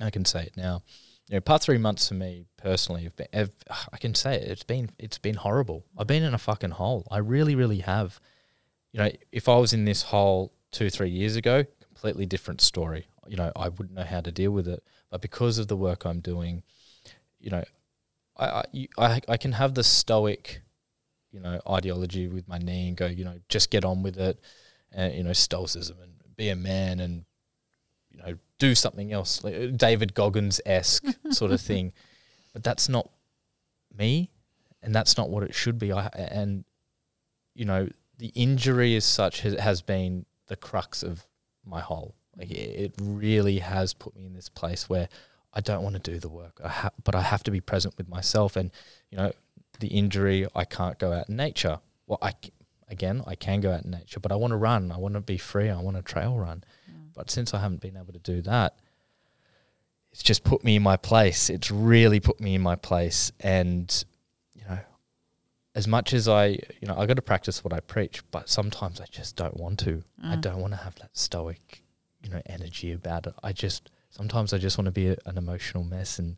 i 0.00 0.10
can 0.10 0.24
say 0.24 0.42
it 0.42 0.56
now 0.56 0.82
you 1.28 1.36
know 1.36 1.40
past 1.40 1.64
three 1.64 1.78
months 1.78 2.08
for 2.08 2.14
me 2.14 2.46
personally 2.56 3.04
have 3.04 3.16
been 3.16 3.28
have, 3.32 3.50
i 3.92 3.96
can 3.96 4.14
say 4.14 4.34
it 4.36 4.48
it's 4.48 4.64
been 4.64 4.90
it's 4.98 5.18
been 5.18 5.36
horrible 5.36 5.84
i've 5.98 6.06
been 6.06 6.22
in 6.22 6.34
a 6.34 6.38
fucking 6.38 6.70
hole 6.72 7.06
i 7.10 7.18
really 7.18 7.54
really 7.54 7.78
have 7.78 8.20
you 8.92 9.00
know 9.00 9.10
if 9.32 9.48
i 9.48 9.56
was 9.56 9.72
in 9.72 9.84
this 9.84 10.02
hole 10.02 10.52
two 10.72 10.90
three 10.90 11.10
years 11.10 11.36
ago 11.36 11.64
completely 11.96 12.26
different 12.26 12.60
story. 12.60 13.06
You 13.26 13.36
know 13.36 13.50
i 13.56 13.68
wouldn't 13.68 13.92
know 13.96 14.04
how 14.04 14.20
to 14.20 14.30
deal 14.30 14.52
with 14.52 14.68
it. 14.68 14.82
But 15.10 15.20
because 15.20 15.58
of 15.58 15.66
the 15.68 15.76
work 15.76 16.04
i'm 16.04 16.20
doing 16.20 16.62
you 17.40 17.50
know 17.50 17.64
i 18.36 18.46
i, 18.46 18.64
you- 18.72 18.88
I, 18.98 19.20
I 19.28 19.36
can 19.36 19.52
have 19.52 19.74
the 19.74 19.82
stoic 19.82 20.62
you 21.32 21.40
know 21.40 21.60
ideology 21.68 22.28
with 22.28 22.46
my 22.46 22.58
knee 22.58 22.88
and 22.88 22.96
go 22.96 23.06
you 23.06 23.24
know 23.24 23.38
just 23.48 23.70
get 23.70 23.84
on 23.84 24.02
with 24.02 24.18
it. 24.18 24.38
And 24.92 25.14
you 25.14 25.24
know 25.24 25.32
stoicism 25.32 25.96
and 26.02 26.12
be 26.36 26.48
a 26.50 26.56
man 26.56 27.00
and 27.00 27.24
you 28.10 28.18
know 28.18 28.34
do 28.58 28.74
something 28.74 29.12
else 29.12 29.42
like 29.42 29.54
uh, 29.54 29.66
David 29.66 30.14
Goggins 30.14 30.60
esque 30.64 31.06
sort 31.30 31.50
of 31.50 31.60
thing. 31.60 31.92
But 32.52 32.62
that's 32.62 32.88
not 32.88 33.10
me 33.98 34.30
and 34.82 34.94
that's 34.94 35.16
not 35.16 35.28
what 35.30 35.42
it 35.42 35.54
should 35.54 35.78
be. 35.78 35.92
I 35.92 36.06
and 36.40 36.64
you 37.54 37.64
know 37.64 37.88
the 38.18 38.28
injury 38.34 38.94
as 38.96 39.04
such 39.04 39.40
has, 39.40 39.54
has 39.58 39.82
been 39.82 40.24
the 40.46 40.56
crux 40.56 41.02
of 41.02 41.26
my 41.66 41.80
whole 41.80 42.14
like 42.36 42.50
it, 42.50 42.54
it 42.54 42.94
really 43.00 43.58
has 43.58 43.94
put 43.94 44.14
me 44.16 44.26
in 44.26 44.34
this 44.34 44.48
place 44.48 44.88
where 44.88 45.08
I 45.52 45.60
don't 45.60 45.82
want 45.82 45.94
to 46.02 46.10
do 46.10 46.18
the 46.18 46.28
work 46.28 46.60
I 46.62 46.68
ha- 46.68 46.90
but 47.02 47.14
I 47.14 47.22
have 47.22 47.42
to 47.44 47.50
be 47.50 47.60
present 47.60 47.96
with 47.98 48.08
myself 48.08 48.56
and 48.56 48.70
you 49.10 49.18
know 49.18 49.32
the 49.80 49.88
injury, 49.88 50.46
I 50.54 50.64
can't 50.64 50.98
go 50.98 51.12
out 51.12 51.28
in 51.28 51.36
nature. 51.36 51.80
Well, 52.06 52.18
I 52.22 52.32
again, 52.88 53.22
I 53.26 53.34
can 53.34 53.60
go 53.60 53.72
out 53.72 53.84
in 53.84 53.90
nature, 53.90 54.20
but 54.20 54.32
I 54.32 54.36
want 54.36 54.52
to 54.52 54.56
run. 54.56 54.92
I 54.92 54.98
want 54.98 55.14
to 55.14 55.20
be 55.20 55.38
free. 55.38 55.68
I 55.70 55.80
want 55.80 55.96
to 55.96 56.02
trail 56.02 56.36
run. 56.38 56.64
But 57.14 57.30
since 57.30 57.54
I 57.54 57.60
haven't 57.60 57.80
been 57.80 57.96
able 57.96 58.12
to 58.12 58.18
do 58.18 58.42
that, 58.42 58.76
it's 60.12 60.22
just 60.22 60.44
put 60.44 60.64
me 60.64 60.76
in 60.76 60.82
my 60.82 60.96
place. 60.96 61.50
It's 61.50 61.70
really 61.70 62.20
put 62.20 62.40
me 62.40 62.54
in 62.54 62.60
my 62.60 62.76
place. 62.76 63.32
And 63.40 64.04
as 65.76 65.86
much 65.86 66.12
as 66.14 66.26
I, 66.26 66.46
you 66.80 66.88
know, 66.88 66.96
I 66.96 67.04
got 67.06 67.14
to 67.16 67.22
practice 67.22 67.62
what 67.62 67.72
I 67.72 67.80
preach, 67.80 68.22
but 68.30 68.48
sometimes 68.48 69.00
I 69.00 69.04
just 69.18 69.36
don't 69.36 69.56
want 69.56 69.78
to. 69.80 70.02
I 70.22 70.36
Mm. 70.36 70.40
don't 70.40 70.60
want 70.60 70.72
to 70.72 70.78
have 70.86 70.94
that 70.96 71.10
stoic, 71.16 71.82
you 72.22 72.30
know, 72.30 72.40
energy 72.46 72.90
about 72.92 73.26
it. 73.26 73.34
I 73.42 73.52
just 73.52 73.90
sometimes 74.10 74.52
I 74.54 74.58
just 74.58 74.78
want 74.78 74.86
to 74.86 74.92
be 75.02 75.08
a, 75.08 75.16
an 75.26 75.36
emotional 75.38 75.84
mess 75.84 76.18
and 76.18 76.36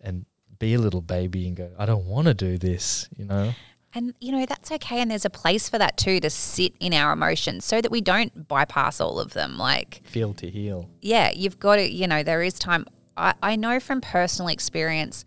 and 0.00 0.26
be 0.58 0.74
a 0.74 0.78
little 0.78 1.00
baby 1.00 1.46
and 1.48 1.56
go, 1.56 1.70
I 1.78 1.86
don't 1.86 2.06
want 2.06 2.26
to 2.28 2.34
do 2.34 2.58
this, 2.58 3.08
you 3.16 3.24
know? 3.24 3.54
And 3.94 4.14
you 4.20 4.30
know 4.32 4.44
that's 4.44 4.70
okay, 4.70 5.00
and 5.00 5.10
there's 5.10 5.24
a 5.24 5.30
place 5.30 5.70
for 5.70 5.78
that 5.78 5.96
too 5.96 6.20
to 6.20 6.28
sit 6.28 6.74
in 6.80 6.92
our 6.92 7.12
emotions, 7.12 7.64
so 7.64 7.80
that 7.80 7.90
we 7.90 8.02
don't 8.02 8.46
bypass 8.46 9.00
all 9.00 9.18
of 9.18 9.32
them. 9.32 9.56
Like 9.56 10.02
Feel 10.04 10.34
to 10.34 10.50
heal. 10.50 10.90
yeah, 11.00 11.30
you've 11.34 11.58
got 11.58 11.76
to, 11.76 11.90
you 11.90 12.06
know, 12.06 12.22
there 12.22 12.42
is 12.42 12.54
time. 12.58 12.84
I, 13.16 13.32
I 13.42 13.56
know 13.56 13.80
from 13.80 14.02
personal 14.02 14.48
experience 14.48 15.24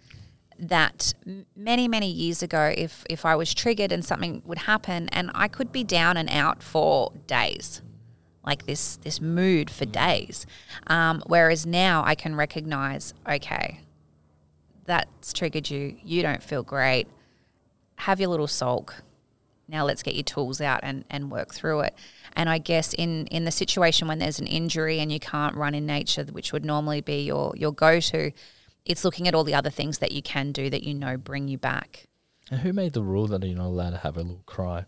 that 0.59 1.13
many, 1.55 1.87
many 1.87 2.11
years 2.11 2.43
ago, 2.43 2.73
if, 2.75 3.05
if 3.09 3.25
I 3.25 3.35
was 3.35 3.53
triggered 3.53 3.91
and 3.91 4.03
something 4.03 4.41
would 4.45 4.59
happen 4.59 5.09
and 5.09 5.31
I 5.33 5.47
could 5.47 5.71
be 5.71 5.83
down 5.83 6.17
and 6.17 6.29
out 6.29 6.61
for 6.61 7.11
days, 7.27 7.81
like 8.45 8.65
this, 8.65 8.97
this 8.97 9.21
mood 9.21 9.69
for 9.69 9.85
days. 9.85 10.45
Um, 10.87 11.23
whereas 11.27 11.65
now 11.65 12.03
I 12.05 12.15
can 12.15 12.35
recognize, 12.35 13.13
okay, 13.27 13.79
that's 14.85 15.33
triggered 15.33 15.69
you. 15.69 15.97
You 16.03 16.21
don't 16.21 16.43
feel 16.43 16.63
great. 16.63 17.07
Have 17.95 18.19
your 18.19 18.29
little 18.29 18.47
sulk. 18.47 19.03
Now 19.67 19.85
let's 19.85 20.01
get 20.01 20.15
your 20.15 20.23
tools 20.23 20.61
out 20.61 20.79
and, 20.83 21.05
and 21.09 21.29
work 21.29 21.53
through 21.53 21.81
it. 21.81 21.95
And 22.33 22.49
I 22.49 22.57
guess 22.57 22.93
in, 22.93 23.27
in 23.27 23.45
the 23.45 23.51
situation 23.51 24.07
when 24.07 24.17
there's 24.17 24.39
an 24.39 24.47
injury 24.47 24.99
and 24.99 25.11
you 25.11 25.19
can't 25.19 25.55
run 25.55 25.75
in 25.75 25.85
nature, 25.85 26.23
which 26.23 26.51
would 26.51 26.65
normally 26.65 27.01
be 27.01 27.21
your, 27.21 27.53
your 27.55 27.71
go 27.71 27.99
to, 27.99 28.31
it's 28.89 29.05
looking 29.05 29.27
at 29.27 29.35
all 29.35 29.43
the 29.45 29.53
other 29.55 29.69
things 29.69 29.99
that 29.99 30.11
you 30.11 30.21
can 30.21 30.51
do 30.51 30.69
that 30.69 30.83
you 30.83 30.93
know 30.93 31.15
bring 31.15 31.47
you 31.47 31.57
back. 31.57 32.07
And 32.51 32.59
who 32.61 32.73
made 32.73 32.93
the 32.93 33.03
rule 33.03 33.27
that 33.27 33.43
you're 33.43 33.55
not 33.57 33.67
allowed 33.67 33.91
to 33.91 33.97
have 33.99 34.17
a 34.17 34.21
little 34.21 34.43
cry? 34.45 34.85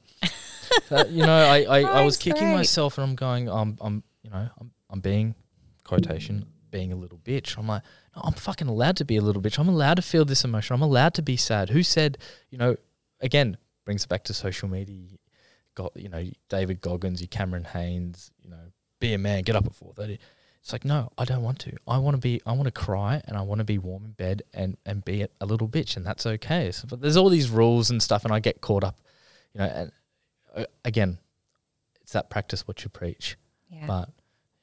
That- 0.90 1.10
you 1.12 1.26
know, 1.26 1.32
I, 1.34 1.64
I, 1.64 1.82
I 1.82 2.02
was 2.04 2.18
kicking 2.18 2.44
great. 2.44 2.56
myself 2.56 2.98
and 2.98 3.06
I'm 3.08 3.16
going, 3.16 3.48
I'm, 3.50 3.78
I'm, 3.80 4.04
you 4.24 4.30
know, 4.32 4.50
I'm, 4.60 4.72
I'm 4.90 5.00
being, 5.00 5.36
quotation, 5.84 6.46
being 6.72 6.92
a 6.92 6.96
little 6.96 7.18
bitch. 7.20 7.58
I'm 7.58 7.68
like, 7.68 7.84
no, 8.16 8.22
I'm 8.26 8.34
fucking 8.34 8.68
allowed 8.68 8.98
to 8.98 9.06
be 9.06 9.18
a 9.18 9.22
little 9.22 9.42
bitch. 9.42 9.60
I'm 9.60 9.70
allowed 9.70 9.96
to 9.96 10.02
feel 10.02 10.26
this 10.26 10.44
emotion. 10.44 10.74
I'm 10.74 10.82
allowed 10.82 11.14
to 11.16 11.22
be 11.22 11.38
sad. 11.38 11.70
Who 11.70 11.84
said, 11.84 12.18
you 12.50 12.58
know, 12.58 12.76
again, 13.20 13.58
brings 13.86 14.04
it 14.04 14.10
back 14.10 14.24
to 14.26 14.34
social 14.34 14.68
media. 14.70 15.18
Got, 15.76 15.92
you 15.96 16.10
know, 16.10 16.26
David 16.50 16.82
Goggins, 16.82 17.22
you 17.22 17.28
Cameron 17.28 17.66
Hanes, 17.66 18.32
you 18.42 18.50
know, 18.50 18.72
be 19.00 19.14
a 19.14 19.18
man, 19.18 19.44
get 19.44 19.56
up 19.56 19.66
at 19.66 19.74
4.30. 19.74 20.18
It's 20.62 20.72
like, 20.72 20.86
no, 20.86 21.12
I 21.18 21.26
don't 21.26 21.42
want 21.42 21.60
to. 21.60 21.76
I 21.88 21.98
want 21.98 22.16
to 22.16 22.22
be, 22.22 22.42
I 22.46 22.52
want 22.52 22.66
to 22.66 22.72
cry 22.72 23.22
and 23.26 23.36
I 23.36 23.42
want 23.42 23.60
to 23.60 23.66
be 23.66 23.80
warm 23.80 24.06
in 24.06 24.12
bed 24.12 24.44
and, 24.54 24.78
and 24.86 25.04
be 25.04 25.24
a, 25.24 25.46
little 25.46 25.68
bitch 25.68 25.98
and 25.98 26.06
that's 26.06 26.26
okay. 26.26 26.72
So, 26.72 26.88
but 26.88 27.02
there's 27.02 27.18
all 27.18 27.30
these 27.30 27.50
rules 27.50 27.90
and 27.90 28.02
stuff 28.02 28.24
and 28.26 28.34
I 28.34 28.40
get 28.40 28.62
caught 28.62 28.84
up, 28.84 29.00
you 29.54 29.60
know, 29.60 29.66
and 29.66 29.92
uh, 30.56 30.66
again, 30.86 31.18
it's 32.02 32.14
that 32.14 32.30
practice 32.30 32.68
what 32.68 32.84
you 32.84 32.90
preach. 32.90 33.38
Yeah. 33.70 33.88
But, 33.88 34.10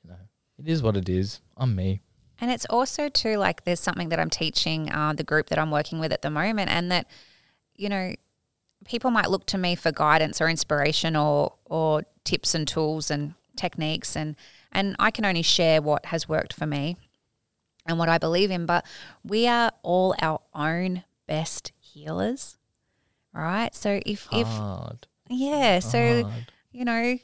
you 0.05 0.11
know, 0.11 0.18
it 0.59 0.68
is 0.68 0.82
what 0.82 0.96
it 0.96 1.09
is. 1.09 1.40
I'm 1.57 1.74
me. 1.74 2.01
And 2.40 2.51
it's 2.51 2.66
also 2.66 3.09
too 3.09 3.36
like 3.36 3.64
there's 3.64 3.80
something 3.80 4.11
that 4.11 4.20
I'm 4.20 4.30
teaching 4.30 4.92
uh, 4.92 5.12
the 5.12 5.24
group 5.24 5.49
that 5.49 5.59
I'm 5.59 5.70
working 5.70 5.99
with 5.99 6.12
at 6.12 6.22
the 6.22 6.30
moment, 6.30 6.70
and 6.70 6.90
that 6.92 7.07
you 7.74 7.88
know 7.88 8.14
people 8.84 9.11
might 9.11 9.28
look 9.28 9.46
to 9.46 9.59
me 9.59 9.74
for 9.74 9.90
guidance 9.90 10.40
or 10.40 10.49
inspiration 10.49 11.16
or 11.16 11.55
or 11.64 12.05
tips 12.24 12.55
and 12.55 12.66
tools 12.68 13.11
and 13.11 13.34
techniques, 13.57 14.14
and 14.14 14.36
and 14.73 14.95
I 14.99 15.11
can 15.11 15.25
only 15.25 15.43
share 15.43 15.81
what 15.83 16.07
has 16.07 16.29
worked 16.29 16.53
for 16.53 16.66
me 16.66 16.97
and 17.87 17.99
what 17.99 18.09
I 18.09 18.19
believe 18.19 18.51
in. 18.51 18.66
But 18.66 18.85
we 19.25 19.47
are 19.47 19.73
all 19.83 20.14
our 20.21 20.41
own 20.55 21.05
best 21.27 21.73
healers, 21.81 22.57
right? 23.33 23.75
So 23.75 24.01
if 24.07 24.29
if 24.33 24.47
Hard. 24.47 25.07
yeah, 25.29 25.79
so 25.81 26.23
hard. 26.25 26.53
you 26.73 26.85
know 26.85 27.19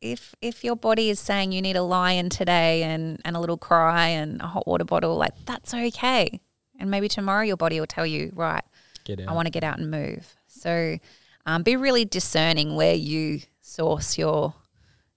if 0.00 0.34
if 0.42 0.62
your 0.64 0.76
body 0.76 1.08
is 1.08 1.18
saying 1.18 1.52
you 1.52 1.62
need 1.62 1.76
a 1.76 1.82
lion 1.82 2.28
today 2.28 2.82
and 2.82 3.20
and 3.24 3.36
a 3.36 3.40
little 3.40 3.56
cry 3.56 4.08
and 4.08 4.40
a 4.42 4.46
hot 4.46 4.66
water 4.66 4.84
bottle 4.84 5.16
like 5.16 5.32
that's 5.46 5.72
okay 5.72 6.40
and 6.78 6.90
maybe 6.90 7.08
tomorrow 7.08 7.42
your 7.42 7.56
body 7.56 7.80
will 7.80 7.86
tell 7.86 8.04
you 8.04 8.30
right 8.34 8.64
Get 9.04 9.20
out. 9.20 9.28
i 9.28 9.32
want 9.32 9.46
to 9.46 9.50
get 9.50 9.64
out 9.64 9.78
and 9.78 9.90
move 9.90 10.34
so 10.46 10.98
um, 11.46 11.62
be 11.62 11.76
really 11.76 12.04
discerning 12.04 12.74
where 12.76 12.94
you 12.94 13.40
source 13.62 14.18
your 14.18 14.52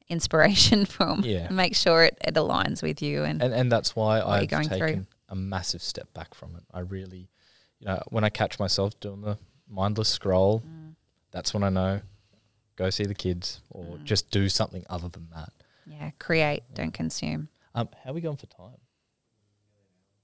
inspiration 0.09 0.85
from 0.95 1.21
Yeah. 1.25 1.49
make 1.49 1.75
sure 1.75 2.03
it, 2.03 2.17
it 2.23 2.35
aligns 2.35 2.81
with 2.81 3.01
you 3.01 3.23
and, 3.23 3.41
and 3.41 3.53
and 3.53 3.71
that's 3.71 3.95
why 3.95 4.21
I've 4.21 4.47
going 4.47 4.67
through. 4.69 4.79
taken 4.79 5.07
a 5.29 5.35
massive 5.35 5.81
step 5.81 6.13
back 6.13 6.33
from 6.33 6.55
it. 6.55 6.63
I 6.73 6.79
really, 6.79 7.29
you 7.79 7.85
know, 7.87 8.01
when 8.07 8.23
I 8.23 8.29
catch 8.29 8.59
myself 8.59 8.97
doing 8.99 9.21
the 9.21 9.37
mindless 9.69 10.09
scroll, 10.09 10.61
Mm. 10.61 10.95
that's 11.31 11.53
when 11.53 11.63
I 11.63 11.69
know 11.69 12.01
go 12.77 12.89
see 12.89 13.05
the 13.05 13.15
kids 13.15 13.61
or 13.69 13.97
Mm. 13.97 14.03
just 14.05 14.29
do 14.31 14.47
something 14.49 14.85
other 14.89 15.09
than 15.09 15.27
that. 15.35 15.51
yeah 15.85 16.11
create 16.19 16.63
don't 16.73 16.93
consume 16.93 17.47
Um, 17.75 17.89
how 18.03 18.11
are 18.11 18.13
we 18.13 18.21
going 18.21 18.37
for 18.37 18.47
time? 18.47 18.79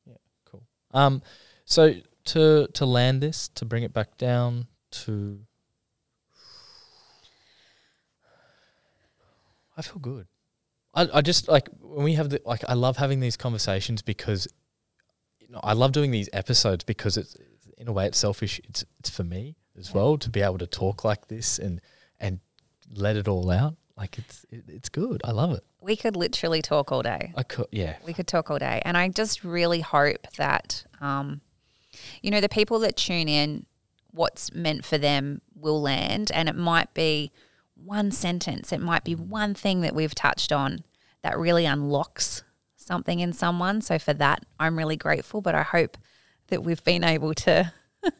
Yeah, 0.06 0.16
cool. 0.46 0.64
Um, 0.92 1.22
so 1.66 1.94
to 2.26 2.68
to 2.74 2.86
land 2.86 3.22
this, 3.22 3.50
to 3.56 3.66
bring 3.66 3.84
it 3.84 3.94
back 3.94 4.18
down 4.18 4.68
to, 4.92 5.40
I 9.78 9.82
feel 9.82 10.00
good. 10.00 10.28
I 10.94 11.08
I 11.14 11.22
just 11.22 11.48
like 11.48 11.70
when 11.82 12.04
we 12.04 12.14
have 12.14 12.30
the 12.30 12.42
like 12.46 12.64
I 12.68 12.74
love 12.74 12.98
having 12.98 13.20
these 13.20 13.38
conversations 13.38 14.02
because, 14.02 14.48
you 15.40 15.48
know, 15.50 15.60
I 15.64 15.74
love 15.74 15.92
doing 15.92 16.12
these 16.12 16.30
episodes 16.34 16.84
because 16.84 17.18
it's, 17.18 17.36
it's 17.36 17.68
in 17.78 17.88
a 17.88 17.92
way 17.92 18.06
it's 18.06 18.18
selfish. 18.18 18.60
It's 18.64 18.86
it's 19.00 19.10
for 19.10 19.24
me 19.24 19.56
as 19.78 19.94
well 19.94 20.18
to 20.18 20.30
be 20.30 20.42
able 20.42 20.60
to 20.60 20.68
talk 20.68 21.04
like 21.04 21.28
this 21.28 21.60
and 21.60 21.82
and 22.20 22.40
let 22.96 23.16
it 23.16 23.28
all 23.28 23.50
out. 23.50 23.76
Like 23.98 24.18
it's 24.18 24.46
it, 24.52 24.66
it's 24.68 24.90
good. 24.90 25.22
I 25.24 25.32
love 25.32 25.52
it. 25.52 25.64
we 25.82 25.96
could 25.96 26.16
literally 26.16 26.62
talk 26.62 26.92
all 26.92 27.02
day 27.04 27.34
I 27.36 27.44
could 27.44 27.68
yeah. 27.72 27.98
we 28.06 28.14
could 28.14 28.28
talk 28.28 28.50
all 28.50 28.60
day. 28.60 28.82
And 28.86 28.98
I 28.98 29.10
just 29.10 29.44
really 29.44 29.82
hope 29.82 30.28
that, 30.38 30.86
um, 31.02 31.42
you 32.22 32.32
know, 32.32 32.42
the 32.42 32.50
people 32.50 32.80
that 32.80 32.96
tune 32.96 33.28
in, 33.28 33.66
what's 34.12 34.54
meant 34.54 34.86
for 34.86 34.98
them 34.98 35.42
will 35.56 35.82
land. 35.82 36.32
And 36.34 36.48
it 36.50 36.56
might 36.56 36.94
be 36.94 37.32
one 37.76 38.12
sentence, 38.12 38.72
it 38.72 38.82
might 38.82 39.04
be 39.04 39.16
one 39.16 39.54
thing 39.54 39.82
that 39.82 39.96
we've 39.96 40.16
touched 40.16 40.52
on 40.52 40.84
that 41.22 41.38
really 41.38 41.66
unlocks 41.66 42.44
something 42.76 43.20
in 43.20 43.34
someone. 43.34 43.82
So 43.82 43.98
for 44.00 44.14
that, 44.14 44.46
I'm 44.60 44.78
really 44.78 44.98
grateful. 44.98 45.42
But 45.42 45.56
I 45.56 45.64
hope 45.64 45.98
that 46.48 46.64
we've 46.64 46.84
been 46.84 47.04
able 47.04 47.34
to. 47.34 47.72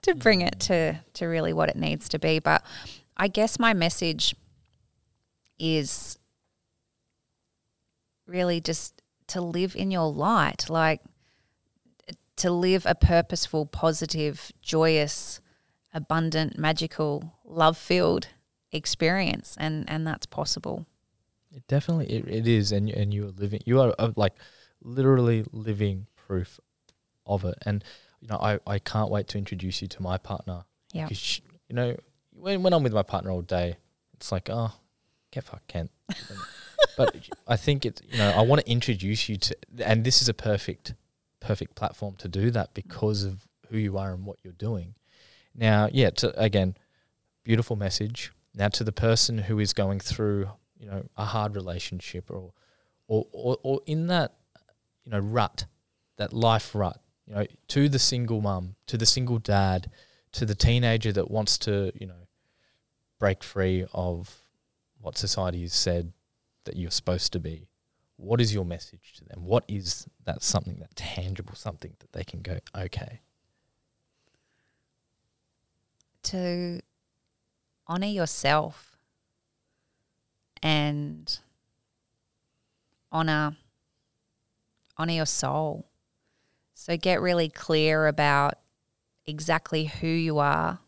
to 0.00 0.14
bring 0.14 0.40
it 0.40 0.60
to 0.60 0.94
to 1.12 1.26
really 1.26 1.52
what 1.52 1.68
it 1.68 1.76
needs 1.76 2.08
to 2.08 2.20
be 2.20 2.38
but 2.38 2.64
i 3.16 3.26
guess 3.26 3.58
my 3.58 3.74
message 3.74 4.34
is 5.58 6.18
really 8.24 8.60
just 8.60 9.02
to 9.26 9.40
live 9.40 9.74
in 9.74 9.90
your 9.90 10.10
light 10.10 10.70
like 10.70 11.00
to 12.38 12.50
live 12.50 12.86
a 12.86 12.94
purposeful, 12.94 13.66
positive, 13.66 14.52
joyous, 14.62 15.40
abundant, 15.92 16.56
magical, 16.56 17.34
love-filled 17.44 18.28
experience 18.72 19.56
and 19.58 19.88
and 19.88 20.06
that's 20.06 20.26
possible. 20.26 20.86
It 21.50 21.66
definitely 21.66 22.06
it, 22.10 22.28
it 22.28 22.46
is, 22.46 22.72
and 22.72 22.88
and 22.90 23.12
you 23.14 23.26
are 23.26 23.30
living. 23.30 23.60
You 23.64 23.80
are 23.80 23.94
uh, 23.98 24.12
like 24.16 24.34
literally 24.82 25.44
living 25.52 26.06
proof 26.16 26.60
of 27.26 27.44
it. 27.44 27.56
And 27.64 27.82
you 28.20 28.28
know, 28.28 28.36
I 28.36 28.58
I 28.66 28.78
can't 28.78 29.10
wait 29.10 29.28
to 29.28 29.38
introduce 29.38 29.80
you 29.82 29.88
to 29.88 30.02
my 30.02 30.18
partner. 30.18 30.64
Yeah. 30.92 31.08
She- 31.12 31.42
you 31.68 31.76
know, 31.76 31.96
when 32.32 32.62
when 32.62 32.72
I'm 32.72 32.82
with 32.82 32.94
my 32.94 33.02
partner 33.02 33.30
all 33.30 33.42
day, 33.42 33.76
it's 34.14 34.32
like, 34.32 34.48
oh, 34.50 34.72
get 35.30 35.44
fucked, 35.44 35.68
Kent. 35.68 35.90
but 36.96 37.14
I 37.46 37.56
think 37.56 37.84
it's 37.84 38.00
you 38.10 38.16
know 38.16 38.30
I 38.30 38.40
want 38.42 38.64
to 38.64 38.70
introduce 38.70 39.28
you 39.28 39.36
to, 39.36 39.56
and 39.84 40.04
this 40.04 40.22
is 40.22 40.28
a 40.28 40.34
perfect 40.34 40.94
perfect 41.40 41.74
platform 41.74 42.16
to 42.16 42.28
do 42.28 42.50
that 42.50 42.72
because 42.74 43.24
of 43.24 43.46
who 43.68 43.76
you 43.76 43.98
are 43.98 44.12
and 44.12 44.24
what 44.24 44.38
you're 44.42 44.52
doing. 44.54 44.94
Now, 45.54 45.88
yeah, 45.92 46.10
to, 46.10 46.38
again, 46.40 46.76
beautiful 47.44 47.76
message. 47.76 48.32
Now 48.58 48.68
to 48.68 48.84
the 48.84 48.92
person 48.92 49.38
who 49.38 49.60
is 49.60 49.72
going 49.72 50.00
through 50.00 50.50
you 50.78 50.90
know 50.90 51.08
a 51.16 51.24
hard 51.24 51.54
relationship 51.54 52.30
or 52.30 52.52
or 53.06 53.26
or, 53.32 53.56
or 53.62 53.80
in 53.86 54.08
that 54.08 54.34
you 55.04 55.12
know 55.12 55.20
rut, 55.20 55.66
that 56.16 56.32
life 56.32 56.74
rut. 56.74 57.00
You 57.26 57.34
know, 57.34 57.46
to 57.68 57.88
the 57.88 57.98
single 57.98 58.40
mum, 58.40 58.74
to 58.86 58.96
the 58.96 59.06
single 59.06 59.38
dad, 59.38 59.90
to 60.32 60.46
the 60.46 60.54
teenager 60.54 61.12
that 61.12 61.30
wants 61.30 61.56
to 61.58 61.92
you 61.94 62.06
know 62.06 62.26
break 63.20 63.44
free 63.44 63.86
of 63.92 64.42
what 65.00 65.16
society 65.16 65.62
has 65.62 65.72
said 65.72 66.12
that 66.64 66.76
you're 66.76 66.90
supposed 66.90 67.32
to 67.32 67.38
be. 67.38 67.68
What 68.16 68.40
is 68.40 68.52
your 68.52 68.64
message 68.64 69.14
to 69.18 69.24
them? 69.24 69.44
What 69.44 69.64
is 69.68 70.08
that 70.24 70.42
something 70.42 70.80
that 70.80 70.96
tangible, 70.96 71.54
something 71.54 71.94
that 72.00 72.12
they 72.12 72.24
can 72.24 72.40
go, 72.40 72.58
okay, 72.76 73.20
to 76.24 76.80
honor 77.88 78.06
yourself 78.06 78.96
and 80.62 81.38
honor 83.10 83.56
honor 84.96 85.12
your 85.12 85.26
soul. 85.26 85.86
So 86.74 86.96
get 86.96 87.20
really 87.20 87.48
clear 87.48 88.06
about 88.06 88.54
exactly 89.26 89.84
who 89.84 90.06
you 90.06 90.38
are, 90.38 90.78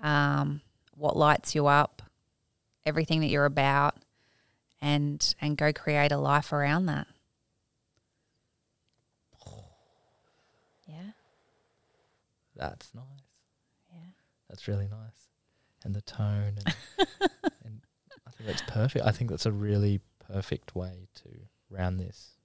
um, 0.00 0.60
what 0.94 1.16
lights 1.16 1.54
you 1.54 1.66
up, 1.66 2.02
everything 2.84 3.20
that 3.20 3.28
you're 3.28 3.44
about, 3.44 3.96
and 4.80 5.34
and 5.40 5.56
go 5.56 5.72
create 5.72 6.12
a 6.12 6.18
life 6.18 6.52
around 6.52 6.86
that. 6.86 7.06
Yeah, 10.86 11.12
that's 12.56 12.94
nice. 12.94 13.04
yeah. 13.92 14.00
That's 14.48 14.66
really 14.66 14.88
nice. 14.88 15.27
And 15.84 15.94
the 15.94 16.02
tone 16.02 16.54
and, 16.56 16.74
and 17.64 17.80
I 18.26 18.30
think 18.30 18.46
that's 18.46 18.62
perfect. 18.62 19.04
I 19.04 19.10
think 19.10 19.30
that's 19.30 19.46
a 19.46 19.52
really 19.52 20.00
perfect 20.18 20.74
way 20.74 21.08
to 21.22 21.28
round 21.70 22.00
this 22.00 22.36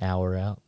hour 0.00 0.36
out. 0.36 0.62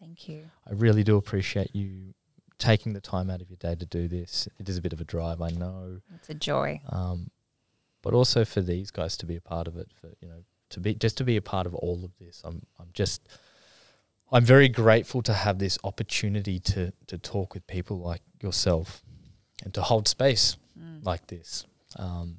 Thank 0.00 0.28
you. 0.28 0.44
I 0.68 0.72
really 0.74 1.02
do 1.02 1.16
appreciate 1.16 1.74
you 1.74 2.14
taking 2.58 2.92
the 2.92 3.00
time 3.00 3.30
out 3.30 3.40
of 3.40 3.50
your 3.50 3.56
day 3.56 3.74
to 3.74 3.86
do 3.86 4.06
this. 4.08 4.48
It 4.58 4.68
is 4.68 4.76
a 4.76 4.82
bit 4.82 4.92
of 4.92 5.00
a 5.00 5.04
drive, 5.04 5.42
I 5.42 5.50
know. 5.50 6.00
It's 6.14 6.30
a 6.30 6.34
joy. 6.34 6.80
Um, 6.88 7.30
but 8.02 8.14
also 8.14 8.44
for 8.44 8.60
these 8.60 8.90
guys 8.90 9.16
to 9.16 9.26
be 9.26 9.36
a 9.36 9.40
part 9.40 9.66
of 9.66 9.76
it, 9.76 9.88
for 10.00 10.10
you 10.20 10.28
know, 10.28 10.44
to 10.70 10.80
be 10.80 10.94
just 10.94 11.16
to 11.18 11.24
be 11.24 11.36
a 11.36 11.42
part 11.42 11.66
of 11.66 11.74
all 11.74 12.04
of 12.04 12.12
this. 12.18 12.42
I'm 12.44 12.66
I'm 12.78 12.90
just 12.92 13.26
I'm 14.30 14.44
very 14.44 14.68
grateful 14.68 15.22
to 15.22 15.32
have 15.32 15.58
this 15.58 15.78
opportunity 15.84 16.58
to 16.60 16.92
to 17.06 17.18
talk 17.18 17.54
with 17.54 17.66
people 17.66 17.98
like 17.98 18.20
yourself 18.42 19.02
and 19.64 19.72
to 19.74 19.82
hold 19.82 20.06
space 20.06 20.56
Mm. 20.78 21.04
like 21.04 21.26
this. 21.28 21.64
Um, 21.96 22.38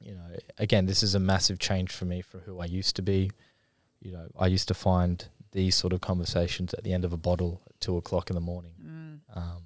you 0.00 0.12
know, 0.14 0.24
again, 0.58 0.86
this 0.86 1.02
is 1.02 1.14
a 1.14 1.20
massive 1.20 1.58
change 1.58 1.92
for 1.92 2.04
me 2.06 2.22
for 2.22 2.38
who 2.38 2.60
I 2.60 2.64
used 2.64 2.96
to 2.96 3.02
be. 3.02 3.30
You 4.00 4.12
know, 4.12 4.26
I 4.38 4.46
used 4.46 4.68
to 4.68 4.74
find 4.74 5.24
these 5.52 5.74
sort 5.76 5.92
of 5.92 6.00
conversations 6.00 6.72
at 6.74 6.82
the 6.82 6.92
end 6.92 7.04
of 7.04 7.12
a 7.12 7.16
bottle 7.16 7.60
at 7.68 7.78
two 7.80 7.96
o'clock 7.98 8.30
in 8.30 8.34
the 8.34 8.40
morning, 8.40 8.72
Mm. 8.82 9.20
um, 9.36 9.62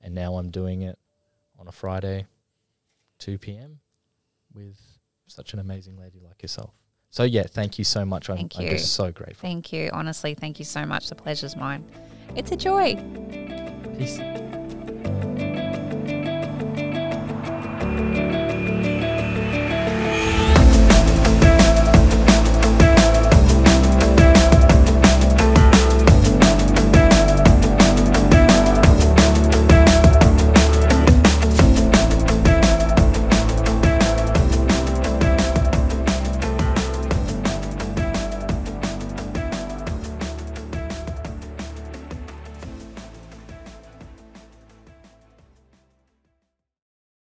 and 0.00 0.14
now 0.14 0.36
I'm 0.36 0.50
doing 0.50 0.82
it 0.82 0.98
on 1.58 1.68
a 1.68 1.72
Friday, 1.72 2.26
two 3.18 3.38
p.m. 3.38 3.80
with 4.52 4.76
such 5.28 5.52
an 5.54 5.58
amazing 5.60 5.96
lady 5.96 6.18
like 6.20 6.42
yourself. 6.42 6.72
So 7.10 7.22
yeah, 7.22 7.44
thank 7.44 7.78
you 7.78 7.84
so 7.84 8.04
much. 8.04 8.28
I'm, 8.28 8.36
Thank 8.36 8.58
I'm 8.58 8.68
just 8.68 8.92
so 8.94 9.10
grateful. 9.12 9.40
Thank 9.40 9.72
you. 9.72 9.88
Honestly, 9.92 10.34
thank 10.34 10.58
you 10.58 10.64
so 10.64 10.84
much. 10.84 11.08
The 11.08 11.14
pleasure's 11.14 11.56
mine. 11.56 11.84
It's 12.36 12.50
a 12.52 12.56
joy. 12.56 12.96
Peace 13.96 14.18
thank 17.98 18.32
you 18.32 18.37